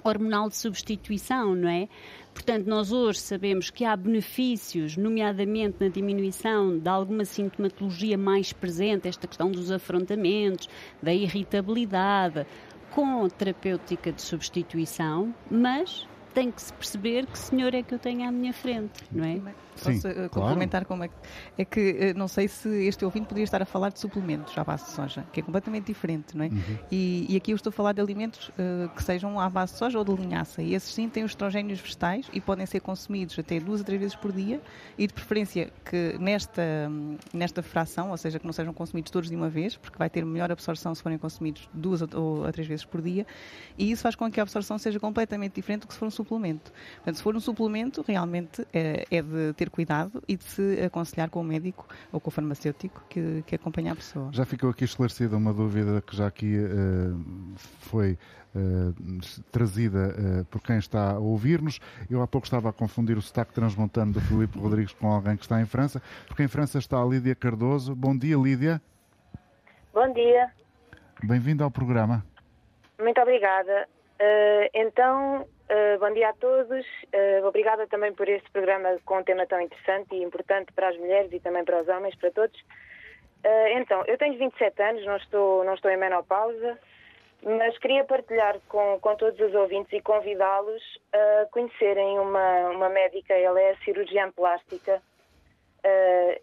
hormonal 0.03 0.49
de 0.49 0.55
substituição, 0.55 1.55
não 1.55 1.69
é? 1.69 1.87
Portanto, 2.33 2.67
nós 2.67 2.91
hoje 2.91 3.19
sabemos 3.19 3.69
que 3.69 3.83
há 3.83 3.95
benefícios, 3.95 4.95
nomeadamente 4.95 5.77
na 5.79 5.89
diminuição 5.89 6.77
de 6.77 6.87
alguma 6.87 7.25
sintomatologia 7.25 8.17
mais 8.17 8.53
presente, 8.53 9.07
esta 9.07 9.27
questão 9.27 9.51
dos 9.51 9.71
afrontamentos, 9.71 10.69
da 11.01 11.13
irritabilidade, 11.13 12.45
com 12.91 13.27
terapêutica 13.27 14.11
de 14.11 14.21
substituição, 14.21 15.33
mas 15.49 16.07
tem 16.33 16.51
que 16.51 16.61
se 16.61 16.73
perceber 16.73 17.25
que 17.25 17.37
senhor 17.37 17.73
é 17.73 17.83
que 17.83 17.93
eu 17.93 17.99
tenho 17.99 18.27
à 18.27 18.31
minha 18.31 18.53
frente, 18.53 19.03
não 19.11 19.25
é? 19.25 19.39
Sim, 19.79 20.01
Posso 20.01 20.07
uh, 20.07 20.29
complementar 20.29 20.85
como 20.85 21.03
é 21.03 21.07
que. 21.07 21.15
É 21.57 21.65
que 21.65 22.11
uh, 22.13 22.17
não 22.17 22.27
sei 22.27 22.47
se 22.47 22.69
este 22.85 23.03
ouvinte 23.05 23.27
poderia 23.27 23.43
estar 23.43 23.61
a 23.61 23.65
falar 23.65 23.89
de 23.89 23.99
suplementos 23.99 24.57
à 24.57 24.63
base 24.63 24.85
de 24.85 24.91
soja, 24.91 25.25
que 25.31 25.39
é 25.39 25.43
completamente 25.43 25.85
diferente, 25.85 26.35
não 26.35 26.45
é? 26.45 26.47
Uhum. 26.47 26.77
E, 26.91 27.25
e, 27.29 27.37
aqui 27.37 27.51
eu 27.51 27.55
estou 27.55 27.69
a 27.69 27.73
falar 27.73 27.93
de 27.93 28.01
alimentos 28.01 28.49
uh, 28.49 28.89
que 28.95 29.03
sejam 29.03 29.39
à 29.39 29.49
base 29.49 29.73
de 29.73 29.79
soja 29.79 29.97
ou 29.97 30.05
de 30.05 30.13
linhaça. 30.13 30.61
E 30.61 30.73
esses 30.73 30.93
sim 30.93 31.09
têm 31.09 31.23
os 31.23 31.31
estrogénios 31.31 31.79
vegetais 31.79 32.27
e 32.33 32.41
podem 32.41 32.65
ser 32.65 32.79
consumidos 32.79 33.37
até 33.37 33.59
duas 33.59 33.81
a 33.81 33.83
três 33.83 33.99
vezes 33.99 34.15
por 34.15 34.31
dia 34.31 34.61
e 34.97 35.07
de 35.07 35.13
preferência 35.13 35.71
que 35.85 36.17
nesta, 36.19 36.89
nesta 37.33 37.61
fração, 37.61 38.11
ou 38.11 38.17
seja, 38.17 38.39
que 38.39 38.45
não 38.45 38.53
sejam 38.53 38.73
consumidos 38.73 39.11
todos 39.11 39.29
de 39.29 39.35
uma 39.35 39.49
vez, 39.49 39.77
porque 39.77 39.97
vai 39.97 40.09
ter 40.09 40.25
melhor 40.25 40.51
absorção 40.51 40.93
se 40.93 41.01
forem 41.01 41.17
consumidos 41.17 41.69
duas 41.73 42.01
ou 42.13 42.45
a 42.45 42.51
três 42.51 42.67
vezes 42.67 42.85
por 42.85 43.01
dia. 43.01 43.25
E 43.77 43.91
isso 43.91 44.03
faz 44.03 44.15
com 44.15 44.29
que 44.31 44.39
a 44.39 44.43
absorção 44.43 44.77
seja 44.77 44.99
completamente 44.99 45.55
diferente 45.55 45.81
do 45.81 45.87
que 45.87 45.93
se 45.93 45.99
for 45.99 46.07
um 46.07 46.11
suplemento. 46.11 46.71
Portanto, 46.95 47.15
se 47.15 47.23
for 47.23 47.35
um 47.35 47.39
suplemento, 47.39 48.03
realmente 48.07 48.65
é, 48.73 49.05
é 49.09 49.21
de 49.21 49.53
ter 49.53 49.68
ter 49.69 49.75
cuidado 49.75 50.21
e 50.27 50.35
de 50.35 50.43
se 50.43 50.81
aconselhar 50.81 51.29
com 51.29 51.39
o 51.39 51.43
médico 51.43 51.87
ou 52.11 52.19
com 52.19 52.29
o 52.29 52.31
farmacêutico 52.31 53.01
que, 53.07 53.43
que 53.45 53.55
acompanha 53.55 53.93
a 53.93 53.95
pessoa. 53.95 54.29
Já 54.33 54.45
ficou 54.45 54.69
aqui 54.69 54.83
esclarecida 54.83 55.37
uma 55.37 55.53
dúvida 55.53 56.01
que 56.01 56.15
já 56.15 56.27
aqui 56.27 56.57
uh, 56.57 57.55
foi 57.57 58.17
uh, 58.55 59.41
trazida 59.51 60.15
uh, 60.17 60.45
por 60.45 60.61
quem 60.61 60.77
está 60.77 61.11
a 61.11 61.19
ouvir-nos. 61.19 61.79
Eu 62.09 62.21
há 62.21 62.27
pouco 62.27 62.45
estava 62.45 62.69
a 62.69 62.73
confundir 62.73 63.17
o 63.17 63.21
sotaque 63.21 63.53
transmontano 63.53 64.13
do 64.13 64.21
Filipe 64.21 64.57
Rodrigues 64.57 64.93
com 64.93 65.11
alguém 65.11 65.37
que 65.37 65.43
está 65.43 65.61
em 65.61 65.65
França, 65.65 66.01
porque 66.27 66.43
em 66.43 66.47
França 66.47 66.79
está 66.79 67.01
a 67.01 67.05
Lídia 67.05 67.35
Cardoso. 67.35 67.95
Bom 67.95 68.17
dia, 68.17 68.35
Lídia. 68.35 68.81
Bom 69.93 70.11
dia. 70.13 70.51
Bem-vinda 71.23 71.63
ao 71.63 71.71
programa. 71.71 72.25
Muito 72.99 73.19
obrigada. 73.21 73.87
então, 74.73 75.45
Uh, 75.69 75.99
bom 75.99 76.11
dia 76.11 76.29
a 76.29 76.33
todos. 76.33 76.83
Uh, 77.13 77.45
obrigada 77.45 77.85
também 77.85 78.11
por 78.11 78.27
este 78.27 78.49
programa 78.49 78.97
com 79.05 79.19
um 79.19 79.23
tema 79.23 79.45
tão 79.45 79.61
interessante 79.61 80.15
e 80.15 80.23
importante 80.23 80.73
para 80.73 80.89
as 80.89 80.97
mulheres 80.97 81.31
e 81.31 81.39
também 81.39 81.63
para 81.63 81.79
os 81.79 81.87
homens, 81.87 82.15
para 82.15 82.31
todos. 82.31 82.59
Uh, 83.45 83.77
então, 83.77 84.03
eu 84.07 84.17
tenho 84.17 84.35
27 84.35 84.81
anos, 84.81 85.05
não 85.05 85.17
estou, 85.17 85.63
não 85.63 85.75
estou 85.75 85.91
em 85.91 85.97
menopausa, 85.97 86.79
mas 87.43 87.77
queria 87.77 88.03
partilhar 88.03 88.59
com, 88.67 88.99
com 88.99 89.15
todos 89.15 89.39
os 89.39 89.53
ouvintes 89.53 89.93
e 89.93 90.01
convidá-los 90.01 90.81
a 91.13 91.45
conhecerem 91.51 92.17
uma, 92.17 92.69
uma 92.69 92.89
médica, 92.89 93.35
ela 93.35 93.61
é 93.61 93.75
cirurgiã 93.85 94.31
plástica, 94.31 94.99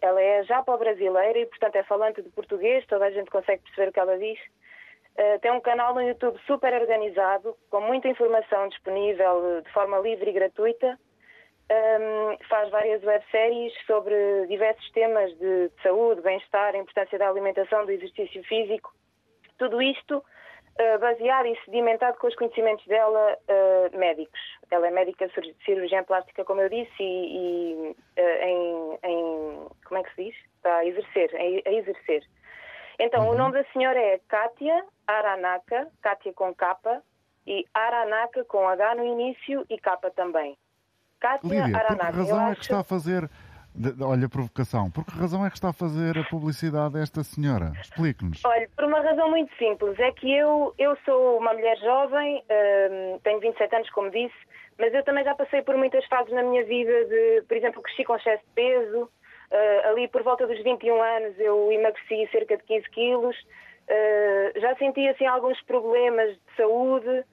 ela 0.01 0.21
é 0.21 0.41
já 0.43 0.63
para 0.63 0.77
brasileira 0.77 1.37
e, 1.37 1.45
portanto, 1.45 1.75
é 1.75 1.83
falante 1.83 2.21
de 2.21 2.29
português, 2.29 2.83
toda 2.87 3.05
a 3.05 3.11
gente 3.11 3.29
consegue 3.29 3.61
perceber 3.61 3.89
o 3.89 3.93
que 3.93 3.99
ela 3.99 4.17
diz. 4.17 4.39
Uh, 5.17 5.39
tem 5.39 5.51
um 5.51 5.59
canal 5.59 5.95
no 5.95 6.01
YouTube 6.01 6.39
super 6.45 6.71
organizado, 6.79 7.57
com 7.71 7.81
muita 7.81 8.07
informação 8.07 8.67
disponível 8.69 9.61
de 9.63 9.71
forma 9.71 9.97
livre 9.97 10.29
e 10.29 10.33
gratuita. 10.33 10.99
Um, 11.69 12.37
faz 12.47 12.69
várias 12.69 13.03
webséries 13.03 13.73
sobre 13.85 14.13
diversos 14.47 14.89
temas 14.91 15.29
de, 15.37 15.69
de 15.69 15.81
saúde, 15.81 16.21
bem-estar, 16.21 16.75
importância 16.75 17.17
da 17.17 17.27
alimentação, 17.27 17.85
do 17.85 17.91
exercício 17.91 18.43
físico. 18.43 18.93
Tudo 19.57 19.81
isto 19.81 20.17
uh, 20.17 20.99
baseado 20.99 21.47
e 21.47 21.59
sedimentado 21.65 22.17
com 22.19 22.27
os 22.27 22.35
conhecimentos 22.35 22.85
dela 22.85 23.37
uh, 23.49 23.97
médicos. 23.97 24.39
Ela 24.69 24.87
é 24.87 24.91
médica 24.91 25.29
cirurgiã 25.65 26.03
plástica, 26.03 26.45
como 26.45 26.61
eu 26.61 26.69
disse, 26.69 27.01
e, 27.01 27.95
e 28.17 28.23
em, 28.43 28.99
em, 29.03 29.67
Como 29.83 29.99
é 29.99 30.03
que 30.03 30.15
se 30.15 30.23
diz? 30.25 30.35
Está 30.57 30.77
a 30.77 30.85
exercer. 30.85 31.35
A, 31.35 31.69
a 31.69 31.73
exercer. 31.73 32.23
Então, 32.99 33.25
uhum. 33.25 33.31
o 33.31 33.37
nome 33.37 33.53
da 33.53 33.63
senhora 33.71 33.99
é 33.99 34.19
Kátia 34.27 34.85
Aranaka, 35.05 35.87
Kátia 36.01 36.33
com 36.33 36.53
capa, 36.53 37.01
e 37.45 37.65
Aranaka 37.73 38.43
com 38.45 38.67
H 38.67 38.95
no 38.95 39.05
início 39.05 39.65
e 39.69 39.77
capa 39.79 40.11
também. 40.11 40.57
Kátia 41.19 41.47
Lídia, 41.47 41.77
Aranaka. 41.77 42.05
Por 42.05 42.11
que 42.11 42.17
razão 42.17 42.47
é 42.47 42.55
que 42.55 42.61
está 42.61 42.79
a 42.79 42.83
fazer. 42.83 43.29
Olha, 44.01 44.27
provocação. 44.27 44.89
Por 44.89 45.05
que 45.05 45.11
razão 45.11 45.45
é 45.45 45.49
que 45.49 45.55
está 45.55 45.69
a 45.69 45.73
fazer 45.73 46.17
a 46.17 46.23
publicidade 46.23 46.97
a 46.97 47.01
esta 47.01 47.23
senhora? 47.23 47.73
Explique-nos. 47.79 48.43
Olha, 48.43 48.67
por 48.75 48.85
uma 48.85 48.99
razão 49.01 49.29
muito 49.29 49.55
simples. 49.55 49.99
É 49.99 50.11
que 50.11 50.35
eu, 50.35 50.73
eu 50.79 50.97
sou 51.05 51.37
uma 51.37 51.53
mulher 51.53 51.77
jovem, 51.77 52.43
hum, 52.49 53.19
tenho 53.23 53.39
27 53.39 53.75
anos, 53.75 53.89
como 53.91 54.09
disse, 54.09 54.35
mas 54.79 54.91
eu 54.93 55.03
também 55.03 55.23
já 55.23 55.35
passei 55.35 55.61
por 55.61 55.77
muitas 55.77 56.03
fases 56.05 56.33
na 56.33 56.41
minha 56.41 56.63
vida 56.65 57.05
de, 57.05 57.43
por 57.47 57.55
exemplo, 57.55 57.81
cresci 57.83 58.03
com 58.03 58.15
excesso 58.15 58.43
de 58.45 58.53
peso, 58.53 59.09
Uh, 59.49 59.87
ali 59.89 60.07
por 60.09 60.23
volta 60.23 60.45
dos 60.45 60.61
21 60.61 61.01
anos 61.01 61.39
eu 61.39 61.71
emagreci 61.71 62.27
cerca 62.31 62.57
de 62.57 62.63
15 62.63 62.89
quilos, 62.89 63.35
uh, 63.37 64.59
já 64.59 64.75
senti 64.75 65.07
assim 65.07 65.25
alguns 65.25 65.61
problemas 65.61 66.33
de 66.33 66.55
saúde 66.57 67.23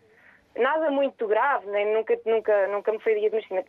nada 0.56 0.90
muito 0.90 1.26
grave, 1.26 1.66
nem 1.70 1.92
nunca, 1.94 2.18
nunca, 2.24 2.68
nunca 2.68 2.92
me 2.92 3.00
foi 3.00 3.14
diagnosticada, 3.14 3.66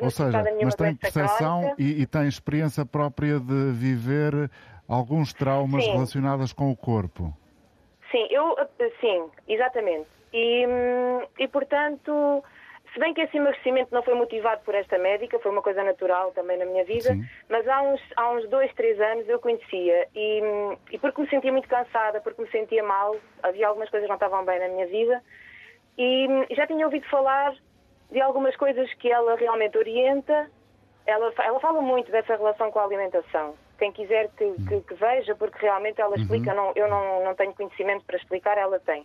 Ou 0.00 0.10
seja, 0.10 0.42
nenhuma 0.42 0.64
mas 0.64 0.74
tem 0.74 0.94
percepção 0.94 1.74
e, 1.78 2.02
e, 2.02 2.06
tem 2.06 2.26
experiência 2.28 2.86
própria 2.86 3.40
de 3.40 3.72
viver 3.72 4.50
alguns 4.88 5.32
traumas 5.32 5.84
sim. 5.84 5.92
relacionados 5.92 6.52
com 6.52 6.70
o 6.70 6.76
corpo. 6.76 7.34
Sim, 8.10 8.26
eu, 8.30 8.56
sim, 9.00 9.28
exatamente. 9.48 10.06
E, 10.32 10.66
hum, 10.66 11.26
e 11.38 11.48
portanto, 11.48 12.44
se 12.94 13.00
bem 13.00 13.12
que 13.12 13.20
esse 13.22 13.36
emagrecimento 13.36 13.92
não 13.92 14.04
foi 14.04 14.14
motivado 14.14 14.62
por 14.64 14.72
esta 14.74 14.96
médica, 14.96 15.38
foi 15.40 15.50
uma 15.50 15.60
coisa 15.60 15.82
natural 15.82 16.30
também 16.30 16.56
na 16.56 16.64
minha 16.64 16.84
vida, 16.84 17.12
Sim. 17.12 17.24
mas 17.48 17.66
há 17.66 17.82
uns, 17.82 18.00
há 18.16 18.30
uns 18.30 18.48
dois, 18.48 18.72
três 18.74 19.00
anos 19.00 19.28
eu 19.28 19.40
conhecia 19.40 20.06
e, 20.14 20.40
e 20.92 20.98
porque 20.98 21.20
me 21.20 21.28
sentia 21.28 21.50
muito 21.50 21.68
cansada, 21.68 22.20
porque 22.20 22.40
me 22.40 22.48
sentia 22.50 22.84
mal, 22.84 23.16
havia 23.42 23.66
algumas 23.66 23.90
coisas 23.90 24.06
que 24.06 24.10
não 24.10 24.16
estavam 24.16 24.44
bem 24.44 24.60
na 24.60 24.68
minha 24.68 24.86
vida 24.86 25.20
e 25.98 26.46
já 26.52 26.66
tinha 26.68 26.86
ouvido 26.86 27.04
falar 27.08 27.52
de 28.12 28.20
algumas 28.20 28.54
coisas 28.56 28.92
que 28.94 29.10
ela 29.10 29.34
realmente 29.36 29.76
orienta. 29.76 30.48
Ela, 31.06 31.32
ela 31.38 31.60
fala 31.60 31.82
muito 31.82 32.10
dessa 32.12 32.36
relação 32.36 32.70
com 32.70 32.78
a 32.78 32.84
alimentação. 32.84 33.56
Quem 33.78 33.90
quiser 33.92 34.30
que, 34.36 34.52
que, 34.68 34.80
que 34.82 34.94
veja, 34.94 35.34
porque 35.34 35.58
realmente 35.60 36.00
ela 36.00 36.14
explica, 36.16 36.50
Uhum. 36.50 36.56
não, 36.56 36.72
eu 36.76 36.88
não, 36.88 37.24
não 37.24 37.34
tenho 37.34 37.52
conhecimento 37.54 38.04
para 38.04 38.16
explicar, 38.16 38.56
ela 38.56 38.78
tem. 38.78 39.04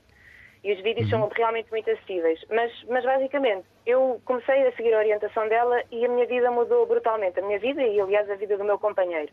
E 0.64 0.74
os 0.74 0.82
vídeos 0.82 1.12
Uhum. 1.12 1.20
são 1.22 1.30
realmente 1.30 1.72
muito 1.72 1.90
acessíveis. 1.90 2.40
Mas, 2.50 2.72
mas 2.90 3.04
basicamente, 3.06 3.66
eu 3.86 4.22
comecei 4.26 4.68
a 4.68 4.72
seguir 4.74 4.94
a 4.94 4.98
orientação 4.98 5.48
dela 5.48 5.82
e 5.92 6.06
a 6.06 6.10
minha 6.10 6.26
vida 6.26 6.52
mudou 6.52 6.86
brutalmente. 6.86 7.40
A 7.40 7.44
minha 7.44 7.60
vida 7.60 7.82
e, 7.82 8.00
aliás, 8.00 8.30
a 8.30 8.36
vida 8.36 8.58
do 8.58 8.66
meu 8.66 8.78
companheiro. 8.78 9.32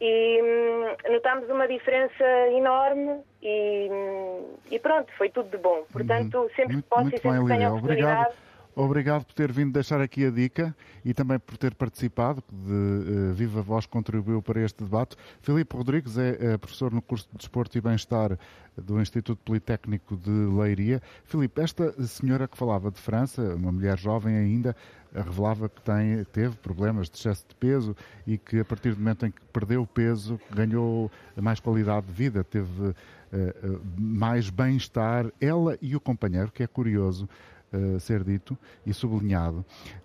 E 0.00 0.40
hum, 0.42 1.12
notámos 1.12 1.48
uma 1.48 1.66
diferença 1.68 2.24
enorme 2.52 3.20
e, 3.42 3.88
hum, 3.90 4.56
e 4.70 4.78
pronto, 4.78 5.12
foi 5.16 5.28
tudo 5.30 5.50
de 5.50 5.58
bom. 5.58 5.84
Portanto, 5.92 6.50
sempre 6.56 6.82
que 6.82 6.82
Uhum. 6.82 6.82
Muito, 6.82 6.88
posso 6.88 7.00
e 7.00 7.04
muito 7.04 7.22
sempre 7.22 7.38
bem, 7.38 7.46
que 7.46 7.52
tenho 7.52 7.68
a 7.68 7.74
oportunidade... 7.74 8.20
Obrigado. 8.20 8.45
Obrigado 8.78 9.24
por 9.24 9.32
ter 9.32 9.50
vindo 9.50 9.72
deixar 9.72 10.02
aqui 10.02 10.26
a 10.26 10.30
dica 10.30 10.76
e 11.02 11.14
também 11.14 11.38
por 11.38 11.56
ter 11.56 11.74
participado, 11.74 12.44
de 12.52 13.30
eh, 13.30 13.32
viva 13.32 13.62
voz 13.62 13.86
contribuiu 13.86 14.42
para 14.42 14.60
este 14.60 14.84
debate. 14.84 15.16
Filipe 15.40 15.74
Rodrigues 15.74 16.18
é 16.18 16.36
eh, 16.38 16.58
professor 16.58 16.92
no 16.92 17.00
curso 17.00 17.26
de 17.32 17.38
Desporto 17.38 17.78
e 17.78 17.80
Bem-Estar 17.80 18.38
do 18.76 19.00
Instituto 19.00 19.40
Politécnico 19.42 20.14
de 20.14 20.30
Leiria. 20.30 21.00
Filipe, 21.24 21.62
esta 21.62 21.90
senhora 22.06 22.46
que 22.46 22.54
falava 22.54 22.90
de 22.90 23.00
França, 23.00 23.54
uma 23.54 23.72
mulher 23.72 23.98
jovem 23.98 24.36
ainda, 24.36 24.76
revelava 25.10 25.70
que 25.70 25.80
tem, 25.80 26.22
teve 26.24 26.54
problemas 26.56 27.08
de 27.08 27.16
excesso 27.16 27.46
de 27.48 27.54
peso 27.54 27.96
e 28.26 28.36
que 28.36 28.60
a 28.60 28.64
partir 28.66 28.90
do 28.90 28.98
momento 28.98 29.24
em 29.24 29.30
que 29.30 29.40
perdeu 29.54 29.86
peso 29.86 30.38
ganhou 30.54 31.10
mais 31.34 31.60
qualidade 31.60 32.08
de 32.08 32.12
vida, 32.12 32.44
teve 32.44 32.94
eh, 33.32 33.54
mais 33.98 34.50
bem-estar, 34.50 35.32
ela 35.40 35.78
e 35.80 35.96
o 35.96 36.00
companheiro, 36.00 36.52
que 36.52 36.62
é 36.62 36.66
curioso, 36.66 37.26
Uh, 37.72 37.98
ser 37.98 38.22
dito 38.22 38.56
e 38.86 38.94
sublinhado. 38.94 39.58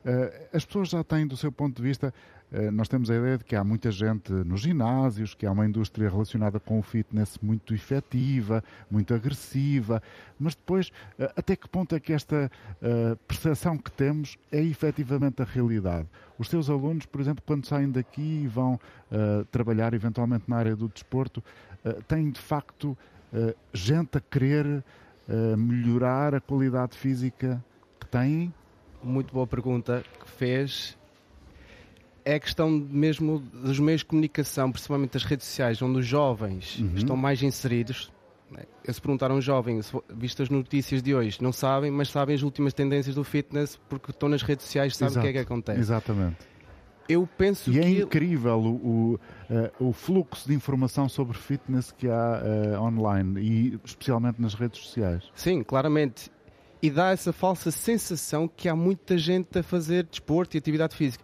Uh, 0.04 0.48
as 0.52 0.66
pessoas 0.66 0.90
já 0.90 1.04
têm, 1.04 1.28
do 1.28 1.38
seu 1.38 1.52
ponto 1.52 1.76
de 1.76 1.84
vista, 1.84 2.12
uh, 2.52 2.72
nós 2.72 2.88
temos 2.88 3.12
a 3.12 3.16
ideia 3.16 3.38
de 3.38 3.44
que 3.44 3.56
há 3.56 3.64
muita 3.64 3.92
gente 3.92 4.34
nos 4.34 4.62
ginásios, 4.62 5.36
que 5.36 5.46
há 5.46 5.52
uma 5.52 5.64
indústria 5.64 6.10
relacionada 6.10 6.60
com 6.60 6.80
o 6.80 6.82
fitness 6.82 7.38
muito 7.40 7.76
efetiva, 7.76 8.64
muito 8.90 9.14
agressiva, 9.14 10.02
mas 10.40 10.56
depois, 10.56 10.92
até 11.36 11.56
que 11.56 11.70
ponto 11.70 11.94
é 11.94 12.00
que 12.00 12.12
esta 12.12 12.50
percepção 13.28 13.78
que 13.78 13.92
temos 13.92 14.40
é 14.52 14.60
efetivamente 14.60 15.44
a 15.44 15.46
realidade? 15.46 16.08
Os 16.40 16.50
seus 16.50 16.68
alunos, 16.68 17.06
por 17.06 17.22
exemplo, 17.22 17.44
quando 17.46 17.68
saem 17.68 17.92
daqui 17.92 18.42
e 18.44 18.48
vão 18.48 18.80
trabalhar 19.52 19.94
eventualmente 19.94 20.46
na 20.48 20.58
área 20.58 20.76
do 20.76 20.90
desporto, 20.90 21.44
têm 22.08 22.32
de 22.32 22.42
facto 22.42 22.98
gente 23.72 24.18
a 24.18 24.22
querer 24.22 24.84
Uh, 25.32 25.58
melhorar 25.58 26.36
a 26.36 26.42
qualidade 26.42 26.98
física 26.98 27.64
que 28.00 28.08
têm? 28.08 28.54
Muito 29.04 29.34
boa 29.34 29.48
pergunta 29.48 30.04
que 30.20 30.30
fez. 30.30 30.98
É 32.24 32.36
a 32.36 32.40
questão 32.40 32.70
mesmo 32.70 33.40
dos 33.40 33.80
meios 33.80 34.02
de 34.02 34.06
comunicação, 34.06 34.72
principalmente 34.72 35.14
das 35.14 35.24
redes 35.24 35.48
sociais, 35.48 35.82
onde 35.82 36.00
os 36.00 36.06
jovens 36.06 36.78
uhum. 36.80 36.94
estão 36.96 37.16
mais 37.16 37.42
inseridos. 37.42 38.12
Eu 38.84 38.94
se 38.94 39.02
perguntar 39.02 39.32
a 39.32 39.34
um 39.34 39.40
jovem, 39.40 39.80
visto 40.10 40.44
as 40.44 40.50
notícias 40.50 41.02
de 41.02 41.16
hoje, 41.16 41.42
não 41.42 41.54
sabem, 41.54 41.90
mas 41.90 42.10
sabem 42.10 42.36
as 42.36 42.42
últimas 42.42 42.74
tendências 42.74 43.16
do 43.16 43.24
fitness 43.24 43.80
porque 43.88 44.12
estão 44.12 44.28
nas 44.28 44.42
redes 44.42 44.66
sociais, 44.66 44.98
sabem 44.98 45.18
o 45.18 45.22
que 45.22 45.28
é 45.28 45.32
que 45.32 45.40
acontece. 45.40 45.80
Exatamente. 45.80 46.51
Eu 47.08 47.28
penso 47.38 47.72
e 47.72 47.80
é 47.80 47.82
que 47.82 48.02
incrível 48.02 48.60
o, 48.60 48.70
o, 48.70 49.20
uh, 49.50 49.90
o, 49.90 49.94
fluxo 49.94 50.48
de 50.48 50.54
informação 50.54 51.10
sobre 51.10 51.38
fitness 51.38 51.92
que 51.92 52.08
há 52.08 52.42
uh, 52.78 52.82
online 52.82 53.42
e 53.42 53.80
especialmente 53.84 54.42
nas 54.42 54.54
redes 54.54 54.82
sociais. 54.82 55.24
Sim, 55.36 55.64
claramente. 55.64 56.32
E 56.82 56.90
dá 56.90 57.12
essa 57.12 57.32
falsa 57.32 57.70
sensação 57.70 58.48
que 58.48 58.68
há 58.68 58.76
muita 58.76 59.18
gente 59.18 59.60
a 59.60 59.64
fazer 59.64 60.06
desporto 60.06 60.56
e 60.56 60.60
atividade 60.60 60.96
física. 60.96 61.24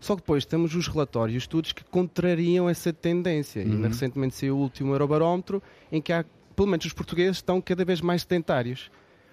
Só 0.00 0.14
que 0.14 0.22
depois 0.22 0.44
temos 0.44 0.74
os 0.74 0.88
relatórios 0.88 1.34
e 1.34 1.38
estudos 1.38 1.72
que 1.72 1.84
contrariam 1.84 2.68
essa 2.68 2.92
tendência. 2.92 3.64
Uhum. 3.64 3.84
E 3.84 3.88
recentemente 3.88 4.34
saiu 4.34 4.56
o 4.56 4.60
último 4.60 4.92
Eurobarómetro 4.92 5.62
em 5.90 6.00
que 6.00 6.12
há, 6.12 6.24
pelo 6.54 6.68
menos 6.68 6.86
os 6.86 6.92
portugueses 6.92 7.38
estão 7.38 7.60
cada 7.60 7.84
vez 7.84 8.00
mais 8.00 8.22
sedentários. 8.22 8.90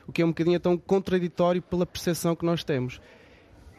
O 0.07 0.11
que 0.11 0.21
é 0.21 0.25
um 0.25 0.29
bocadinho 0.29 0.59
tão 0.59 0.77
contraditório 0.77 1.61
pela 1.61 1.85
percepção 1.85 2.35
que 2.35 2.45
nós 2.45 2.63
temos. 2.63 2.99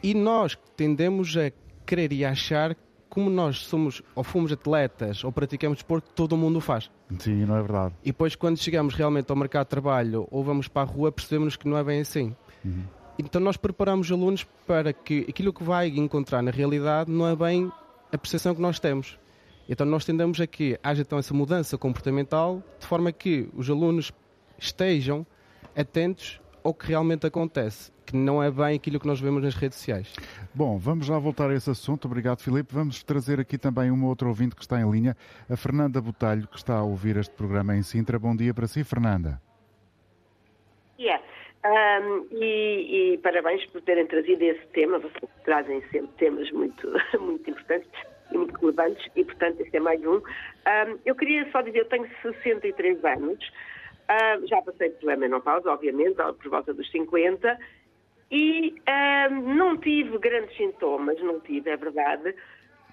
E 0.01 0.13
nós 0.13 0.57
tendemos 0.75 1.35
a 1.37 1.51
querer 1.85 2.11
e 2.11 2.25
achar 2.25 2.75
como 3.09 3.29
nós 3.29 3.59
somos 3.59 4.01
ou 4.13 4.23
fomos 4.23 4.51
atletas 4.51 5.23
ou 5.23 5.31
praticamos 5.31 5.77
desporto, 5.77 6.09
todo 6.13 6.33
o 6.33 6.37
mundo 6.37 6.57
o 6.57 6.61
faz. 6.61 6.91
Sim, 7.19 7.45
não 7.45 7.55
é 7.55 7.61
verdade. 7.61 7.95
E 8.03 8.07
depois, 8.07 8.35
quando 8.35 8.57
chegamos 8.57 8.93
realmente 8.93 9.29
ao 9.29 9.37
mercado 9.37 9.67
de 9.67 9.69
trabalho 9.69 10.27
ou 10.29 10.43
vamos 10.43 10.67
para 10.67 10.81
a 10.81 10.85
rua, 10.85 11.11
percebemos 11.11 11.55
que 11.55 11.67
não 11.67 11.77
é 11.77 11.83
bem 11.83 12.01
assim. 12.01 12.35
Uhum. 12.63 12.83
Então, 13.17 13.39
nós 13.39 13.55
preparamos 13.55 14.11
alunos 14.11 14.43
para 14.67 14.91
que 14.91 15.25
aquilo 15.29 15.53
que 15.53 15.63
vai 15.63 15.87
encontrar 15.87 16.41
na 16.41 16.51
realidade 16.51 17.09
não 17.09 17.25
é 17.27 17.35
bem 17.35 17.71
a 18.11 18.17
percepção 18.17 18.53
que 18.53 18.61
nós 18.61 18.79
temos. 18.79 19.17
Então, 19.69 19.85
nós 19.85 20.03
tendemos 20.03 20.41
a 20.41 20.45
que 20.45 20.77
haja 20.83 21.01
então 21.01 21.17
essa 21.17 21.33
mudança 21.33 21.77
comportamental 21.77 22.61
de 22.79 22.85
forma 22.85 23.11
que 23.13 23.47
os 23.53 23.69
alunos 23.69 24.11
estejam 24.59 25.25
atentos 25.75 26.41
ao 26.63 26.73
que 26.73 26.87
realmente 26.87 27.25
acontece 27.25 27.94
que 28.15 28.21
não 28.21 28.41
é 28.41 28.49
bem 28.49 28.75
aquilo 28.75 28.99
que 28.99 29.05
nós 29.05 29.19
vemos 29.19 29.43
nas 29.43 29.53
redes 29.53 29.77
sociais. 29.77 30.13
Bom, 30.53 30.77
vamos 30.77 31.05
já 31.05 31.19
voltar 31.19 31.49
a 31.49 31.53
esse 31.53 31.69
assunto. 31.69 32.05
Obrigado, 32.05 32.41
Filipe. 32.41 32.73
Vamos 32.73 33.03
trazer 33.03 33.39
aqui 33.39 33.57
também 33.57 33.91
uma 33.91 34.07
outra 34.07 34.27
ouvinte 34.27 34.55
que 34.55 34.61
está 34.61 34.79
em 34.79 34.89
linha, 34.89 35.15
a 35.49 35.57
Fernanda 35.57 36.01
Botalho, 36.01 36.47
que 36.47 36.55
está 36.55 36.77
a 36.77 36.83
ouvir 36.83 37.17
este 37.17 37.35
programa 37.35 37.75
em 37.75 37.83
Sintra. 37.83 38.17
Bom 38.17 38.33
dia 38.35 38.53
para 38.53 38.67
si, 38.67 38.83
Fernanda. 38.83 39.41
Yeah. 40.97 41.21
Um, 41.65 42.27
e, 42.31 43.15
e, 43.15 43.17
parabéns 43.17 43.65
por 43.65 43.81
terem 43.81 44.05
trazido 44.07 44.43
esse 44.43 44.65
tema. 44.67 44.99
Vocês 44.99 45.29
trazem 45.43 45.81
sempre 45.91 46.09
temas 46.17 46.49
muito, 46.51 46.87
muito 47.19 47.49
importantes 47.49 47.89
e 48.31 48.37
muito 48.37 48.57
relevantes 48.59 49.05
e, 49.15 49.25
portanto, 49.25 49.59
este 49.59 49.75
é 49.75 49.79
mais 49.79 49.99
um. 50.05 50.17
um 50.17 50.99
eu 51.05 51.15
queria 51.15 51.49
só 51.51 51.61
dizer, 51.61 51.79
eu 51.79 51.89
tenho 51.89 52.07
63 52.21 53.03
anos, 53.03 53.43
uh, 54.09 54.47
já 54.47 54.61
passei 54.61 54.89
pela 54.91 55.15
menopausa, 55.15 55.69
obviamente, 55.71 56.15
por 56.15 56.49
volta 56.49 56.73
dos 56.73 56.89
50, 56.91 57.57
e 58.31 58.75
um, 59.29 59.53
não 59.55 59.77
tive 59.77 60.17
grandes 60.17 60.55
sintomas, 60.57 61.21
não 61.21 61.39
tive, 61.41 61.69
é 61.69 61.77
verdade. 61.77 62.35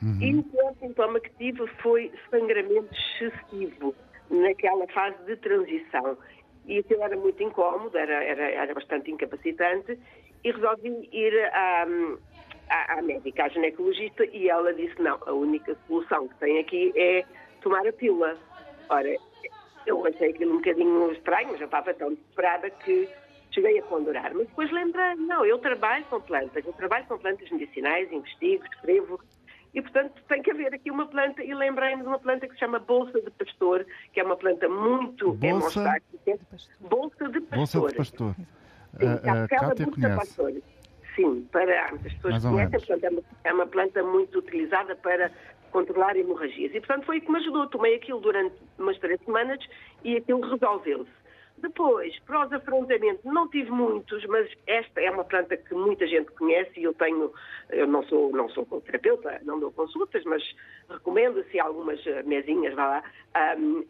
Uhum. 0.03 0.19
E 0.21 0.35
o 0.37 0.43
pior 0.43 0.75
sintoma 0.81 1.21
que 1.21 1.31
tive 1.39 1.67
foi 1.81 2.13
sangramento 2.31 2.93
excessivo 2.93 3.95
naquela 4.31 4.87
fase 4.89 5.17
de 5.25 5.37
transição. 5.37 6.19
E 6.67 6.79
aquilo 6.79 7.03
era 7.03 7.17
muito 7.17 7.43
incómodo, 7.43 7.97
era, 7.97 8.23
era, 8.23 8.51
era 8.51 8.75
bastante 8.75 9.11
incapacitante, 9.11 9.99
e 10.45 10.51
resolvi 10.51 11.09
ir 11.13 11.35
à, 11.53 11.87
à, 12.69 12.99
à 12.99 13.03
médica, 13.03 13.45
à 13.45 13.49
ginecologista, 13.49 14.25
e 14.25 14.49
ela 14.49 14.73
disse: 14.75 15.01
não, 15.01 15.19
a 15.27 15.33
única 15.33 15.77
solução 15.87 16.29
que 16.29 16.35
tem 16.37 16.59
aqui 16.59 16.93
é 16.97 17.25
tomar 17.63 17.87
a 17.87 17.93
pílula. 17.93 18.37
Ora, 18.89 19.17
eu 19.87 20.07
achei 20.07 20.31
aquilo 20.31 20.55
um 20.55 20.57
bocadinho 20.57 21.13
estranho, 21.13 21.49
mas 21.51 21.59
já 21.59 21.65
estava 21.65 21.95
tão 21.95 22.15
desesperada 22.15 22.71
que 22.71 23.09
cheguei 23.53 23.79
a 23.79 23.83
ponderar. 23.83 24.33
Mas 24.35 24.47
depois 24.47 24.71
lembrei, 24.73 25.15
não, 25.17 25.45
eu 25.45 25.59
trabalho 25.59 26.05
com 26.07 26.21
plantas, 26.21 26.65
eu 26.65 26.73
trabalho 26.73 27.07
com 27.07 27.19
plantas 27.19 27.51
medicinais, 27.51 28.11
investigo, 28.13 28.65
escrevo, 28.65 29.21
e 29.75 29.81
portanto 29.81 30.21
tem 30.29 30.43
que 30.43 30.51
haver 30.51 30.75
aqui 30.75 30.91
uma 30.91 31.07
planta, 31.07 31.43
e 31.43 31.55
lembrei-me 31.55 32.03
de 32.03 32.09
uma 32.09 32.19
planta 32.19 32.47
que 32.47 32.55
se 32.55 32.61
chama 32.61 32.79
Bolsa 32.79 33.21
de 33.21 33.31
Pastor, 33.31 33.87
que 34.13 34.21
é 34.21 34.25
uma 34.25 34.37
planta 34.37 34.69
muito 34.69 35.33
Bolsa, 35.33 36.01
Bolsa 36.81 37.29
de 37.29 37.41
Pastor. 37.41 37.81
Bolsa 37.81 37.89
de 37.89 37.97
Pastor. 37.97 38.35
Sim, 38.99 39.07
a, 39.07 39.45
a 39.45 39.49
Cátia 39.49 39.87
conhece. 39.87 40.17
Pastor. 40.17 40.53
Sim, 41.17 41.47
para 41.53 41.85
as 41.87 42.01
pessoas 42.15 42.43
conhecem, 42.43 42.81
portanto, 42.81 43.05
é 43.05 43.11
uma, 43.11 43.23
é 43.45 43.53
uma 43.53 43.67
planta 43.67 44.03
muito 44.03 44.39
utilizada 44.39 44.97
para 44.97 45.31
controlar 45.71 46.17
hemorragias. 46.17 46.75
E, 46.75 46.81
portanto, 46.81 47.05
foi 47.05 47.19
o 47.19 47.21
que 47.21 47.31
me 47.31 47.39
ajudou. 47.39 47.67
Tomei 47.67 47.97
aquilo 47.97 48.21
durante 48.21 48.55
umas 48.79 48.99
três 48.99 49.21
semanas 49.25 49.59
e 50.05 50.17
aquilo 50.17 50.41
resolveu-se. 50.41 51.22
Depois, 51.63 52.19
para 52.27 52.45
os 52.45 52.53
afrontamentos, 52.53 53.25
não 53.25 53.49
tive 53.49 53.71
muitos, 53.71 54.27
mas 54.27 54.51
esta 54.67 55.01
é 55.01 55.09
uma 55.09 55.25
planta 55.25 55.57
que 55.57 55.73
muita 55.73 56.09
gente 56.09 56.33
conhece 56.33 56.73
e 56.81 56.83
eu 56.83 56.93
tenho, 56.93 57.33
eu 57.71 57.87
não 57.87 58.03
sou, 58.03 58.33
não 58.33 58.49
sou 58.49 58.67
terapeuta, 58.81 59.41
não 59.45 59.61
dou 59.61 59.71
consultas, 59.71 60.25
mas 60.25 60.43
recomendo-se 60.91 61.61
algumas 61.61 62.05
mesinhas, 62.25 62.75
vá 62.75 62.89
lá, 62.89 63.05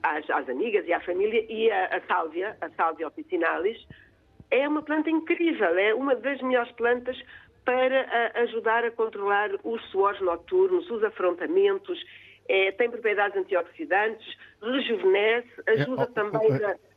às, 0.03 0.29
às, 0.29 0.49
amigas 0.51 0.87
e 0.87 0.93
à 0.93 1.01
família, 1.01 1.47
e 1.51 1.71
a, 1.71 1.97
a 1.97 2.01
sálvia, 2.03 2.55
a 2.61 2.69
sálvia 2.71 3.09
officinalis, 3.09 3.83
é 4.51 4.69
uma 4.69 4.83
planta 4.83 5.09
incrível, 5.09 5.79
é 5.79 5.95
uma 5.95 6.15
das 6.15 6.43
melhores 6.43 6.71
plantas 6.73 7.19
para 7.65 8.03
a, 8.03 8.41
ajudar 8.43 8.85
a 8.85 8.91
controlar 8.91 9.49
os 9.65 9.83
suores 9.91 10.21
noturnos, 10.21 10.91
os 10.91 11.03
afrontamentos, 11.03 11.99
é, 12.51 12.71
tem 12.73 12.91
propriedades 12.91 13.35
antioxidantes, 13.35 14.37
rejuvenesce, 14.61 15.49
ajuda 15.67 16.03
é, 16.03 16.05
oh, 16.05 16.13
também 16.13 16.51
oh, 16.51 16.67
a. 16.67 16.92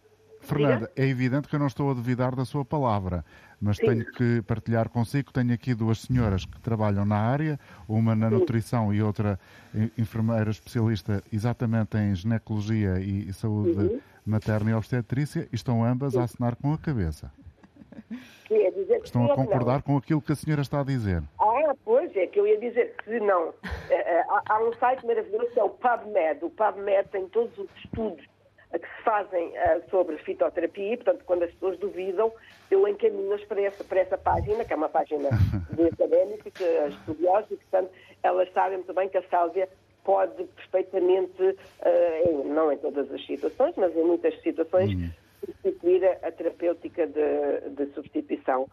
Fernanda, 0.46 0.92
é 0.96 1.06
evidente 1.06 1.48
que 1.48 1.56
eu 1.56 1.60
não 1.60 1.68
estou 1.68 1.90
a 1.92 1.94
duvidar 1.94 2.36
da 2.36 2.46
sua 2.46 2.64
palavra, 2.64 3.26
mas 3.60 3.78
Sim. 3.78 3.88
tenho 3.88 4.06
que 4.12 4.42
partilhar 4.44 4.90
consigo. 4.90 5.32
Tenho 5.32 5.54
aqui 5.54 5.74
duas 5.74 6.02
senhoras 6.02 6.46
que 6.46 6.60
trabalham 6.62 7.06
na 7.06 7.18
área, 7.18 7.60
uma 7.88 8.16
na 8.16 8.30
Sim. 8.30 8.36
nutrição 8.36 8.94
e 8.94 9.02
outra 9.02 9.40
enfermeira 9.98 10.50
especialista 10.50 11.24
exatamente 11.34 11.98
em 11.98 12.14
ginecologia 12.16 13.00
e 13.00 13.32
saúde 13.34 13.78
uhum. 13.78 14.00
materna 14.26 14.72
e 14.72 14.74
obstetrícia, 14.74 15.48
e 15.52 15.56
estão 15.56 15.84
ambas 15.84 16.14
Sim. 16.14 16.20
a 16.20 16.24
assinar 16.24 16.56
com 16.56 16.74
a 16.74 16.78
cabeça. 16.78 17.32
Estão 19.04 19.32
a 19.32 19.36
concordar 19.36 19.82
com 19.82 19.98
aquilo 19.98 20.22
que 20.22 20.32
a 20.32 20.36
senhora 20.36 20.62
está 20.62 20.82
a 20.82 20.84
dizer. 20.84 21.24
Ah, 21.40 21.74
pois 21.84 22.16
é, 22.16 22.28
que 22.28 22.40
eu 22.40 22.46
ia 22.46 22.60
dizer 22.60 22.96
que 23.04 23.20
não. 23.20 23.54
Eh, 23.90 24.20
eh, 24.20 24.24
há 24.50 24.60
um 24.64 24.74
site 24.74 25.06
maravilhoso 25.06 25.52
que 25.52 25.60
é 25.60 25.64
o 25.64 25.70
PubMed. 25.70 26.44
O 26.44 26.50
PubMed 26.50 27.08
tem 27.10 27.28
todos 27.30 27.58
os 27.58 27.70
estudos 27.84 28.26
que 28.80 28.88
se 28.88 29.04
fazem 29.04 29.54
sobre 29.90 30.18
fitoterapia 30.18 30.94
e, 30.94 30.98
portanto, 30.98 31.24
quando 31.26 31.44
as 31.44 31.52
pessoas 31.52 31.78
duvidam, 31.80 32.32
eu 32.70 32.88
encaminho-as 32.88 33.44
para 33.46 33.62
essa, 33.62 33.84
para 33.84 34.00
essa 34.00 34.18
página, 34.18 34.66
que 34.66 34.74
é 34.74 34.76
uma 34.76 34.90
página 34.90 35.30
de 35.76 35.88
académicos, 35.88 36.54
estudiosos, 36.90 37.52
e, 37.52 37.56
portanto, 37.58 37.92
elas 38.24 38.52
sabem 38.54 38.78
muito 38.78 38.94
bem 38.94 39.10
que 39.10 39.18
a 39.18 39.24
sálvia 39.30 39.70
pode 40.04 40.44
perfeitamente, 40.44 41.58
não 42.46 42.72
em 42.72 42.78
todas 42.78 43.12
as 43.12 43.26
situações, 43.26 43.74
mas 43.76 43.96
em 43.96 44.04
muitas 44.04 44.40
situações, 44.42 44.92
hum 44.94 45.10
substituir 45.46 46.06
a, 46.06 46.28
a 46.28 46.32
terapêutica 46.32 47.08
de, 47.08 47.70
de 47.76 47.94
substituição 47.94 48.68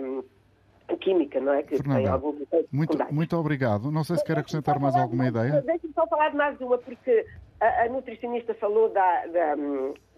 um, 0.00 0.22
química, 0.98 1.40
não 1.40 1.52
é? 1.52 1.62
Que 1.62 1.76
Fernanda, 1.76 2.00
tem 2.00 2.08
alguns 2.08 2.36
muito, 2.70 3.12
muito 3.12 3.36
obrigado. 3.36 3.90
Não 3.90 4.04
sei 4.04 4.16
se 4.16 4.24
quer 4.24 4.38
acrescentar 4.38 4.78
mais 4.78 4.94
alguma 4.94 5.26
ideia. 5.26 5.62
Deixe-me 5.62 5.92
só 5.92 6.06
falar 6.06 6.30
de 6.30 6.36
mais 6.36 6.60
uma, 6.60 6.78
porque 6.78 7.26
a, 7.60 7.84
a 7.84 7.88
nutricionista 7.88 8.54
falou 8.54 8.88
da, 8.88 9.26
da, 9.26 9.54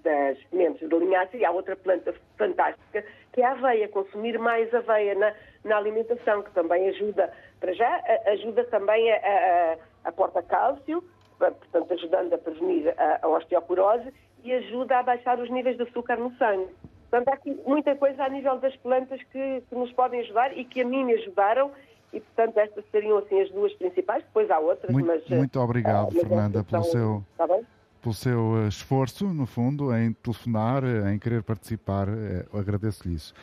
das 0.02 0.38
sementes 0.50 0.88
de 0.88 0.96
linhaça 0.96 1.36
e 1.36 1.44
há 1.44 1.50
outra 1.50 1.76
planta 1.76 2.14
fantástica, 2.36 3.04
que 3.32 3.40
é 3.40 3.44
a 3.44 3.52
aveia, 3.52 3.88
consumir 3.88 4.38
mais 4.38 4.72
aveia 4.74 5.14
na, 5.14 5.34
na 5.64 5.76
alimentação, 5.76 6.42
que 6.42 6.50
também 6.52 6.88
ajuda, 6.88 7.32
para 7.60 7.72
já, 7.72 8.02
ajuda 8.26 8.64
também 8.64 9.12
a, 9.12 9.76
a, 10.04 10.42
cálcio, 10.42 11.02
portanto 11.38 11.92
ajudando 11.92 12.32
a 12.32 12.38
prevenir 12.38 12.94
a, 12.96 13.20
a 13.22 13.28
osteoporose 13.28 14.12
e 14.44 14.52
ajuda 14.52 14.98
a 14.98 15.02
baixar 15.02 15.38
os 15.38 15.50
níveis 15.50 15.76
de 15.76 15.82
açúcar 15.82 16.16
no 16.16 16.34
sangue. 16.36 16.74
Portanto, 17.10 17.28
há 17.28 17.34
aqui 17.34 17.58
muita 17.66 17.96
coisa 17.96 18.24
a 18.24 18.28
nível 18.28 18.58
das 18.58 18.76
plantas 18.76 19.22
que, 19.32 19.62
que 19.62 19.74
nos 19.74 19.90
podem 19.92 20.20
ajudar 20.20 20.56
e 20.56 20.64
que 20.64 20.82
a 20.82 20.84
mim 20.84 21.04
me 21.04 21.14
ajudaram 21.14 21.70
e, 22.12 22.20
portanto, 22.20 22.58
estas 22.58 22.84
seriam 22.90 23.18
assim 23.18 23.40
as 23.40 23.50
duas 23.50 23.72
principais, 23.74 24.22
depois 24.24 24.50
há 24.50 24.58
outras, 24.58 24.90
muito, 24.90 25.06
mas... 25.06 25.28
Muito 25.28 25.60
obrigado, 25.60 26.08
uh, 26.08 26.20
Fernanda, 26.20 26.64
pelo 26.64 26.84
seu, 26.84 27.24
pelo 28.00 28.14
seu 28.14 28.64
eh, 28.64 28.68
esforço, 28.68 29.26
no 29.26 29.46
fundo, 29.46 29.94
em 29.94 30.12
telefonar, 30.12 30.84
eh, 30.84 31.12
em 31.12 31.18
querer 31.18 31.42
participar, 31.42 32.08
agradeço-lhe 32.52 33.14
isso. 33.14 33.34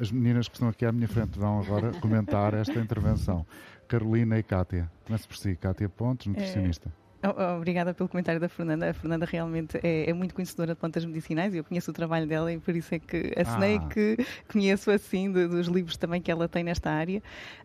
as 0.00 0.10
meninas 0.10 0.48
que 0.48 0.54
estão 0.54 0.68
aqui 0.68 0.86
à 0.86 0.92
minha 0.92 1.08
frente 1.08 1.38
vão 1.38 1.60
agora 1.60 1.92
comentar 2.00 2.54
esta 2.54 2.78
intervenção. 2.78 3.44
Carolina 3.86 4.38
e 4.38 4.42
Cátia. 4.42 4.90
Começo 5.04 5.26
por 5.26 5.36
si, 5.36 5.56
Cátia 5.56 5.88
Pontes, 5.88 6.28
nutricionista. 6.28 6.88
É... 6.88 7.09
Obrigada 7.58 7.92
pelo 7.92 8.08
comentário 8.08 8.40
da 8.40 8.48
Fernanda. 8.48 8.90
A 8.90 8.94
Fernanda 8.94 9.26
realmente 9.26 9.78
é, 9.82 10.08
é, 10.08 10.12
muito 10.12 10.34
conhecedora 10.34 10.72
de 10.72 10.80
plantas 10.80 11.04
medicinais 11.04 11.54
e 11.54 11.58
eu 11.58 11.64
conheço 11.64 11.90
o 11.90 11.94
trabalho 11.94 12.26
dela 12.26 12.50
e 12.50 12.58
por 12.58 12.74
isso 12.74 12.94
é 12.94 12.98
que 12.98 13.34
assinei 13.36 13.76
ah. 13.76 13.88
que 13.88 14.16
conheço 14.50 14.90
assim 14.90 15.30
de, 15.30 15.46
dos 15.46 15.66
livros 15.66 15.98
também 15.98 16.22
que 16.22 16.30
ela 16.30 16.48
tem 16.48 16.64
nesta 16.64 16.90
área. 16.90 17.18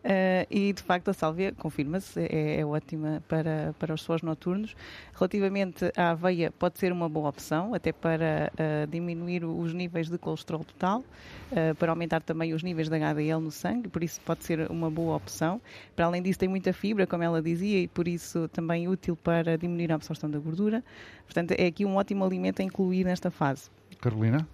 Uh, 0.04 0.46
e 0.50 0.72
de 0.74 0.82
facto 0.82 1.08
a 1.08 1.14
sálvia, 1.14 1.52
confirma-se, 1.52 2.20
é, 2.20 2.60
é, 2.60 2.66
ótima 2.66 3.22
para, 3.26 3.74
para 3.78 3.94
os 3.94 4.02
suores 4.02 4.22
noturnos. 4.22 4.76
Relativamente 5.14 5.90
à 5.96 6.10
aveia, 6.10 6.50
pode 6.50 6.78
ser 6.78 6.92
uma 6.92 7.08
boa 7.08 7.30
opção, 7.30 7.72
até 7.72 7.92
para 7.92 8.52
uh, 8.52 8.86
diminuir 8.86 9.42
os 9.42 9.72
níveis 9.72 10.10
de 10.10 10.18
colesterol 10.18 10.64
total, 10.64 11.00
uh, 11.00 11.74
para 11.76 11.90
aumentar 11.90 12.20
também 12.20 12.52
os 12.52 12.62
níveis 12.62 12.90
de 12.90 12.94
HDL 12.94 13.40
no 13.40 13.50
sangue, 13.50 13.88
por 13.88 14.04
isso 14.04 14.20
pode 14.20 14.44
ser 14.44 14.70
uma 14.70 14.90
boa 14.90 15.16
opção. 15.16 15.62
Para 15.94 16.04
além 16.04 16.20
disso, 16.20 16.38
tem 16.38 16.48
muita 16.48 16.74
fibra, 16.74 17.06
como 17.06 17.22
ela 17.22 17.40
dizia, 17.40 17.80
e 17.80 17.88
por 17.88 18.06
isso 18.06 18.48
também 18.48 18.86
útil 18.86 19.16
para 19.16 19.45
para 19.46 19.56
diminuir 19.56 19.92
a 19.92 19.94
absorção 19.94 20.28
da 20.28 20.40
gordura. 20.40 20.82
Portanto, 21.24 21.52
é 21.52 21.66
aqui 21.66 21.84
um 21.84 21.94
ótimo 21.94 22.24
alimento 22.24 22.60
a 22.60 22.64
incluir 22.64 23.04
nesta 23.04 23.30
fase. 23.30 23.70
Carolina? 24.00 24.46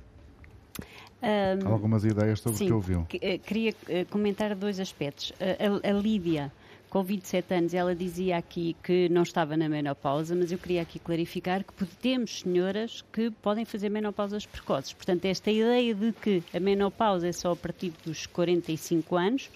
Um, 1.22 1.68
Algumas 1.68 2.04
ideias 2.04 2.40
sobre 2.40 2.58
sim, 2.58 2.64
o 2.64 2.66
que 2.66 2.72
ouviu? 2.74 3.06
Eh, 3.22 3.38
queria 3.38 3.74
eh, 3.88 4.04
comentar 4.04 4.54
dois 4.54 4.78
aspectos. 4.78 5.32
A, 5.40 5.88
a, 5.88 5.92
Lídia, 5.92 6.52
com 6.90 7.02
27 7.02 7.54
anos, 7.54 7.72
ela 7.72 7.94
dizia 7.94 8.36
aqui 8.36 8.76
que 8.82 9.08
não 9.08 9.22
estava 9.22 9.56
na 9.56 9.66
menopausa, 9.66 10.34
mas 10.34 10.52
eu 10.52 10.58
queria 10.58 10.82
aqui 10.82 10.98
clarificar 10.98 11.64
que 11.64 11.86
temos 11.86 12.40
senhoras 12.40 13.02
que 13.12 13.30
podem 13.30 13.64
fazer 13.64 13.88
menopausas 13.88 14.44
precoces. 14.44 14.92
Portanto, 14.92 15.24
esta 15.24 15.50
ideia 15.50 15.94
de 15.94 16.12
que 16.12 16.42
a 16.52 16.60
menopausa 16.60 17.28
é 17.28 17.32
só 17.32 17.52
a 17.52 17.56
partir 17.56 17.94
dos 18.04 18.26
45 18.26 19.16
anos 19.16 19.50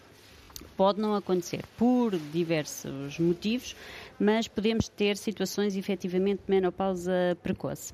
pode 0.77 1.01
não 1.01 1.15
acontecer 1.15 1.65
por 1.77 2.17
diversos 2.17 3.19
motivos, 3.19 3.75
mas 4.19 4.49
podemos 4.49 4.89
ter 4.89 5.17
situações 5.17 5.77
efetivamente 5.77 6.43
de 6.47 6.51
menopausa 6.51 7.37
precoce. 7.43 7.93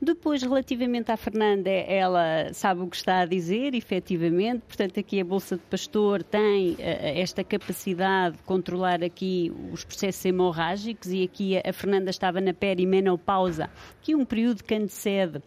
Depois, 0.00 0.42
relativamente 0.42 1.10
à 1.10 1.16
Fernanda, 1.16 1.70
ela 1.70 2.52
sabe 2.52 2.82
o 2.82 2.86
que 2.86 2.96
está 2.96 3.20
a 3.20 3.24
dizer, 3.24 3.74
efetivamente. 3.74 4.60
Portanto, 4.68 5.00
aqui 5.00 5.18
a 5.20 5.24
Bolsa 5.24 5.56
de 5.56 5.62
Pastor 5.62 6.22
tem 6.22 6.72
uh, 6.72 6.76
esta 6.78 7.42
capacidade 7.42 8.36
de 8.36 8.42
controlar 8.42 9.02
aqui 9.02 9.50
os 9.72 9.84
processos 9.84 10.22
hemorrágicos 10.26 11.10
e 11.10 11.22
aqui 11.22 11.56
a, 11.56 11.72
Fernanda 11.72 12.10
estava 12.10 12.42
na 12.42 12.52
perimenopausa, 12.52 13.70
que 14.02 14.12
é 14.12 14.16
um 14.16 14.24
período 14.26 14.62
que 14.62 14.74
antecede 14.74 15.40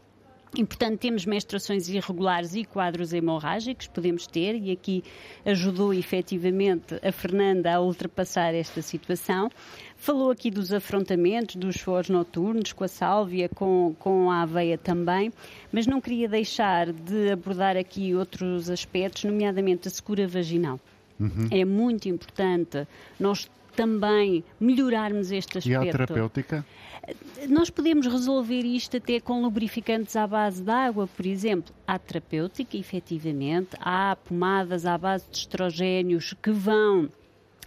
e, 0.56 0.66
portanto, 0.66 1.00
temos 1.00 1.26
menstruações 1.26 1.88
irregulares 1.90 2.56
e 2.56 2.66
quadros 2.66 3.14
hemorrágicos, 3.14 3.88
podemos 3.88 4.26
ter, 4.26 4.56
e 4.56 4.72
aqui 4.72 5.04
ajudou 5.46 5.94
efetivamente 5.94 6.96
a 7.04 7.12
Fernanda 7.12 7.72
a 7.72 7.80
ultrapassar 7.80 8.56
esta 8.56 8.82
situação. 8.82 9.50
Falou 9.96 10.32
aqui 10.32 10.50
dos 10.50 10.74
afrontamentos, 10.74 11.56
dos 11.56 11.78
foros 11.78 12.10
noturnos, 12.10 12.74
com 12.74 12.84
a 12.84 12.88
sálvia, 12.88 13.48
com, 13.48 13.96
com 14.00 14.32
a 14.32 14.42
aveia 14.42 14.78
também, 14.78 15.32
mas 15.72 15.86
não 15.86 16.02
queria 16.02 16.28
deixar 16.28 16.92
de 16.92 17.32
abordar 17.32 17.78
aqui 17.78 18.16
outros 18.16 18.70
aspectos, 18.70 19.26
nomeadamente 19.26 19.88
a 19.88 19.92
secura 19.92 20.28
vaginal. 20.28 20.80
Uhum. 21.20 21.48
É 21.52 21.66
muito 21.66 22.08
importante 22.08 22.88
nós 23.20 23.50
também 23.80 24.44
melhorarmos 24.60 25.32
este 25.32 25.58
aspecto. 25.58 25.86
E 25.86 25.90
a 25.90 25.92
terapêutica? 25.92 26.66
Nós 27.48 27.70
podemos 27.70 28.06
resolver 28.06 28.60
isto 28.66 28.98
até 28.98 29.22
com 29.22 29.42
lubrificantes 29.42 30.18
à 30.18 30.28
base 30.28 30.62
de 30.62 30.70
água, 30.70 31.08
por 31.08 31.26
exemplo. 31.26 31.74
Há 31.88 31.98
terapêutica, 31.98 32.76
efetivamente, 32.76 33.70
há 33.80 34.18
pomadas 34.18 34.86
à 34.86 34.98
base 34.98 35.24
de 35.32 35.38
estrogénios 35.38 36.36
que 36.44 36.52
vão, 36.52 37.10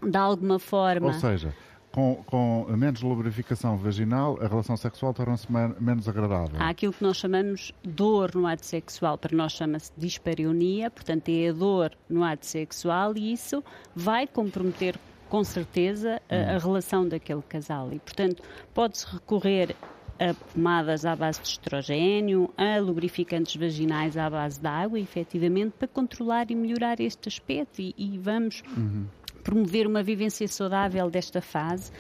de 0.03 0.19
alguma 0.19 0.59
forma. 0.59 1.07
Ou 1.07 1.15
seja, 1.15 1.55
com, 1.91 2.23
com, 2.27 2.67
menos 2.77 3.01
lubrificação 3.01 3.79
vaginal, 3.79 4.39
a 4.43 4.47
relação 4.47 4.77
sexual 4.77 5.15
torna-se 5.15 5.47
menos 5.81 6.07
agradável. 6.07 6.61
Há 6.61 6.69
aquilo 6.69 6.93
que 6.93 7.03
nós 7.03 7.17
chamamos 7.17 7.73
dor 7.83 8.35
no 8.35 8.47
ato 8.47 8.67
sexual, 8.67 9.17
para 9.17 9.35
nós 9.35 9.53
chama-se 9.53 9.91
dispareunia, 9.97 10.91
portanto 10.91 11.31
é 11.31 11.49
a 11.49 11.53
dor 11.53 11.93
no 12.07 12.23
ato 12.23 12.45
sexual 12.45 13.17
e 13.17 13.33
isso 13.33 13.65
vai 13.97 14.27
comprometer 14.27 14.95
com 15.33 15.43
certeza 15.43 16.21
a, 16.29 16.53
a 16.53 16.57
hum. 16.57 16.59
relação 16.59 17.09
daquele 17.09 17.41
casal. 17.41 17.91
E, 17.91 17.99
portanto, 17.99 18.43
pode-se 18.75 19.07
recorrer 19.07 19.75
a 20.21 20.35
pomadas 20.53 21.07
à 21.07 21.17
base 21.17 21.41
de 21.41 21.49
estrogênio, 21.49 22.51
a 22.55 22.79
lubrificantes 22.79 23.57
vaginais 23.57 24.19
à 24.19 24.29
base 24.29 24.61
de 24.61 24.67
água, 24.67 25.01
efetivamente, 25.01 25.73
para 25.79 25.89
controlar 25.89 26.51
e 26.51 26.55
melhorar 26.55 27.01
este 27.01 27.31
aspecto. 27.31 27.81
E, 27.81 27.95
e 27.97 28.19
vamos 28.19 28.63
uhum. 28.77 29.07
promover 29.43 29.87
uma 29.87 30.03
vivência 30.03 30.47
saudável 30.47 31.09
desta 31.09 31.41
fase. 31.41 31.91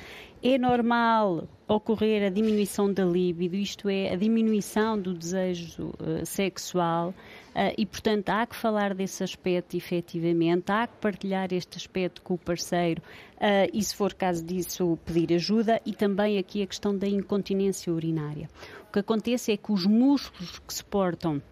É 0.42 0.59
normal 0.59 1.49
ocorrer 1.66 2.27
a 2.27 2.29
diminuição 2.29 2.92
da 2.92 3.03
libido, 3.03 3.57
isto 3.57 3.88
é, 3.88 4.12
a 4.12 4.16
diminuição 4.16 5.01
do 5.01 5.14
desejo 5.14 5.85
uh, 5.99 6.27
sexual, 6.27 7.14
Uh, 7.53 7.75
e, 7.77 7.85
portanto, 7.85 8.31
há 8.31 8.47
que 8.47 8.57
falar 8.57 8.95
desse 8.95 9.23
aspecto 9.23 9.77
efetivamente, 9.77 10.73
há 10.73 10.87
que 10.87 10.97
partilhar 10.97 11.53
este 11.53 11.77
aspecto 11.77 12.23
com 12.23 12.35
o 12.35 12.38
parceiro 12.38 13.03
uh, 13.37 13.69
e, 13.73 13.83
se 13.83 13.95
for 13.95 14.15
caso 14.15 14.43
disso, 14.43 14.99
pedir 15.05 15.35
ajuda 15.35 15.81
e 15.85 15.93
também 15.93 16.38
aqui 16.38 16.62
a 16.62 16.67
questão 16.67 16.97
da 16.97 17.07
incontinência 17.07 17.93
urinária. 17.93 18.49
O 18.88 18.92
que 18.92 19.00
acontece 19.00 19.53
é 19.53 19.57
que 19.57 19.71
os 19.71 19.85
músculos 19.85 20.59
que 20.61 20.73
suportam 20.73 21.42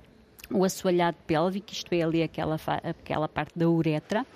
o 0.51 0.65
assoalhado 0.65 1.17
pélvico, 1.27 1.73
isto 1.73 1.93
é 1.93 2.03
ali 2.03 2.23
aquela, 2.23 2.57
aquela 2.83 3.29
parte 3.29 3.59
da 3.59 3.69
uretra, 3.69 4.27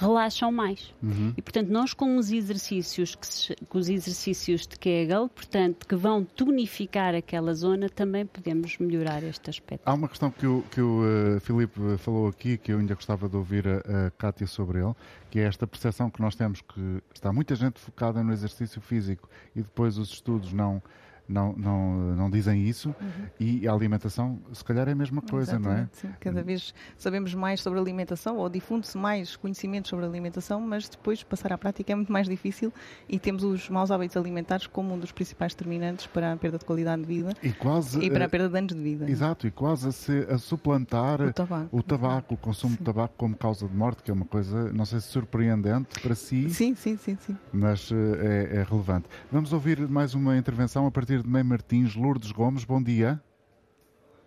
relaxam 0.00 0.50
mais. 0.50 0.92
Uhum. 1.02 1.34
E, 1.36 1.42
portanto, 1.42 1.68
nós 1.68 1.92
com 1.92 2.16
os 2.16 2.32
exercícios, 2.32 3.14
que 3.14 3.26
se, 3.26 3.54
com 3.68 3.78
os 3.78 3.88
exercícios 3.88 4.66
de 4.66 4.78
Kegel, 4.78 5.28
portanto, 5.28 5.86
que 5.86 5.94
vão 5.94 6.24
tonificar 6.24 7.14
aquela 7.14 7.52
zona, 7.52 7.88
também 7.88 8.24
podemos 8.24 8.78
melhorar 8.78 9.22
este 9.22 9.50
aspecto. 9.50 9.82
Há 9.84 9.92
uma 9.92 10.08
questão 10.08 10.30
que 10.30 10.46
o, 10.46 10.62
que 10.70 10.80
o 10.80 11.02
uh, 11.02 11.40
Filipe 11.40 11.78
falou 11.98 12.28
aqui, 12.28 12.56
que 12.56 12.72
eu 12.72 12.78
ainda 12.78 12.94
gostava 12.94 13.28
de 13.28 13.36
ouvir 13.36 13.66
a, 13.68 14.06
a 14.06 14.10
Kátia 14.12 14.46
sobre 14.46 14.78
ele, 14.80 14.94
que 15.30 15.38
é 15.38 15.42
esta 15.42 15.66
percepção 15.66 16.10
que 16.10 16.20
nós 16.20 16.34
temos 16.34 16.62
que 16.62 17.02
está 17.14 17.32
muita 17.32 17.54
gente 17.54 17.78
focada 17.78 18.22
no 18.22 18.32
exercício 18.32 18.80
físico 18.80 19.28
e 19.54 19.60
depois 19.60 19.98
os 19.98 20.10
estudos 20.10 20.52
não 20.52 20.82
não, 21.30 21.54
não, 21.56 22.16
não 22.16 22.30
dizem 22.30 22.66
isso 22.66 22.94
uhum. 23.00 23.26
e 23.38 23.68
a 23.68 23.72
alimentação, 23.72 24.38
se 24.52 24.64
calhar, 24.64 24.88
é 24.88 24.92
a 24.92 24.94
mesma 24.94 25.22
coisa, 25.22 25.52
Exatamente, 25.52 25.76
não 25.76 25.82
é? 25.82 25.88
Sim. 25.92 26.08
Cada 26.18 26.42
vez 26.42 26.74
sabemos 26.96 27.34
mais 27.34 27.62
sobre 27.62 27.78
alimentação 27.78 28.36
ou 28.36 28.48
difunde-se 28.48 28.98
mais 28.98 29.36
conhecimento 29.36 29.88
sobre 29.88 30.04
alimentação, 30.04 30.60
mas 30.60 30.88
depois 30.88 31.22
passar 31.22 31.52
à 31.52 31.58
prática 31.58 31.92
é 31.92 31.94
muito 31.94 32.12
mais 32.12 32.28
difícil 32.28 32.72
e 33.08 33.18
temos 33.18 33.44
os 33.44 33.68
maus 33.68 33.90
hábitos 33.90 34.16
alimentares 34.16 34.66
como 34.66 34.94
um 34.94 34.98
dos 34.98 35.12
principais 35.12 35.54
determinantes 35.54 36.06
para 36.06 36.32
a 36.32 36.36
perda 36.36 36.58
de 36.58 36.64
qualidade 36.64 37.02
de 37.02 37.08
vida 37.08 37.34
e, 37.42 37.52
quase, 37.52 38.00
e 38.00 38.10
para 38.10 38.24
a 38.24 38.28
perda 38.28 38.48
de 38.48 38.58
anos 38.58 38.74
de 38.74 38.82
vida. 38.82 39.08
Exato, 39.08 39.46
e 39.46 39.50
quase 39.50 39.88
a, 39.88 39.92
se, 39.92 40.26
a 40.28 40.38
suplantar 40.38 41.20
o 41.20 41.32
tabaco, 41.32 41.76
o, 41.76 41.82
tabaco, 41.82 42.34
o 42.34 42.36
consumo 42.36 42.72
sim. 42.72 42.78
de 42.78 42.84
tabaco 42.84 43.14
como 43.16 43.36
causa 43.36 43.68
de 43.68 43.74
morte, 43.74 44.02
que 44.02 44.10
é 44.10 44.14
uma 44.14 44.24
coisa, 44.24 44.72
não 44.72 44.84
sei 44.84 45.00
se 45.00 45.08
surpreendente 45.08 46.00
para 46.00 46.14
si. 46.14 46.50
Sim, 46.50 46.74
sim, 46.74 46.96
sim. 46.96 47.16
sim. 47.20 47.36
Mas 47.52 47.90
eh, 47.92 48.50
é, 48.54 48.56
é 48.58 48.62
relevante. 48.62 49.06
Vamos 49.30 49.52
ouvir 49.52 49.88
mais 49.88 50.14
uma 50.14 50.36
intervenção 50.36 50.86
a 50.86 50.90
partir 50.90 51.19
de 51.22 51.28
Mãe 51.28 51.42
Martins, 51.42 51.94
Lourdes 51.94 52.32
Gomes, 52.32 52.64
bom 52.64 52.82
dia. 52.82 53.20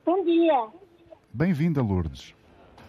Bom 0.05 0.23
dia. 0.23 0.67
Bem-vinda, 1.33 1.81
Lourdes. 1.81 2.35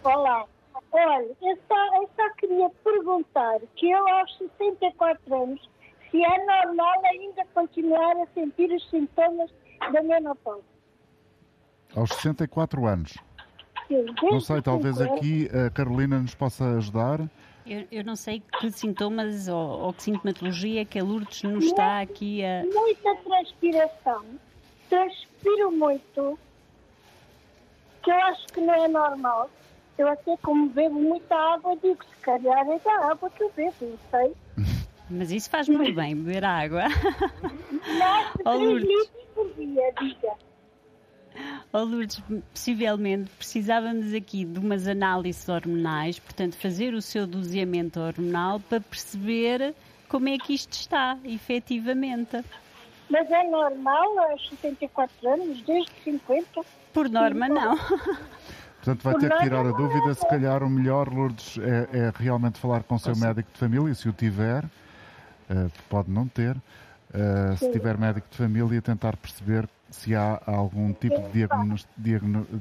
Olá. 0.03 0.45
Olha, 0.91 1.35
eu 1.41 1.57
só, 1.67 2.01
eu 2.01 2.09
só 2.15 2.29
queria 2.37 2.69
perguntar 2.83 3.59
que 3.75 3.89
eu 3.89 4.07
aos 4.07 4.37
64 4.37 5.43
anos, 5.43 5.69
se 6.09 6.23
é 6.23 6.45
normal 6.45 7.01
ainda 7.05 7.45
continuar 7.53 8.15
a 8.17 8.27
sentir 8.33 8.71
os 8.71 8.89
sintomas 8.89 9.51
da 9.91 10.01
menopausa. 10.01 10.63
Aos 11.95 12.09
64 12.11 12.85
anos? 12.85 13.13
Sim. 13.87 14.05
Não 14.21 14.39
sei, 14.39 14.61
talvez 14.61 14.99
aqui 15.01 15.49
a 15.49 15.69
Carolina 15.69 16.19
nos 16.19 16.35
possa 16.35 16.77
ajudar. 16.77 17.19
Eu, 17.65 17.87
eu, 17.91 18.03
não 18.03 18.15
sei 18.15 18.43
que 18.59 18.69
sintomas 18.71 19.47
ou, 19.47 19.81
ou, 19.85 19.93
que 19.93 20.03
sintomatologia 20.03 20.85
que 20.85 20.99
a 20.99 21.03
Lourdes 21.03 21.41
nos 21.43 21.65
está 21.65 21.99
aqui 21.99 22.43
a. 22.45 22.63
Muita 22.63 23.15
transpiração. 23.15 24.23
Transpiro 24.87 25.71
muito. 25.71 26.37
Que 28.03 28.11
eu 28.11 28.15
acho 28.15 28.45
que 28.47 28.61
não 28.61 28.73
é 28.73 28.87
normal. 28.87 29.49
Eu 29.97 30.07
até 30.07 30.37
como 30.37 30.69
bebo 30.69 30.99
muita 30.99 31.35
água, 31.35 31.75
digo 31.77 32.03
se 32.03 32.21
calhar 32.21 32.69
é 32.69 32.79
da 32.79 33.11
água 33.11 33.29
que 33.31 33.41
eu 33.41 33.51
bebo, 33.55 33.73
não 33.81 33.97
sei. 34.11 34.35
Mas 35.09 35.31
isso 35.31 35.49
faz 35.49 35.67
muito 35.67 35.93
bem, 35.93 36.15
beber 36.15 36.43
água. 36.43 36.83
Nossa, 37.97 38.43
3 38.43 38.83
litros 38.83 39.25
por 39.33 39.53
dia, 39.53 39.93
diga. 39.99 40.33
Oh, 41.71 41.83
Lourdes, 41.83 42.21
possivelmente 42.53 43.29
precisávamos 43.37 44.13
aqui 44.13 44.45
de 44.45 44.59
umas 44.59 44.87
análises 44.87 45.47
hormonais, 45.49 46.19
portanto, 46.19 46.55
fazer 46.55 46.93
o 46.93 47.01
seu 47.01 47.27
doseamento 47.27 47.99
hormonal 47.99 48.59
para 48.59 48.79
perceber 48.79 49.75
como 50.07 50.29
é 50.29 50.37
que 50.37 50.53
isto 50.53 50.73
está, 50.73 51.17
efetivamente. 51.25 52.43
Mas 53.09 53.29
é 53.29 53.43
normal 53.43 54.19
aos 54.31 54.49
64 54.49 55.29
anos, 55.29 55.61
desde 55.63 55.91
50? 56.03 56.61
Por 56.93 57.09
norma, 57.09 57.47
não. 57.47 57.77
Portanto, 58.85 59.03
vai 59.03 59.15
ter 59.15 59.31
que 59.31 59.43
tirar 59.43 59.65
a 59.65 59.71
dúvida. 59.71 60.13
Se 60.13 60.27
calhar 60.27 60.63
o 60.63 60.69
melhor, 60.69 61.11
Lourdes, 61.11 61.57
é, 61.57 61.97
é 61.97 62.13
realmente 62.15 62.59
falar 62.59 62.83
com 62.83 62.95
o 62.95 62.99
seu 62.99 63.15
médico 63.15 63.51
de 63.51 63.59
família, 63.59 63.93
se 63.95 64.07
o 64.07 64.13
tiver. 64.13 64.63
Uh, 65.49 65.71
pode 65.89 66.09
não 66.09 66.27
ter. 66.27 66.55
Uh, 66.55 67.57
se 67.57 67.71
tiver 67.71 67.97
médico 67.97 68.27
de 68.29 68.37
família, 68.37 68.81
tentar 68.81 69.17
perceber 69.17 69.67
se 69.89 70.15
há 70.15 70.39
algum 70.45 70.93
tipo 70.93 71.19
de 71.29 71.47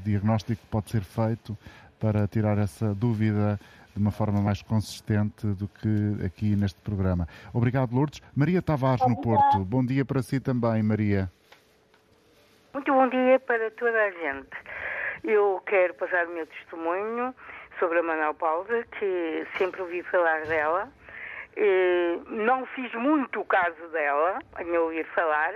diagnóstico 0.05 0.61
que 0.61 0.67
pode 0.69 0.91
ser 0.91 1.03
feito 1.03 1.57
para 1.99 2.27
tirar 2.29 2.59
essa 2.59 2.95
dúvida 2.95 3.59
de 3.95 4.01
uma 4.01 4.11
forma 4.11 4.41
mais 4.41 4.61
consistente 4.61 5.47
do 5.47 5.69
que 5.69 6.25
aqui 6.27 6.57
neste 6.57 6.81
programa. 6.81 7.29
Obrigado, 7.53 7.95
Lourdes. 7.95 8.21
Maria 8.35 8.61
Tavares, 8.61 9.07
no 9.07 9.21
Porto. 9.21 9.59
Bom 9.61 9.85
dia 9.85 10.05
para 10.05 10.23
si 10.23 10.41
também, 10.41 10.83
Maria. 10.83 11.31
Muito 12.73 12.93
bom 12.93 13.09
dia 13.09 13.39
para 13.39 13.71
toda 13.71 13.97
a 13.97 14.11
gente. 14.11 14.51
Eu 15.23 15.63
quero 15.65 15.95
passar 15.95 16.27
o 16.27 16.35
meu 16.35 16.47
testemunho 16.47 17.35
sobre 17.79 18.01
a 18.01 18.03
menopausa, 18.03 18.85
que 18.99 19.47
sempre 19.57 19.81
ouvi 19.81 20.03
falar 20.03 20.45
dela. 20.47 20.89
Eh, 21.57 22.19
não 22.27 22.67
fiz 22.67 22.93
muito 22.95 23.45
caso 23.45 23.89
dela, 23.93 24.41
me 24.59 24.77
ouvir 24.77 25.07
falar, 25.15 25.53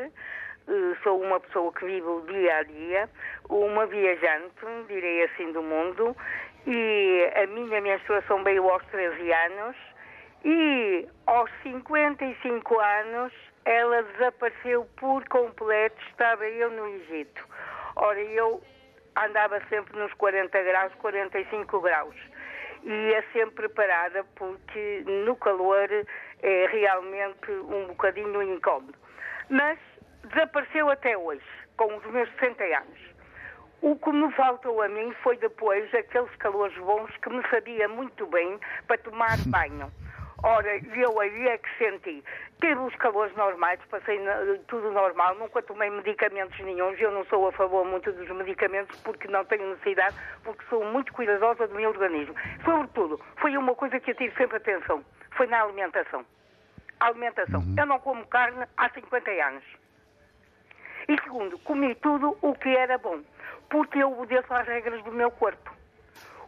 sou 1.03 1.21
uma 1.23 1.41
pessoa 1.41 1.73
que 1.73 1.85
vive 1.85 2.07
o 2.07 2.21
dia 2.23 2.57
a 2.57 2.62
dia, 2.62 3.11
uma 3.49 3.87
viajante, 3.87 4.53
direi 4.87 5.25
assim, 5.25 5.53
do 5.53 5.62
mundo, 5.62 6.16
e 6.66 7.31
a 7.35 7.47
minha 7.47 7.81
menstruação 7.81 8.43
veio 8.45 8.69
aos 8.69 8.85
13 8.87 9.33
anos 9.33 9.77
e 10.45 11.09
aos 11.27 11.51
55 11.62 12.79
anos 12.79 13.33
ela 13.64 14.03
desapareceu 14.03 14.87
por 14.97 15.27
completo, 15.29 15.97
estava 16.09 16.47
eu 16.47 16.71
no 16.71 16.87
Egito. 16.87 17.47
Ora, 17.97 18.21
eu 18.21 18.62
andava 19.16 19.61
sempre 19.69 19.99
nos 19.99 20.12
40 20.14 20.62
graus, 20.62 20.95
45 20.95 21.81
graus. 21.81 22.16
E 22.85 22.91
ia 22.91 23.25
sempre 23.33 23.69
preparada 23.69 24.25
porque 24.37 25.03
no 25.07 25.37
calor 25.37 25.89
é 26.43 26.66
realmente 26.71 27.51
um 27.51 27.89
bocadinho 27.89 28.43
incómodo. 28.43 28.97
Mas 29.51 29.79
desapareceu 30.25 30.91
até 30.91 31.16
hoje, 31.16 31.45
com 31.77 31.97
os 31.97 32.05
meus 32.07 32.29
60 32.39 32.64
anos. 32.64 32.99
O 33.81 33.97
que 33.97 34.11
me 34.11 34.33
faltou 34.33 34.83
a 34.83 34.89
mim 34.89 35.12
foi 35.23 35.37
depois 35.37 35.93
aqueles 35.95 36.35
calores 36.37 36.77
bons 36.79 37.16
que 37.19 37.31
me 37.31 37.43
sabia 37.49 37.89
muito 37.89 38.27
bem 38.27 38.59
para 38.87 38.99
tomar 38.99 39.37
banho. 39.47 39.91
Ora, 40.43 40.69
eu 40.97 41.21
aí 41.21 41.49
é 41.49 41.59
que 41.59 41.69
senti. 41.79 42.23
Tive 42.61 42.81
os 42.81 42.95
calores 42.97 43.35
normais, 43.37 43.81
passei 43.91 44.21
tudo 44.69 44.93
normal, 44.93 45.35
nunca 45.35 45.61
tomei 45.62 45.91
medicamentos 45.91 46.57
nenhums. 46.61 47.01
Eu 47.01 47.11
não 47.11 47.25
sou 47.25 47.49
a 47.49 47.53
favor 47.53 47.85
muito 47.85 48.12
dos 48.12 48.29
medicamentos 48.31 49.01
porque 49.01 49.27
não 49.27 49.45
tenho 49.45 49.71
necessidade, 49.71 50.16
porque 50.45 50.64
sou 50.71 50.85
muito 50.85 51.12
cuidadosa 51.12 51.66
do 51.66 51.75
meu 51.75 51.91
organismo. 51.91 52.35
Sobretudo, 52.64 53.21
foi 53.41 53.57
uma 53.57 53.75
coisa 53.75 53.99
que 53.99 54.12
eu 54.12 54.14
tive 54.14 54.35
sempre 54.37 54.59
atenção, 54.59 55.05
foi 55.37 55.49
na 55.49 55.62
alimentação. 55.62 56.25
alimentação. 57.01 57.61
Uhum. 57.61 57.75
Eu 57.77 57.87
não 57.87 57.99
como 57.99 58.25
carne 58.27 58.64
há 58.77 58.89
50 58.91 59.31
anos. 59.31 59.64
E 61.09 61.18
segundo, 61.22 61.59
comi 61.61 61.94
tudo 61.94 62.36
o 62.42 62.54
que 62.54 62.68
era 62.68 62.98
bom, 62.98 63.20
porque 63.70 63.98
eu 63.98 64.12
obedeço 64.12 64.52
às 64.52 64.68
regras 64.68 65.02
do 65.04 65.11
meu 65.11 65.30
corpo. 65.30 65.72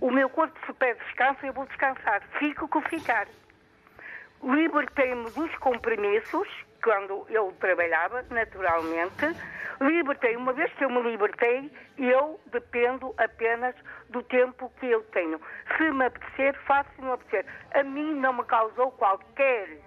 O 0.02 0.10
meu 0.10 0.28
corpo 0.28 0.58
se 0.66 0.72
pede 0.74 1.02
descanso, 1.04 1.46
eu 1.46 1.52
vou 1.54 1.64
descansar. 1.66 2.22
Fico 2.38 2.68
com 2.68 2.82
ficar. 2.82 3.26
Libertei-me 4.42 5.30
dos 5.30 5.54
compromissos, 5.56 6.48
quando 6.82 7.26
eu 7.30 7.54
trabalhava, 7.58 8.22
naturalmente. 8.30 9.34
Libertei, 9.80 10.36
uma 10.36 10.52
vez 10.52 10.70
que 10.74 10.84
eu 10.84 10.90
me 10.90 11.00
libertei, 11.02 11.70
eu 11.96 12.38
dependo 12.46 13.14
apenas 13.16 13.74
do 14.10 14.22
tempo 14.22 14.70
que 14.78 14.86
eu 14.86 15.02
tenho. 15.04 15.40
Se 15.78 15.90
me 15.90 16.04
apetecer, 16.04 16.54
faço, 16.66 16.90
se 16.96 17.00
não 17.00 17.14
apetecer. 17.14 17.46
A 17.72 17.82
mim 17.82 18.14
não 18.14 18.34
me 18.34 18.44
causou 18.44 18.90
qualquer 18.92 19.80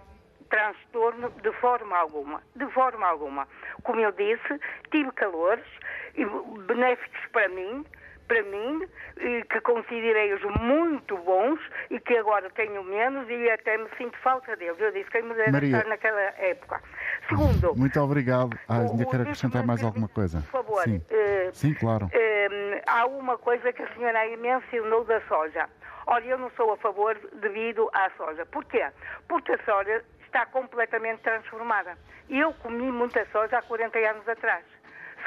transtorno 0.54 1.32
de 1.42 1.52
forma 1.54 1.98
alguma. 1.98 2.44
De 2.56 2.68
forma 2.68 3.08
alguma. 3.08 3.48
Como 3.82 4.00
eu 4.00 4.12
disse, 4.12 4.60
tive 4.92 5.12
calores 5.14 5.66
benéficos 6.68 7.20
para 7.32 7.50
mim, 7.50 7.84
para 8.28 8.44
mim, 8.44 8.88
que 9.50 9.62
considerei-os 9.62 10.44
muito 10.62 11.18
bons 11.18 11.60
e 11.90 12.00
que 12.00 12.16
agora 12.18 12.52
tenho 12.52 12.84
menos 12.84 13.28
e 13.30 13.50
até 13.50 13.78
me 13.80 13.90
sinto 13.98 14.16
falta 14.20 14.56
deles. 14.56 14.80
Eu 14.80 14.92
disse 14.92 15.10
que 15.10 15.24
me 15.24 15.34
deve 15.34 15.52
Maria, 15.52 15.78
estar 15.78 15.90
naquela 15.90 16.22
época. 16.38 16.82
Segundo. 17.28 17.76
Muito 17.76 18.00
obrigado. 18.00 18.56
Ah, 18.70 18.82
ainda 18.82 19.06
quero 19.06 19.24
acrescentar 19.24 19.66
mais 19.66 19.84
alguma 19.84 20.08
coisa. 20.08 20.40
Por 20.42 20.64
favor. 20.64 20.84
Sim, 20.84 20.98
uh, 20.98 21.56
Sim 21.56 21.74
claro. 21.74 22.06
Uh, 22.06 22.82
há 22.86 23.08
uma 23.08 23.40
coisa 23.40 23.74
que 23.74 23.82
a 23.82 23.94
senhora 23.96 24.20
aí 24.20 24.38
mencionou 24.38 25.04
da 25.04 25.20
soja. 25.22 25.68
Olha, 26.06 26.26
eu 26.26 26.38
não 26.38 26.52
sou 26.52 26.72
a 26.74 26.78
favor 26.78 27.18
devido 27.42 27.90
à 27.94 28.10
soja. 28.18 28.46
Porquê? 28.46 28.86
Porque 29.28 29.54
a 29.54 29.64
soja 29.64 30.04
está 30.34 30.48
completamente 30.48 31.22
transformada. 31.22 31.96
Eu 32.28 32.52
comi 32.56 32.92
muita 32.92 33.24
soja 33.32 33.60
há 33.60 33.62
40 33.62 34.00
anos 34.00 34.28
atrás. 34.28 34.66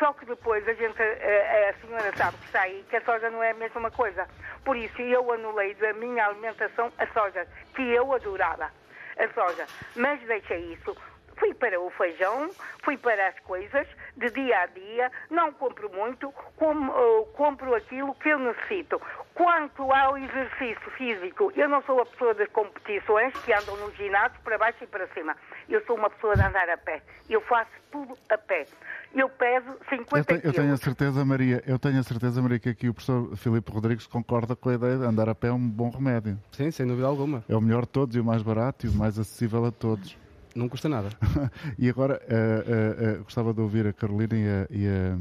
Só 0.01 0.13
que 0.13 0.27
depois 0.27 0.67
a 0.69 0.75
gente, 0.75 1.01
a, 1.01 1.71
a, 1.71 1.75
senhora 1.81 2.13
sabe 2.17 2.37
que 2.39 2.47
está 2.47 2.63
aí, 2.63 2.85
que 2.91 2.97
a 2.97 3.01
soja 3.03 3.31
não 3.31 3.41
é 3.43 3.53
a 3.53 3.55
mesma 3.55 3.91
coisa. 3.91 4.29
Por 4.65 4.77
isso 4.77 5.01
eu 5.01 5.33
anulei 5.33 5.75
da 5.75 5.93
minha 5.93 6.27
alimentação 6.27 6.93
a 6.99 7.07
soja, 7.07 7.47
que 7.75 7.83
eu 7.83 8.13
adorava, 8.13 8.71
a 9.17 9.29
soja. 9.33 9.67
Mas 9.95 10.21
deixa 10.23 10.57
isso, 10.57 10.95
fui 11.37 11.55
para 11.55 11.81
o 11.81 11.91
feijão, 11.91 12.51
fui 12.83 12.97
para 12.97 13.29
as 13.29 13.39
coisas 13.41 13.87
de 14.17 14.31
dia 14.31 14.61
a 14.61 14.67
dia, 14.67 15.11
não 15.31 15.53
compro 15.53 15.91
muito, 15.93 16.33
com, 16.57 16.73
uh, 16.73 17.27
compro 17.35 17.75
aquilo 17.75 18.15
que 18.15 18.29
eu 18.29 18.39
necessito. 18.39 19.01
Quanto 19.35 19.93
ao 19.93 20.17
exercício 20.17 20.91
físico, 20.97 21.53
eu 21.55 21.69
não 21.69 21.83
sou 21.83 22.01
a 22.01 22.07
pessoa 22.07 22.35
das 22.35 22.49
competições 22.49 23.35
que 23.45 23.53
andam 23.53 23.77
no 23.77 23.95
ginásio 23.95 24.39
para 24.43 24.57
baixo 24.57 24.83
e 24.83 24.87
para 24.87 25.07
cima. 25.09 25.37
Eu 25.69 25.85
sou 25.85 25.97
uma 25.97 26.09
pessoa 26.09 26.35
de 26.35 26.43
andar 26.43 26.69
a 26.71 26.77
pé. 26.79 27.03
Eu 27.29 27.41
faço 27.43 27.71
tudo 27.91 28.17
a 28.31 28.39
pé. 28.39 28.67
Eu 29.15 29.29
peso 29.29 29.77
50 29.89 30.19
eu 30.19 30.25
tenho, 30.25 30.41
eu 30.45 30.53
tenho 30.53 30.53
a 30.53 30.53
quilos. 30.53 30.81
certeza, 30.81 31.25
Maria, 31.25 31.63
eu 31.67 31.79
tenho 31.79 32.01
a 32.01 32.03
certeza, 32.03 32.41
Maria, 32.41 32.59
que 32.59 32.69
aqui 32.71 32.89
o 32.89 32.95
professor 32.95 33.37
Filipe 33.37 33.71
Rodrigues 33.71 34.07
concorda 34.07 34.57
com 34.57 34.71
a 34.71 34.75
ideia 34.75 34.97
de 34.97 35.05
andar 35.05 35.29
a 35.29 35.35
pé 35.35 35.49
é 35.49 35.53
um 35.53 35.69
bom 35.69 35.91
remédio. 35.91 36.39
Sim, 36.53 36.71
sem 36.71 36.87
dúvida 36.87 37.07
alguma. 37.07 37.45
É 37.49 37.55
o 37.55 37.61
melhor 37.61 37.83
de 37.83 37.89
todos 37.89 38.17
e 38.17 38.21
o 38.21 38.25
mais 38.25 38.43
barato 38.43 38.87
e 38.87 38.89
o 38.89 38.93
mais 38.93 39.19
acessível 39.19 39.65
a 39.67 39.71
todos. 39.71 40.17
Não 40.57 40.69
custa 40.71 40.89
nada. 40.89 41.11
e 41.79 41.89
agora 41.89 42.21
eh, 42.27 42.65
eh, 42.67 43.05
eh, 43.05 43.19
gostava 43.19 43.53
de 43.53 43.61
ouvir 43.61 43.87
a 43.87 43.93
Carolina 43.93 44.35
e 44.35 44.49
a, 44.49 44.67
e 44.71 44.89
a, 44.89 45.19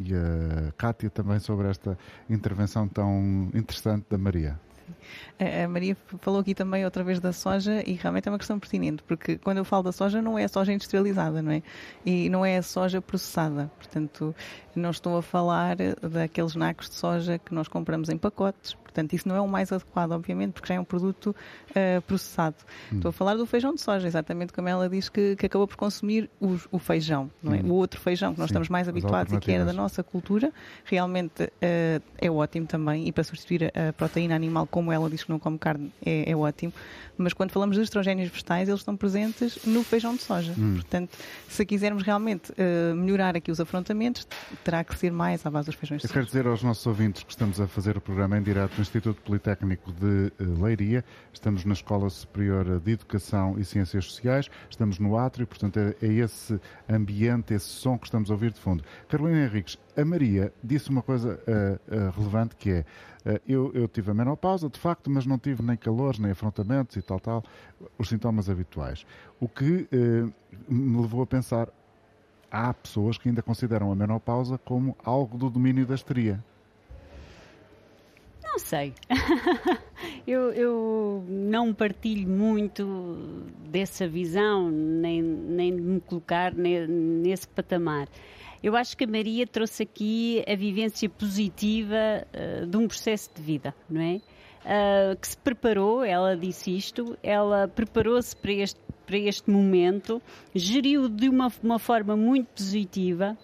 e 0.00 0.14
a 0.14 0.72
Cátia 0.72 1.08
também 1.08 1.38
sobre 1.38 1.68
esta 1.68 1.96
intervenção 2.28 2.88
tão 2.88 3.48
interessante 3.54 4.06
da 4.10 4.18
Maria. 4.18 4.58
A 5.38 5.68
Maria 5.68 5.96
falou 6.20 6.40
aqui 6.40 6.54
também 6.54 6.84
outra 6.84 7.02
vez 7.04 7.20
da 7.20 7.32
soja 7.32 7.82
e 7.88 7.94
realmente 7.94 8.28
é 8.28 8.32
uma 8.32 8.38
questão 8.38 8.58
pertinente, 8.58 9.02
porque 9.04 9.38
quando 9.38 9.58
eu 9.58 9.64
falo 9.64 9.84
da 9.84 9.92
soja 9.92 10.20
não 10.20 10.38
é 10.38 10.44
a 10.44 10.48
soja 10.48 10.72
industrializada, 10.72 11.40
não 11.40 11.52
é? 11.52 11.62
E 12.04 12.28
não 12.28 12.44
é 12.44 12.56
a 12.56 12.62
soja 12.62 13.00
processada. 13.00 13.70
Portanto, 13.76 14.34
não 14.74 14.90
estou 14.90 15.16
a 15.16 15.22
falar 15.22 15.76
daqueles 15.76 16.54
nacos 16.56 16.90
de 16.90 16.96
soja 16.96 17.38
que 17.38 17.54
nós 17.54 17.68
compramos 17.68 18.08
em 18.08 18.18
pacotes. 18.18 18.76
Portanto, 18.92 19.14
isso 19.14 19.26
não 19.26 19.34
é 19.34 19.40
o 19.40 19.48
mais 19.48 19.72
adequado, 19.72 20.12
obviamente, 20.12 20.52
porque 20.52 20.68
já 20.68 20.74
é 20.74 20.80
um 20.80 20.84
produto 20.84 21.34
uh, 21.70 22.02
processado. 22.02 22.56
Hum. 22.92 22.96
Estou 22.96 23.08
a 23.08 23.12
falar 23.12 23.34
do 23.36 23.46
feijão 23.46 23.74
de 23.74 23.80
soja, 23.80 24.06
exatamente 24.06 24.52
como 24.52 24.68
ela 24.68 24.88
diz 24.88 25.08
que, 25.08 25.34
que 25.36 25.46
acabou 25.46 25.66
por 25.66 25.76
consumir 25.76 26.28
o, 26.38 26.58
o 26.70 26.78
feijão, 26.78 27.30
não 27.42 27.54
é? 27.54 27.60
Hum. 27.60 27.70
O 27.70 27.74
outro 27.74 27.98
feijão 27.98 28.34
que 28.34 28.38
nós 28.38 28.48
Sim, 28.48 28.52
estamos 28.52 28.68
mais 28.68 28.88
habituados 28.88 29.32
e 29.32 29.38
que 29.38 29.50
era 29.50 29.64
da 29.64 29.72
nossa 29.72 30.02
cultura, 30.02 30.52
realmente 30.84 31.42
uh, 31.44 32.02
é 32.18 32.30
ótimo 32.30 32.66
também. 32.66 33.08
E 33.08 33.12
para 33.12 33.24
substituir 33.24 33.72
a 33.74 33.92
proteína 33.94 34.36
animal, 34.36 34.66
como 34.66 34.92
ela 34.92 35.08
diz 35.08 35.24
que 35.24 35.30
não 35.30 35.38
come 35.38 35.58
carne, 35.58 35.90
é, 36.04 36.30
é 36.30 36.36
ótimo. 36.36 36.72
Mas 37.16 37.32
quando 37.32 37.50
falamos 37.50 37.76
de 37.76 37.82
estrogénios 37.82 38.28
vegetais, 38.28 38.68
eles 38.68 38.80
estão 38.80 38.96
presentes 38.96 39.58
no 39.64 39.82
feijão 39.82 40.14
de 40.14 40.22
soja. 40.22 40.52
Hum. 40.58 40.74
Portanto, 40.74 41.16
se 41.48 41.64
quisermos 41.64 42.02
realmente 42.02 42.52
uh, 42.52 42.94
melhorar 42.94 43.36
aqui 43.36 43.50
os 43.50 43.60
afrontamentos, 43.60 44.26
terá 44.64 44.84
que 44.84 44.98
ser 44.98 45.12
mais 45.12 45.44
à 45.46 45.50
base 45.50 45.66
dos 45.66 45.76
feijões 45.76 46.00
de 46.00 46.06
Eu 46.06 46.08
soja. 46.08 46.14
quero 46.20 46.26
dizer 46.26 46.46
aos 46.46 46.62
nossos 46.62 46.86
ouvintes 46.86 47.22
que 47.22 47.30
estamos 47.30 47.60
a 47.60 47.66
fazer 47.66 47.96
o 47.96 48.00
programa 48.00 48.36
em 48.36 48.42
direto 48.42 48.81
Instituto 48.82 49.22
Politécnico 49.22 49.92
de 49.92 50.32
Leiria, 50.60 51.04
estamos 51.32 51.64
na 51.64 51.72
Escola 51.72 52.10
Superior 52.10 52.80
de 52.80 52.92
Educação 52.92 53.56
e 53.56 53.64
Ciências 53.64 54.06
Sociais, 54.06 54.50
estamos 54.68 54.98
no 54.98 55.16
átrio, 55.16 55.46
portanto 55.46 55.78
é, 55.78 55.94
é 56.02 56.12
esse 56.12 56.60
ambiente, 56.90 57.54
esse 57.54 57.66
som 57.66 57.96
que 57.96 58.06
estamos 58.06 58.28
a 58.28 58.34
ouvir 58.34 58.50
de 58.50 58.60
fundo. 58.60 58.84
Carolina 59.08 59.44
Henriques, 59.44 59.78
a 59.96 60.04
Maria 60.04 60.52
disse 60.62 60.90
uma 60.90 61.00
coisa 61.00 61.40
uh, 61.46 61.94
uh, 61.94 62.10
relevante 62.10 62.56
que 62.56 62.70
é 62.70 62.84
eu, 63.46 63.70
eu 63.72 63.86
tive 63.86 64.10
a 64.10 64.14
menopausa, 64.14 64.68
de 64.68 64.80
facto, 64.80 65.08
mas 65.08 65.24
não 65.24 65.38
tive 65.38 65.62
nem 65.62 65.76
calores, 65.76 66.18
nem 66.18 66.32
afrontamentos 66.32 66.96
e 66.96 67.02
tal, 67.02 67.20
tal, 67.20 67.44
os 67.96 68.08
sintomas 68.08 68.50
habituais. 68.50 69.06
O 69.38 69.48
que 69.48 69.88
me 70.68 71.00
levou 71.00 71.22
a 71.22 71.26
pensar, 71.26 71.68
há 72.50 72.74
pessoas 72.74 73.16
que 73.18 73.28
ainda 73.28 73.40
consideram 73.40 73.92
a 73.92 73.94
menopausa 73.94 74.58
como 74.58 74.96
algo 75.04 75.38
do 75.38 75.48
domínio 75.48 75.86
da 75.86 75.94
histeria. 75.94 76.42
Não 78.52 78.58
sei. 78.58 78.92
eu, 80.28 80.52
eu, 80.52 81.24
não 81.26 81.72
partilho 81.72 82.28
muito 82.28 82.84
dessa 83.70 84.06
visão, 84.06 84.70
nem, 84.70 85.22
nem 85.22 85.72
me 85.72 86.00
colocar 86.02 86.52
nesse 86.54 87.48
patamar. 87.48 88.08
Eu 88.62 88.76
acho 88.76 88.94
que 88.94 89.04
a 89.04 89.06
Maria 89.06 89.46
trouxe 89.46 89.84
aqui 89.84 90.44
a 90.46 90.54
vivência 90.54 91.08
positiva 91.08 91.96
uh, 92.34 92.66
de 92.66 92.76
um 92.76 92.86
processo 92.86 93.30
de 93.34 93.40
vida, 93.40 93.74
não 93.88 94.02
é? 94.02 94.16
Uh, 94.16 95.16
que 95.18 95.28
se 95.28 95.36
preparou, 95.38 96.04
ela 96.04 96.36
disse 96.36 96.76
isto, 96.76 97.16
ela 97.22 97.66
preparou-se 97.66 98.36
para 98.36 98.52
este, 98.52 98.80
para 99.06 99.16
este 99.16 99.50
momento, 99.50 100.20
geriu 100.54 101.08
de 101.08 101.26
uma, 101.30 101.50
uma 101.62 101.78
forma 101.78 102.14
muito 102.14 102.48
positiva, 102.48 103.36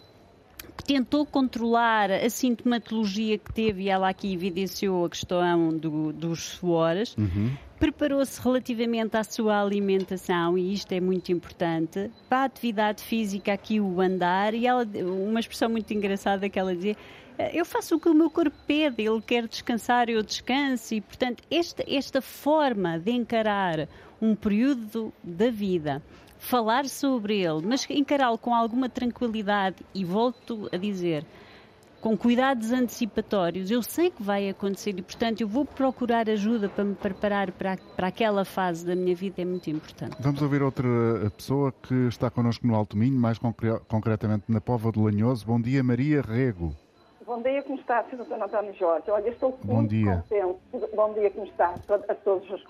tentou 0.83 1.27
controlar 1.27 2.11
a 2.11 2.29
sintomatologia 2.31 3.39
que 3.39 3.53
teve, 3.53 3.85
e 3.85 3.89
ela 3.89 4.09
aqui 4.09 4.33
evidenciou 4.33 5.05
a 5.05 5.11
questão 5.11 5.77
do, 5.77 6.13
dos 6.13 6.43
suores, 6.43 7.17
uhum. 7.17 7.51
preparou-se 7.79 8.41
relativamente 8.41 9.17
à 9.17 9.25
sua 9.25 9.61
alimentação, 9.61 10.57
e 10.57 10.73
isto 10.73 10.93
é 10.93 11.01
muito 11.01 11.31
importante, 11.33 12.11
para 12.29 12.39
a 12.39 12.45
atividade 12.45 13.03
física, 13.03 13.53
aqui 13.53 13.81
o 13.81 14.01
andar, 14.01 14.55
e 14.55 14.67
ela, 14.67 14.87
uma 15.27 15.41
expressão 15.41 15.69
muito 15.69 15.93
engraçada 15.93 16.49
que 16.49 16.59
ela 16.59 16.75
dizia, 16.75 16.97
eu 17.53 17.65
faço 17.65 17.97
o 17.97 18.01
que 18.01 18.09
o 18.09 18.15
meu 18.15 18.31
corpo 18.31 18.57
pede, 18.67 19.03
ele 19.03 19.21
quer 19.21 19.47
descansar, 19.47 20.09
eu 20.09 20.23
descanso, 20.23 20.95
e 20.95 21.01
portanto 21.01 21.43
esta, 21.51 21.85
esta 21.87 22.21
forma 22.21 22.99
de 22.99 23.13
encarar 23.13 23.89
um 24.21 24.35
período 24.35 25.13
da 25.23 25.49
vida 25.49 26.03
falar 26.49 26.87
sobre 26.87 27.41
ele, 27.41 27.61
mas 27.63 27.87
encará-lo 27.91 28.39
com 28.39 28.55
alguma 28.55 28.89
tranquilidade 28.89 29.85
e 29.95 30.03
volto 30.03 30.67
a 30.73 30.79
dizer, 30.79 31.27
com 32.01 32.17
cuidados 32.17 32.73
antecipatórios, 32.73 33.71
eu 33.71 33.83
sei 33.83 34.11
que 34.11 34.23
vai 34.23 34.49
acontecer 34.49 34.99
e, 34.99 35.03
portanto, 35.03 35.43
eu 35.43 35.49
vou 35.49 35.67
procurar 35.67 36.31
ajuda 36.31 36.69
para 36.69 36.85
me 36.85 36.95
preparar 36.95 37.53
para, 37.53 37.77
para 37.95 38.07
aquela 38.07 38.47
fase 38.47 38.87
da 38.87 38.97
minha 38.97 39.15
vida, 39.15 39.43
é 39.43 39.45
muito 39.45 39.69
importante. 39.69 40.17
Vamos 40.21 40.41
ouvir 40.41 40.63
outra 40.63 40.89
pessoa 41.37 41.71
que 41.71 41.95
está 42.07 42.31
connosco 42.31 42.67
no 42.67 42.75
Alto 42.75 42.97
Minho, 42.97 43.19
mais 43.19 43.39
concre 43.39 43.79
concretamente 43.87 44.45
na 44.49 44.61
Pova 44.61 44.91
do 44.91 45.03
Lanhoso. 45.03 45.45
Bom 45.45 45.61
dia, 45.61 45.83
Maria 45.85 46.23
Rego. 46.23 46.75
Bom 47.27 47.43
dia, 47.43 47.63
como 47.63 47.79
está, 47.79 48.05
Sr. 48.05 48.43
António 48.43 48.75
Jorge? 48.75 49.11
Olha, 49.11 49.29
estou 49.29 49.59
Bom 49.63 49.75
muito 49.75 49.91
dia. 49.91 50.25
contente. 50.31 50.97
Bom 50.97 51.13
dia, 51.13 51.31
como 51.31 51.45
está 51.45 51.75
a 52.09 52.15
todos 52.15 52.49
os 52.51 52.63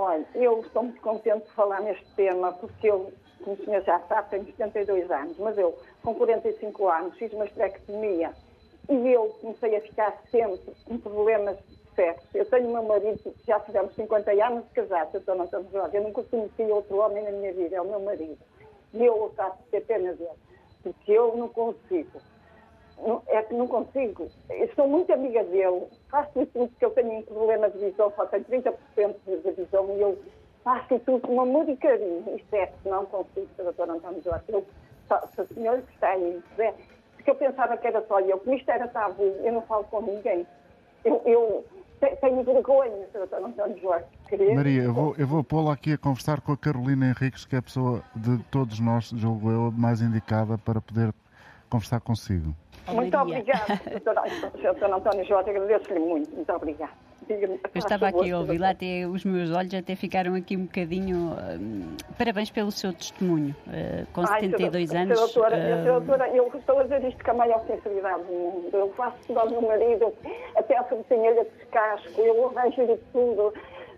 Olha, 0.00 0.24
eu 0.32 0.60
estou 0.60 0.84
muito 0.84 1.00
contente 1.00 1.44
de 1.44 1.52
falar 1.54 1.80
neste 1.80 2.06
tema, 2.14 2.52
porque 2.52 2.88
eu, 2.88 3.12
como 3.42 3.56
o 3.56 3.64
senhor 3.64 3.82
já 3.82 3.98
sabe, 4.02 4.30
tenho 4.30 4.46
72 4.46 5.10
anos, 5.10 5.36
mas 5.38 5.58
eu, 5.58 5.76
com 6.04 6.14
45 6.14 6.88
anos, 6.88 7.18
fiz 7.18 7.32
uma 7.32 7.44
esterectomia 7.44 8.32
e 8.88 9.12
eu 9.12 9.28
comecei 9.40 9.74
a 9.74 9.80
ficar 9.80 10.16
sempre 10.30 10.72
com 10.84 10.98
problemas 10.98 11.56
de 11.56 11.94
sexo. 11.96 12.28
Eu 12.32 12.48
tenho 12.48 12.70
meu 12.70 12.84
marido, 12.84 13.34
já 13.44 13.58
fizemos 13.58 13.92
50 13.96 14.30
anos 14.46 14.64
de 14.66 14.70
casado, 14.70 15.20
eu 15.26 15.34
não 15.34 15.46
estamos 15.46 15.72
Jorge, 15.72 15.96
eu 15.96 16.04
nunca 16.04 16.22
conheci 16.22 16.62
outro 16.62 16.98
homem 16.98 17.24
na 17.24 17.32
minha 17.32 17.52
vida, 17.52 17.74
é 17.74 17.80
o 17.80 17.88
meu 17.88 17.98
marido. 17.98 18.38
E 18.94 19.04
eu 19.04 19.32
faço 19.34 19.58
ter 19.72 19.80
pena 19.80 20.12
dele, 20.12 20.30
porque 20.80 21.10
eu 21.10 21.36
não 21.36 21.48
consigo 21.48 22.20
é 23.28 23.42
que 23.42 23.54
não 23.54 23.66
consigo. 23.66 24.28
Eu 24.50 24.68
sou 24.74 24.88
muito 24.88 25.12
amiga 25.12 25.44
dele, 25.44 25.86
faço 26.10 26.30
tudo 26.32 26.68
porque 26.68 26.84
eu 26.84 26.90
tenho 26.90 27.18
um 27.18 27.22
problema 27.22 27.70
de 27.70 27.78
visão, 27.78 28.12
só 28.16 28.26
tenho 28.26 28.44
30% 28.44 28.74
de 29.26 29.50
visão 29.52 29.96
e 29.96 30.00
eu 30.00 30.18
faço 30.64 30.98
tudo 31.00 31.20
com 31.20 31.40
amor 31.40 31.68
e 31.68 31.76
carinho. 31.76 32.24
Isto 32.36 32.54
é, 32.54 32.70
não 32.84 33.06
consigo, 33.06 33.48
doutor 33.56 33.90
António 33.90 34.22
Jorge. 34.22 34.44
Eu, 34.48 34.64
se 35.34 35.40
a 35.40 35.46
senhora 35.46 35.80
que 35.82 35.94
está 35.94 36.10
aí 36.10 36.42
quiser, 36.50 36.74
porque 37.14 37.30
eu 37.30 37.34
pensava 37.34 37.76
que 37.76 37.86
era 37.86 38.04
só 38.06 38.20
eu, 38.20 38.38
como 38.38 38.56
isto 38.56 38.70
era 38.70 38.88
tabu, 38.88 39.22
eu 39.22 39.52
não 39.52 39.62
falo 39.62 39.84
com 39.84 40.02
ninguém. 40.02 40.46
Eu, 41.04 41.22
eu 41.24 41.64
tenho 42.20 42.42
vergonha, 42.42 43.06
doutor 43.12 43.44
António 43.44 43.78
Jorge. 43.80 44.06
Querer. 44.28 44.54
Maria, 44.54 44.82
eu 44.82 44.92
vou, 44.92 45.14
eu 45.16 45.26
vou 45.26 45.42
pô-la 45.42 45.72
aqui 45.72 45.92
a 45.92 45.98
conversar 45.98 46.40
com 46.40 46.52
a 46.52 46.56
Carolina 46.56 47.06
Henriques, 47.06 47.44
que 47.44 47.56
é 47.56 47.58
a 47.58 47.62
pessoa 47.62 48.02
de 48.14 48.42
todos 48.44 48.78
nós, 48.80 49.10
julgo 49.10 49.50
eu, 49.50 49.72
mais 49.72 50.00
indicada 50.00 50.58
para 50.58 50.80
poder 50.80 51.12
conversar 51.70 52.00
consigo. 52.00 52.54
Muito 52.92 53.16
obrigada, 53.16 53.80
doutor 54.62 54.92
António 54.92 55.24
Jota, 55.24 55.50
agradeço-lhe 55.50 55.98
muito. 55.98 56.34
Muito 56.34 56.52
obrigada. 56.52 56.92
Eu 57.28 57.58
estava 57.74 58.08
aqui 58.08 58.30
a 58.30 58.38
ouvi-la, 58.38 58.70
até 58.70 59.06
os 59.06 59.22
meus 59.22 59.50
olhos 59.50 59.74
até 59.74 59.94
ficaram 59.94 60.34
aqui 60.34 60.56
um 60.56 60.62
bocadinho. 60.62 61.32
Uh, 61.32 62.14
parabéns 62.16 62.50
pelo 62.50 62.70
seu 62.70 62.92
testemunho, 62.92 63.54
uh, 63.66 64.06
com 64.14 64.22
Ai, 64.22 64.40
72 64.40 64.88
senhora, 64.88 65.04
anos. 65.04 65.20
Doutora, 65.20 65.56
uh, 65.56 65.84
doutora, 65.84 66.28
eu 66.28 66.50
estou 66.54 66.78
a 66.78 66.82
dizer 66.84 67.04
isto 67.04 67.22
com 67.22 67.30
a 67.32 67.34
maior 67.34 67.62
sinceridade 67.66 68.22
do 68.22 68.32
mundo. 68.32 68.70
Eu 68.72 68.92
faço 68.94 69.18
tudo 69.26 69.40
ao 69.40 69.50
meu 69.50 69.60
marido, 69.60 70.14
até 70.56 70.78
a 70.78 70.84
sobrinha 70.84 71.34
de 71.34 71.50
descasco, 71.50 72.20
eu 72.20 72.50
arranjo-lhe 72.56 72.96
tudo, 73.12 73.52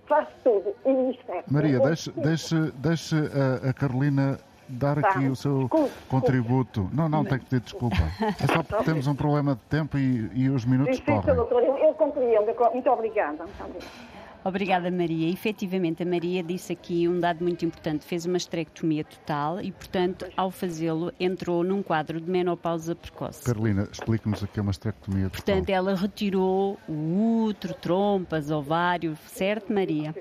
faço 0.08 0.32
tudo. 0.42 0.74
E 0.84 1.10
isto 1.12 1.30
é. 1.30 1.44
Maria, 1.48 1.78
deixe, 1.78 2.10
deixe, 2.10 2.56
deixe 2.78 3.16
a, 3.16 3.70
a 3.70 3.72
Carolina 3.72 4.40
dar 4.70 5.00
tá. 5.00 5.08
aqui 5.08 5.26
o 5.26 5.36
seu 5.36 5.60
desculpa, 5.60 5.90
contributo. 6.08 6.80
Desculpa. 6.82 7.02
Não, 7.02 7.08
não, 7.08 7.24
tem 7.24 7.38
que 7.38 7.44
pedir 7.46 7.62
desculpa. 7.62 7.96
É 8.20 8.46
só 8.46 8.62
porque 8.62 8.84
temos 8.84 9.06
um 9.06 9.14
problema 9.14 9.54
de 9.54 9.62
tempo 9.62 9.98
e, 9.98 10.30
e 10.34 10.48
os 10.48 10.64
minutos 10.64 10.96
sim, 10.96 11.02
correm. 11.02 11.34
doutor, 11.34 11.62
eu, 11.62 11.76
eu 11.78 11.94
compreendo. 11.94 12.46
Muito 12.72 12.90
obrigada. 12.90 13.44
Muito 13.44 13.62
obrigada. 13.62 14.20
Obrigada, 14.42 14.90
Maria. 14.90 15.30
Efetivamente, 15.30 16.02
a 16.02 16.06
Maria 16.06 16.42
disse 16.42 16.72
aqui 16.72 17.06
um 17.06 17.20
dado 17.20 17.42
muito 17.42 17.64
importante. 17.64 18.04
Fez 18.06 18.24
uma 18.24 18.38
esterectomia 18.38 19.04
total 19.04 19.60
e, 19.60 19.70
portanto, 19.70 20.26
ao 20.36 20.50
fazê-lo, 20.50 21.12
entrou 21.20 21.62
num 21.62 21.82
quadro 21.82 22.20
de 22.20 22.30
menopausa 22.30 22.94
precoce. 22.94 23.44
Carolina, 23.44 23.86
explique-nos 23.92 24.42
aqui 24.42 24.60
uma 24.60 24.70
esterectomia 24.70 25.24
total. 25.24 25.44
Portanto, 25.44 25.70
ela 25.70 25.94
retirou 25.94 26.78
o 26.88 27.44
útero, 27.44 27.74
trompas, 27.74 28.50
ovário, 28.50 29.16
certo, 29.26 29.72
Maria? 29.72 30.14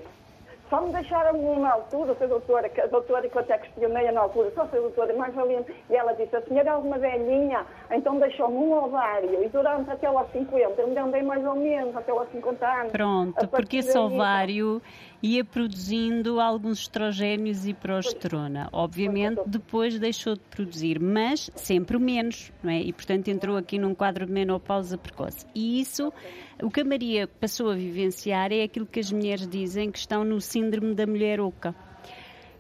Só 0.70 0.82
me 0.82 0.92
deixaram 0.92 1.40
uma 1.40 1.72
altura, 1.72 2.16
a 2.20 2.28
doutora, 2.28 2.72
a 2.84 2.88
doutora 2.88 3.28
que 3.28 3.36
eu 3.36 3.42
até 3.42 3.58
questionei 3.58 4.12
na 4.12 4.22
altura, 4.22 4.52
só 4.54 4.68
foi 4.68 4.78
a 4.78 4.82
doutora 4.84 5.14
mais 5.16 5.34
valente, 5.34 5.74
e 5.90 5.96
ela 5.96 6.14
disse, 6.14 6.36
a 6.36 6.42
senhora 6.44 6.70
é 6.70 6.76
uma 6.76 7.00
velhinha, 7.00 7.66
então 7.90 8.20
deixou-me 8.20 8.56
um 8.56 8.84
ovário, 8.84 9.44
e 9.44 9.50
durante 9.50 9.90
até 9.90 10.06
aos 10.06 10.32
50, 10.32 10.80
eu 10.80 10.88
me 10.88 10.98
andei 10.98 11.24
mais 11.24 11.44
ou 11.44 11.56
menos 11.56 11.96
até 11.96 12.12
aos 12.12 12.30
50 12.30 12.68
anos. 12.68 12.92
Pronto, 12.92 13.48
porque 13.48 13.78
esse 13.78 13.98
ovário 13.98 14.80
ia 15.22 15.44
produzindo 15.44 16.40
alguns 16.40 16.80
estrogénios 16.80 17.66
e 17.66 17.74
progesterona. 17.74 18.70
Obviamente, 18.72 19.42
depois 19.46 20.00
deixou 20.00 20.36
de 20.36 20.42
produzir, 20.50 21.00
mas 21.00 21.50
sempre 21.56 21.98
menos, 21.98 22.52
não 22.64 22.72
é? 22.72 22.82
E, 22.82 22.94
portanto, 22.94 23.28
entrou 23.28 23.58
aqui 23.58 23.78
num 23.78 23.94
quadro 23.94 24.26
de 24.26 24.32
menopausa 24.32 24.98
precoce. 24.98 25.46
E 25.54 25.82
isso, 25.82 26.14
o 26.62 26.70
que 26.70 26.82
a 26.82 26.86
Maria 26.86 27.28
passou 27.28 27.70
a 27.70 27.76
vivenciar 27.76 28.52
é 28.52 28.64
aquilo 28.64 28.86
que 28.86 29.00
as 29.00 29.12
mulheres 29.12 29.48
dizem 29.48 29.92
que 29.92 30.00
estão 30.00 30.24
no 30.24 30.40
síndrome 30.40 30.94
da 30.96 31.06
mulher 31.06 31.42
oca. 31.42 31.76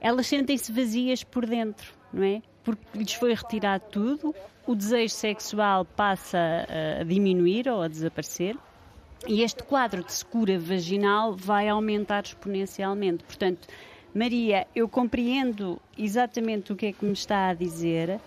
Elas 0.01 0.28
sentem-se 0.28 0.72
vazias 0.72 1.24
por 1.24 1.45
dentro, 1.45 1.93
não 2.12 2.24
é? 2.24 2.41
Porque 2.64 2.97
lhes 2.97 3.14
foi 3.14 3.34
retirado 3.34 3.84
tudo, 3.89 4.36
o 4.68 4.76
desejo 4.76 5.14
sexual 5.14 5.84
passa 5.84 6.38
a 6.99 7.03
diminuir 7.03 7.68
ou 7.68 7.82
a 7.82 7.88
desaparecer. 7.88 8.55
E 9.28 9.43
este 9.43 9.63
quadro 9.63 10.03
de 10.03 10.13
secura 10.13 10.57
vaginal 10.57 11.36
vai 11.36 11.67
aumentar 11.67 12.24
exponencialmente. 12.24 13.24
Portanto, 13.24 13.67
Maria, 14.13 14.65
eu 14.76 14.88
compreendo 14.88 15.80
exatamente 15.97 16.74
o 16.74 16.76
que 16.76 16.88
é 16.88 16.93
que 16.93 17.05
me 17.05 17.13
está 17.13 17.49
a 17.49 17.53
dizer. 17.53 18.20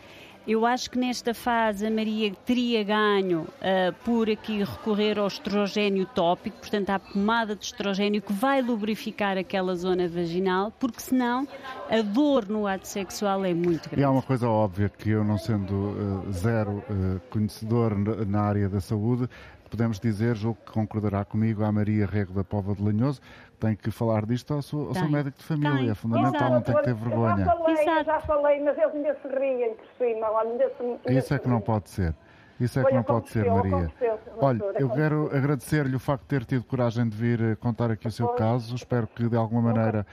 Eu 0.47 0.66
acho 0.66 0.90
que 0.90 0.99
nesta 0.99 1.32
fase 1.32 1.86
a 1.86 1.90
Maria 1.90 2.32
teria 2.45 2.82
ganho 2.82 3.43
uh, 3.43 3.93
por 4.05 4.28
aqui 4.28 4.64
recorrer 4.64 5.16
ao 5.16 5.28
estrogênio 5.28 6.05
tópico, 6.05 6.59
portanto 6.59 6.90
à 6.90 6.99
pomada 6.99 7.55
de 7.55 7.64
estrogênio 7.64 8.20
que 8.20 8.32
vai 8.32 8.61
lubrificar 8.61 9.38
aquela 9.38 9.76
zona 9.76 10.09
vaginal, 10.09 10.72
porque 10.80 11.01
senão 11.01 11.47
a 11.88 12.03
dor 12.03 12.49
no 12.49 12.66
ato 12.66 12.88
sexual 12.88 13.45
é 13.45 13.55
muito 13.55 13.88
grande. 13.88 14.01
E 14.01 14.05
há 14.05 14.11
uma 14.11 14.22
coisa 14.22 14.49
óbvia 14.49 14.88
que 14.88 15.11
eu, 15.11 15.22
não 15.22 15.38
sendo 15.38 15.74
uh, 15.74 16.32
zero 16.32 16.82
uh, 16.90 17.20
conhecedor 17.30 17.97
na 18.26 18.40
área 18.40 18.68
da 18.68 18.80
saúde, 18.80 19.28
podemos 19.72 19.98
dizer, 19.98 20.36
julgo 20.36 20.58
que 20.66 20.70
concordará 20.70 21.24
comigo, 21.24 21.64
a 21.64 21.72
Maria 21.72 22.04
Rego 22.04 22.34
da 22.34 22.44
Pova 22.44 22.74
de 22.74 22.82
Lanhoso, 22.82 23.22
tem 23.58 23.74
que 23.74 23.90
falar 23.90 24.26
disto 24.26 24.52
ao 24.52 24.60
seu, 24.60 24.88
ao 24.88 24.94
seu 24.94 25.08
médico 25.08 25.38
de 25.38 25.44
família. 25.44 25.78
Tem. 25.78 25.90
É 25.90 25.94
fundamental, 25.94 26.34
Exato. 26.34 26.52
não 26.52 26.60
tem 26.60 26.74
que 26.76 26.82
ter 26.82 26.94
vergonha. 26.94 27.44
Já 27.44 27.56
falei, 27.56 28.04
já 28.04 28.20
falei, 28.20 28.60
mas 28.60 28.76
eles 28.76 28.94
ainda 28.94 29.16
se 29.22 29.28
riem 29.28 29.74
por 29.74 29.86
cima. 29.96 30.26
Ainda 30.40 31.18
Isso 31.18 31.32
é 31.32 31.38
que 31.38 31.48
não 31.48 31.60
pode 31.62 31.88
ser. 31.88 32.14
Isso 32.61 32.78
é 32.78 32.84
que 32.84 32.94
não 32.94 33.03
pode 33.03 33.28
ser, 33.28 33.44
Maria. 33.50 33.90
Olha, 34.38 34.62
eu 34.78 34.90
quero 34.90 35.34
agradecer-lhe 35.34 35.94
o 35.94 35.98
facto 35.98 36.22
de 36.22 36.28
ter 36.28 36.44
tido 36.44 36.64
coragem 36.64 37.09
de 37.09 37.16
vir 37.16 37.40
eh, 37.40 37.57
contar 37.57 37.90
aqui 37.90 38.07
o 38.07 38.11
seu 38.11 38.28
caso. 38.28 38.74
Espero 38.74 39.07
que, 39.07 39.28
de 39.28 39.36
alguma 39.36 39.72
maneira, 39.72 40.07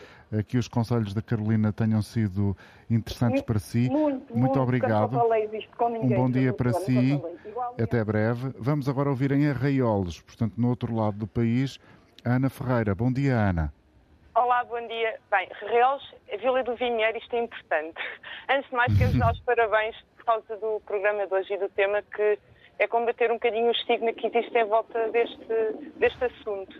que 0.47 0.57
os 0.57 0.67
conselhos 0.67 1.13
da 1.13 1.21
Carolina 1.21 1.73
tenham 1.73 2.01
sido 2.01 2.55
interessantes 2.89 3.41
para 3.41 3.59
si. 3.59 3.89
Muito, 3.89 4.35
muito 4.35 4.59
obrigado. 4.59 5.17
um 5.17 6.09
bom 6.09 6.29
dia 6.29 6.53
para 6.53 6.73
si. 6.73 7.21
Até 7.81 8.03
breve. 8.03 8.53
Vamos 8.57 8.87
agora 8.87 9.09
ouvir 9.09 9.31
em 9.31 9.49
Arraiolos, 9.49 10.21
portanto, 10.21 10.53
no 10.57 10.69
outro 10.69 10.95
lado 10.95 11.17
do 11.17 11.27
país, 11.27 11.79
Ana 12.23 12.49
Ferreira. 12.49 12.93
Bom 12.93 13.11
dia, 13.11 13.35
Ana. 13.35 13.73
Olá, 14.35 14.63
bom 14.63 14.85
dia. 14.87 15.19
Bem, 15.31 15.49
Arraiolos, 15.61 16.15
a 16.31 16.37
Vila 16.37 16.63
do 16.63 16.75
Vinheiro, 16.75 17.17
isto 17.17 17.35
é 17.35 17.43
importante. 17.43 18.01
Antes 18.49 18.69
de 18.69 18.75
mais, 18.75 18.97
quero 18.97 19.17
dar 19.17 19.33
os 19.33 19.39
parabéns 19.43 19.95
por 20.19 20.25
causa 20.25 20.57
do 20.57 20.81
programa 20.85 21.25
de 21.25 21.33
hoje 21.33 21.53
e 21.53 21.57
do 21.57 21.69
tema 21.69 22.01
que 22.01 22.37
é 22.77 22.87
combater 22.87 23.31
um 23.31 23.35
bocadinho 23.35 23.67
o 23.67 23.71
estigma 23.71 24.13
que 24.13 24.27
existe 24.27 24.57
em 24.57 24.65
volta 24.65 25.09
deste, 25.09 25.53
deste 25.97 26.25
assunto. 26.25 26.75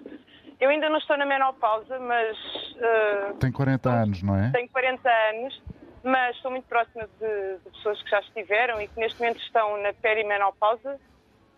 Eu 0.60 0.70
ainda 0.70 0.90
não 0.90 0.98
estou 0.98 1.18
na 1.18 1.26
menopausa, 1.26 1.98
mas. 2.00 2.38
Uh, 2.76 3.38
Tem 3.40 3.52
40 3.52 3.90
anos, 3.90 4.24
não 4.24 4.36
é? 4.36 4.52
Tenho 4.52 4.70
40 4.70 5.10
anos, 5.10 5.62
mas 6.04 6.36
estou 6.36 6.52
muito 6.52 6.66
próxima 6.68 7.08
de, 7.20 7.58
de, 7.64 7.70
pessoas 7.72 8.02
que 8.04 8.10
já 8.10 8.20
estiveram 8.20 8.82
e 8.82 8.88
que 8.88 9.00
neste 9.00 9.20
momento 9.20 9.42
estão 9.42 9.82
na 9.82 9.94
perimenopausa. 9.94 11.00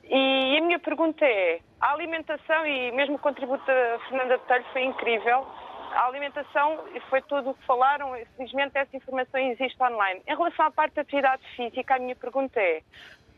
E 0.04 0.58
a 0.58 0.62
minha 0.62 0.80
pergunta 0.80 1.26
é: 1.26 1.60
a 1.80 1.94
alimentação 1.94 2.66
e 2.66 2.92
mesmo 2.92 3.16
o 3.16 3.20
contributo 3.20 3.66
da 3.66 4.00
Fernanda 4.08 4.38
Botelho 4.38 4.66
foi 4.72 4.84
incrível. 4.84 5.48
A 5.94 6.06
alimentação 6.06 6.80
foi 7.10 7.22
tudo 7.22 7.52
o 7.52 7.54
que 7.54 7.66
falaram, 7.66 8.14
felizmente 8.38 8.78
essa 8.78 8.96
informação 8.96 9.40
existe 9.40 9.82
online. 9.84 10.22
Em 10.28 10.36
relação 10.36 10.66
à 10.66 10.72
parte 10.72 10.96
da 10.96 11.02
atividade 11.02 11.42
física, 11.56 11.96
a 11.96 12.00
minha 12.00 12.16
pergunta 12.16 12.60
é: 12.60 12.82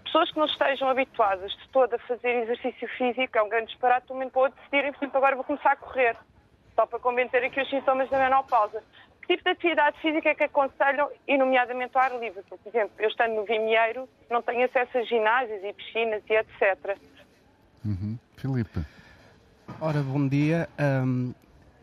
pessoas 0.03 0.31
que 0.31 0.37
não 0.37 0.45
estejam 0.45 0.89
habituadas 0.89 1.51
de 1.51 1.67
todo 1.69 1.93
a 1.95 1.99
fazer 1.99 2.43
exercício 2.43 2.87
físico, 2.89 3.37
é 3.37 3.41
um 3.41 3.49
grande 3.49 3.67
disparate, 3.67 4.05
de 4.05 4.11
um 4.11 4.15
momento 4.15 4.31
para 4.31 4.39
o 4.39 4.43
outro 4.43 4.59
decidirem, 4.59 4.91
por 4.91 4.99
exemplo, 4.99 5.17
agora 5.17 5.35
vou 5.35 5.43
começar 5.43 5.71
a 5.71 5.75
correr, 5.75 6.15
só 6.75 6.85
para 6.85 6.99
combater 6.99 7.43
aqui 7.43 7.61
os 7.61 7.69
sintomas 7.69 8.09
da 8.09 8.19
menopausa. 8.19 8.83
Que 9.21 9.37
tipo 9.37 9.43
de 9.43 9.51
atividade 9.51 9.99
física 9.99 10.29
é 10.29 10.35
que 10.35 10.43
aconselham, 10.43 11.09
e 11.27 11.37
nomeadamente 11.37 11.97
ao 11.97 12.03
ar 12.03 12.19
livre? 12.19 12.43
Por 12.43 12.59
exemplo, 12.65 12.91
eu 12.99 13.09
estando 13.09 13.35
no 13.35 13.45
Vimieiro, 13.45 14.07
não 14.29 14.41
tenho 14.41 14.65
acesso 14.65 14.97
a 14.97 15.03
ginásios 15.03 15.63
e 15.63 15.73
piscinas 15.73 16.21
e 16.29 16.33
etc. 16.33 16.97
Uhum. 17.85 18.17
Filipe. 18.37 18.81
Ora, 19.79 20.01
bom 20.01 20.27
dia. 20.27 20.67
Um, 20.79 21.33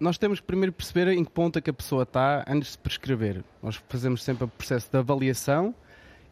nós 0.00 0.16
temos 0.16 0.40
que 0.40 0.46
primeiro 0.46 0.72
perceber 0.72 1.08
em 1.08 1.22
que 1.22 1.30
ponto 1.30 1.58
é 1.58 1.62
que 1.62 1.68
a 1.68 1.72
pessoa 1.72 2.04
está 2.04 2.42
antes 2.48 2.72
de 2.72 2.78
prescrever. 2.78 3.44
Nós 3.62 3.80
fazemos 3.88 4.24
sempre 4.24 4.44
o 4.44 4.48
processo 4.48 4.90
de 4.90 4.96
avaliação, 4.96 5.74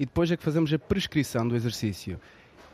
e 0.00 0.06
depois 0.06 0.30
é 0.30 0.36
que 0.36 0.42
fazemos 0.42 0.72
a 0.72 0.78
prescrição 0.78 1.46
do 1.46 1.54
exercício. 1.54 2.18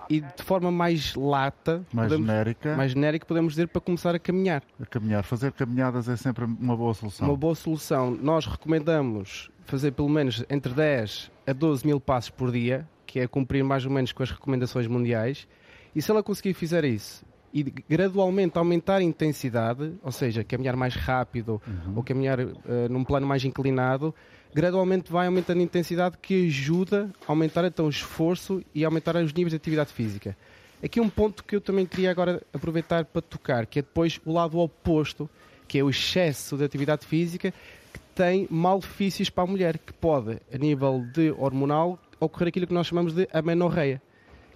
E 0.08 0.20
de 0.20 0.42
forma 0.42 0.70
mais 0.70 1.14
lata, 1.14 1.82
mais 1.92 2.08
podemos, 2.08 2.26
genérica, 2.26 2.76
mais 2.76 2.92
genérica, 2.92 3.26
podemos 3.26 3.54
dizer 3.54 3.68
para 3.68 3.80
começar 3.80 4.14
a 4.14 4.18
caminhar. 4.18 4.62
A 4.80 4.86
caminhar, 4.86 5.24
fazer 5.24 5.50
caminhadas 5.52 6.08
é 6.08 6.16
sempre 6.16 6.44
uma 6.44 6.76
boa 6.76 6.94
solução. 6.94 7.26
Uma 7.26 7.36
boa 7.36 7.54
solução. 7.54 8.10
Nós 8.10 8.46
recomendamos 8.46 9.50
fazer 9.64 9.92
pelo 9.92 10.10
menos 10.10 10.44
entre 10.48 10.72
10 10.74 11.30
a 11.46 11.52
12 11.54 11.86
mil 11.86 11.98
passos 11.98 12.30
por 12.30 12.52
dia, 12.52 12.86
que 13.06 13.18
é 13.18 13.26
cumprir 13.26 13.64
mais 13.64 13.86
ou 13.86 13.90
menos 13.90 14.12
com 14.12 14.22
as 14.22 14.30
recomendações 14.30 14.86
mundiais. 14.86 15.48
E 15.96 16.02
se 16.02 16.10
ela 16.10 16.22
conseguir 16.22 16.52
fazer 16.52 16.84
isso 16.84 17.24
e 17.54 17.62
gradualmente 17.62 18.58
aumentar 18.58 18.96
a 18.96 19.02
intensidade, 19.02 19.92
ou 20.02 20.10
seja, 20.10 20.42
caminhar 20.42 20.74
mais 20.74 20.96
rápido 20.96 21.62
uhum. 21.64 21.96
ou 21.96 22.02
caminhar 22.02 22.40
uh, 22.40 22.52
num 22.90 23.04
plano 23.04 23.24
mais 23.24 23.44
inclinado, 23.44 24.12
gradualmente 24.52 25.12
vai 25.12 25.28
aumentando 25.28 25.60
a 25.60 25.62
intensidade 25.62 26.18
que 26.20 26.48
ajuda 26.48 27.08
a 27.26 27.30
aumentar 27.30 27.64
então 27.64 27.86
o 27.86 27.88
esforço 27.88 28.60
e 28.74 28.84
aumentar 28.84 29.14
os 29.14 29.32
níveis 29.32 29.50
de 29.50 29.56
atividade 29.56 29.92
física. 29.92 30.36
Aqui 30.82 31.00
um 31.00 31.08
ponto 31.08 31.44
que 31.44 31.54
eu 31.54 31.60
também 31.60 31.86
queria 31.86 32.10
agora 32.10 32.42
aproveitar 32.52 33.04
para 33.04 33.22
tocar, 33.22 33.66
que 33.66 33.78
é 33.78 33.82
depois 33.82 34.20
o 34.26 34.32
lado 34.32 34.58
oposto, 34.58 35.30
que 35.68 35.78
é 35.78 35.84
o 35.84 35.88
excesso 35.88 36.56
de 36.56 36.64
atividade 36.64 37.06
física, 37.06 37.52
que 37.92 38.00
tem 38.16 38.48
malefícios 38.50 39.30
para 39.30 39.44
a 39.44 39.46
mulher, 39.46 39.78
que 39.78 39.92
pode, 39.92 40.38
a 40.52 40.58
nível 40.58 41.06
de 41.14 41.30
hormonal, 41.38 41.98
ocorrer 42.18 42.48
aquilo 42.48 42.66
que 42.66 42.74
nós 42.74 42.88
chamamos 42.88 43.14
de 43.14 43.28
amenorreia, 43.32 44.02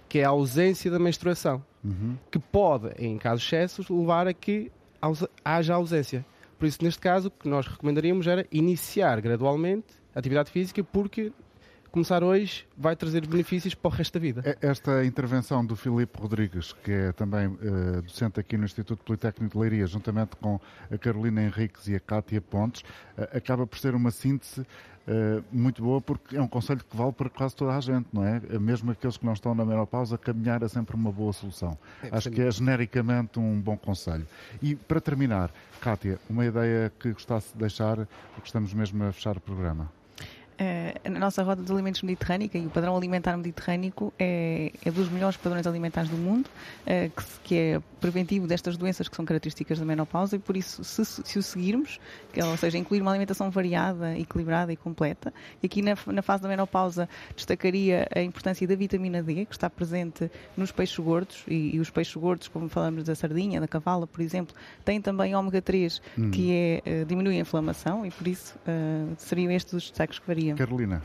que 0.09 0.19
é 0.19 0.25
a 0.25 0.29
ausência 0.29 0.89
da 0.89 0.99
menstruação, 0.99 1.63
uhum. 1.83 2.17
que 2.31 2.39
pode, 2.39 2.89
em 2.97 3.17
casos 3.17 3.45
excessos, 3.45 3.89
levar 3.89 4.27
a 4.27 4.33
que 4.33 4.71
haja 5.45 5.75
ausência. 5.75 6.25
Por 6.57 6.65
isso, 6.65 6.79
neste 6.81 6.99
caso, 6.99 7.29
o 7.29 7.31
que 7.31 7.47
nós 7.47 7.65
recomendaríamos 7.67 8.27
era 8.27 8.45
iniciar 8.51 9.21
gradualmente 9.21 9.87
a 10.13 10.19
atividade 10.19 10.51
física, 10.51 10.83
porque 10.83 11.31
começar 11.89 12.23
hoje 12.23 12.65
vai 12.77 12.95
trazer 12.95 13.25
benefícios 13.27 13.73
para 13.73 13.89
o 13.89 13.91
resto 13.91 14.13
da 14.13 14.19
vida. 14.19 14.57
Esta 14.61 15.03
intervenção 15.05 15.65
do 15.65 15.75
Filipe 15.75 16.19
Rodrigues, 16.19 16.73
que 16.83 16.91
é 16.91 17.11
também 17.11 17.47
uh, 17.47 18.01
docente 18.01 18.39
aqui 18.39 18.57
no 18.57 18.65
Instituto 18.65 19.03
Politécnico 19.03 19.53
de 19.53 19.59
Leiria, 19.59 19.87
juntamente 19.87 20.35
com 20.37 20.59
a 20.91 20.97
Carolina 20.97 21.43
Henriques 21.43 21.87
e 21.87 21.95
a 21.95 21.99
Cátia 21.99 22.41
Pontes, 22.41 22.81
uh, 22.81 23.35
acaba 23.35 23.65
por 23.67 23.77
ser 23.79 23.95
uma 23.95 24.11
síntese 24.11 24.61
uh, 24.61 25.43
muito 25.51 25.83
boa, 25.83 25.99
porque 25.99 26.37
é 26.37 26.41
um 26.41 26.47
conselho 26.47 26.83
que 26.87 26.95
vale 26.95 27.11
para 27.11 27.29
quase 27.29 27.55
toda 27.55 27.75
a 27.75 27.79
gente, 27.79 28.07
não 28.13 28.23
é? 28.23 28.39
Mesmo 28.59 28.91
aqueles 28.91 29.17
que 29.17 29.25
não 29.25 29.33
estão 29.33 29.53
na 29.55 29.65
menopausa, 29.65 30.17
caminhar 30.17 30.61
é 30.63 30.67
sempre 30.67 30.95
uma 30.95 31.11
boa 31.11 31.33
solução. 31.33 31.77
É, 32.03 32.09
Acho 32.15 32.29
que 32.29 32.41
é 32.41 32.51
genericamente 32.51 33.39
um 33.39 33.59
bom 33.59 33.77
conselho. 33.77 34.25
E 34.61 34.75
para 34.75 35.01
terminar, 35.01 35.51
Cátia, 35.81 36.19
uma 36.29 36.45
ideia 36.45 36.91
que 36.99 37.11
gostasse 37.11 37.51
de 37.53 37.59
deixar, 37.59 37.95
porque 38.33 38.47
estamos 38.47 38.73
mesmo 38.73 39.03
a 39.03 39.11
fechar 39.11 39.35
o 39.37 39.41
programa. 39.41 39.98
Eh, 40.59 40.93
a 41.05 41.09
nossa 41.09 41.41
rota 41.41 41.63
de 41.63 41.71
alimentos 41.71 42.01
mediterrânica 42.01 42.57
e 42.57 42.65
o 42.65 42.69
padrão 42.69 42.95
alimentar 42.97 43.37
mediterrâneo 43.37 43.93
é, 44.19 44.73
é 44.83 44.91
dos 44.91 45.07
melhores 45.09 45.37
padrões 45.37 45.65
alimentares 45.65 46.09
do 46.09 46.17
mundo, 46.17 46.47
uh, 46.85 47.09
que, 47.09 47.39
que, 47.43 47.55
é 47.55 47.81
preventivo 48.01 48.45
destas 48.45 48.75
doenças 48.75 49.07
que 49.07 49.15
são 49.15 49.23
características 49.23 49.79
da 49.79 49.85
menopausa 49.85 50.35
e 50.35 50.39
por 50.39 50.57
isso, 50.57 50.83
se, 50.83 51.05
se 51.05 51.39
o 51.39 51.43
seguirmos, 51.43 51.99
que, 52.33 52.41
ou 52.41 52.57
seja, 52.57 52.77
incluir 52.77 53.01
uma 53.01 53.11
alimentação 53.11 53.49
variada, 53.49 54.17
equilibrada 54.17 54.71
e 54.71 54.75
completa, 54.75 55.33
e 55.63 55.65
aqui 55.65 55.81
na, 55.81 55.97
na, 56.07 56.21
fase 56.21 56.43
da 56.43 56.49
menopausa 56.49 57.07
destacaria 57.35 58.07
a 58.13 58.21
importância 58.21 58.67
da 58.67 58.75
vitamina 58.75 59.23
D, 59.23 59.45
que 59.45 59.53
está 59.53 59.69
presente 59.69 60.29
nos 60.57 60.71
peixes 60.71 60.97
gordos, 60.97 61.43
e, 61.47 61.75
e 61.75 61.79
os 61.79 61.89
peixes 61.89 62.15
gordos, 62.15 62.49
como 62.49 62.67
falamos 62.67 63.05
da 63.05 63.15
sardinha, 63.15 63.61
da 63.61 63.67
cavala, 63.67 64.05
por 64.05 64.21
exemplo, 64.21 64.53
têm 64.83 65.01
também 65.01 65.35
ômega 65.35 65.61
3, 65.61 66.01
hum. 66.17 66.31
que 66.31 66.51
é, 66.51 67.01
uh, 67.01 67.05
diminui 67.05 67.37
a 67.37 67.39
inflamação 67.39 68.05
e 68.05 68.11
por 68.11 68.27
isso 68.27 68.57
seriam 69.17 69.51
estes 69.51 69.73
os 69.73 69.89
destaques 69.89 70.19
que 70.19 70.27
varia. 70.27 70.48
Carolina. 70.55 71.01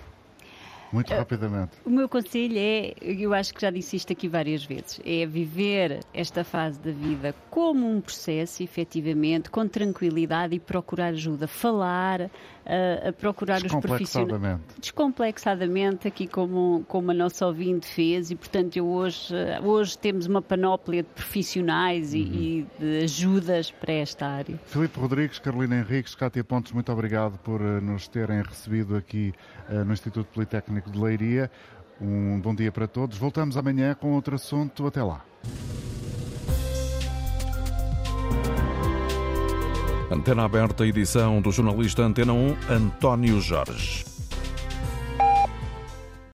Muito 0.92 1.12
uh, 1.12 1.16
rapidamente. 1.16 1.72
O 1.84 1.90
meu 1.90 2.08
conselho 2.08 2.56
é, 2.56 2.94
eu 3.00 3.34
acho 3.34 3.52
que 3.52 3.60
já 3.60 3.70
disse 3.70 3.96
isto 3.96 4.12
aqui 4.12 4.28
várias 4.28 4.64
vezes, 4.64 5.00
é 5.04 5.26
viver 5.26 6.00
esta 6.14 6.44
fase 6.44 6.78
da 6.78 6.92
vida 6.92 7.34
como 7.50 7.90
um 7.90 8.00
processo, 8.00 8.62
efetivamente, 8.62 9.50
com 9.50 9.66
tranquilidade 9.66 10.54
e 10.54 10.60
procurar 10.60 11.08
ajuda. 11.08 11.48
Falar, 11.48 12.30
uh, 12.66 13.08
a 13.08 13.12
procurar 13.12 13.62
os 13.62 13.74
profissionais. 13.74 14.60
Descomplexadamente, 14.78 16.08
aqui 16.08 16.26
como, 16.26 16.84
como 16.88 17.10
a 17.10 17.14
nossa 17.14 17.46
ouvinte 17.46 17.86
fez, 17.86 18.30
e 18.30 18.34
portanto 18.34 18.76
eu 18.76 18.86
hoje, 18.86 19.34
uh, 19.34 19.66
hoje 19.66 19.96
temos 19.98 20.26
uma 20.26 20.42
panóplia 20.42 21.02
de 21.02 21.08
profissionais 21.08 22.12
uhum. 22.12 22.18
e, 22.18 22.60
e, 22.60 22.66
de 22.78 23.04
ajudas 23.04 23.70
para 23.70 23.92
esta 23.92 24.26
área. 24.26 24.58
Filipe 24.66 24.98
Rodrigues, 24.98 25.38
Carolina 25.38 25.78
Henriques, 25.78 26.14
Cátia 26.14 26.44
Pontes, 26.44 26.72
muito 26.72 26.90
obrigado 26.92 27.38
por 27.38 27.60
nos 27.60 28.08
terem 28.08 28.42
recebido 28.42 28.96
aqui 28.96 29.32
no 29.86 29.92
Instituto 29.92 30.26
Politécnico 30.32 30.90
de 30.90 30.98
Leiria. 30.98 31.50
Um 32.00 32.40
bom 32.40 32.54
dia 32.54 32.72
para 32.72 32.86
todos. 32.86 33.16
Voltamos 33.16 33.56
amanhã 33.56 33.94
com 33.94 34.12
outro 34.12 34.34
assunto. 34.34 34.86
Até 34.86 35.02
lá. 35.02 35.24
Antena 40.14 40.44
aberta, 40.44 40.86
edição 40.86 41.42
do 41.42 41.50
jornalista 41.50 42.02
Antena 42.02 42.32
1, 42.32 42.56
António 42.70 43.40
Jorge. 43.40 44.13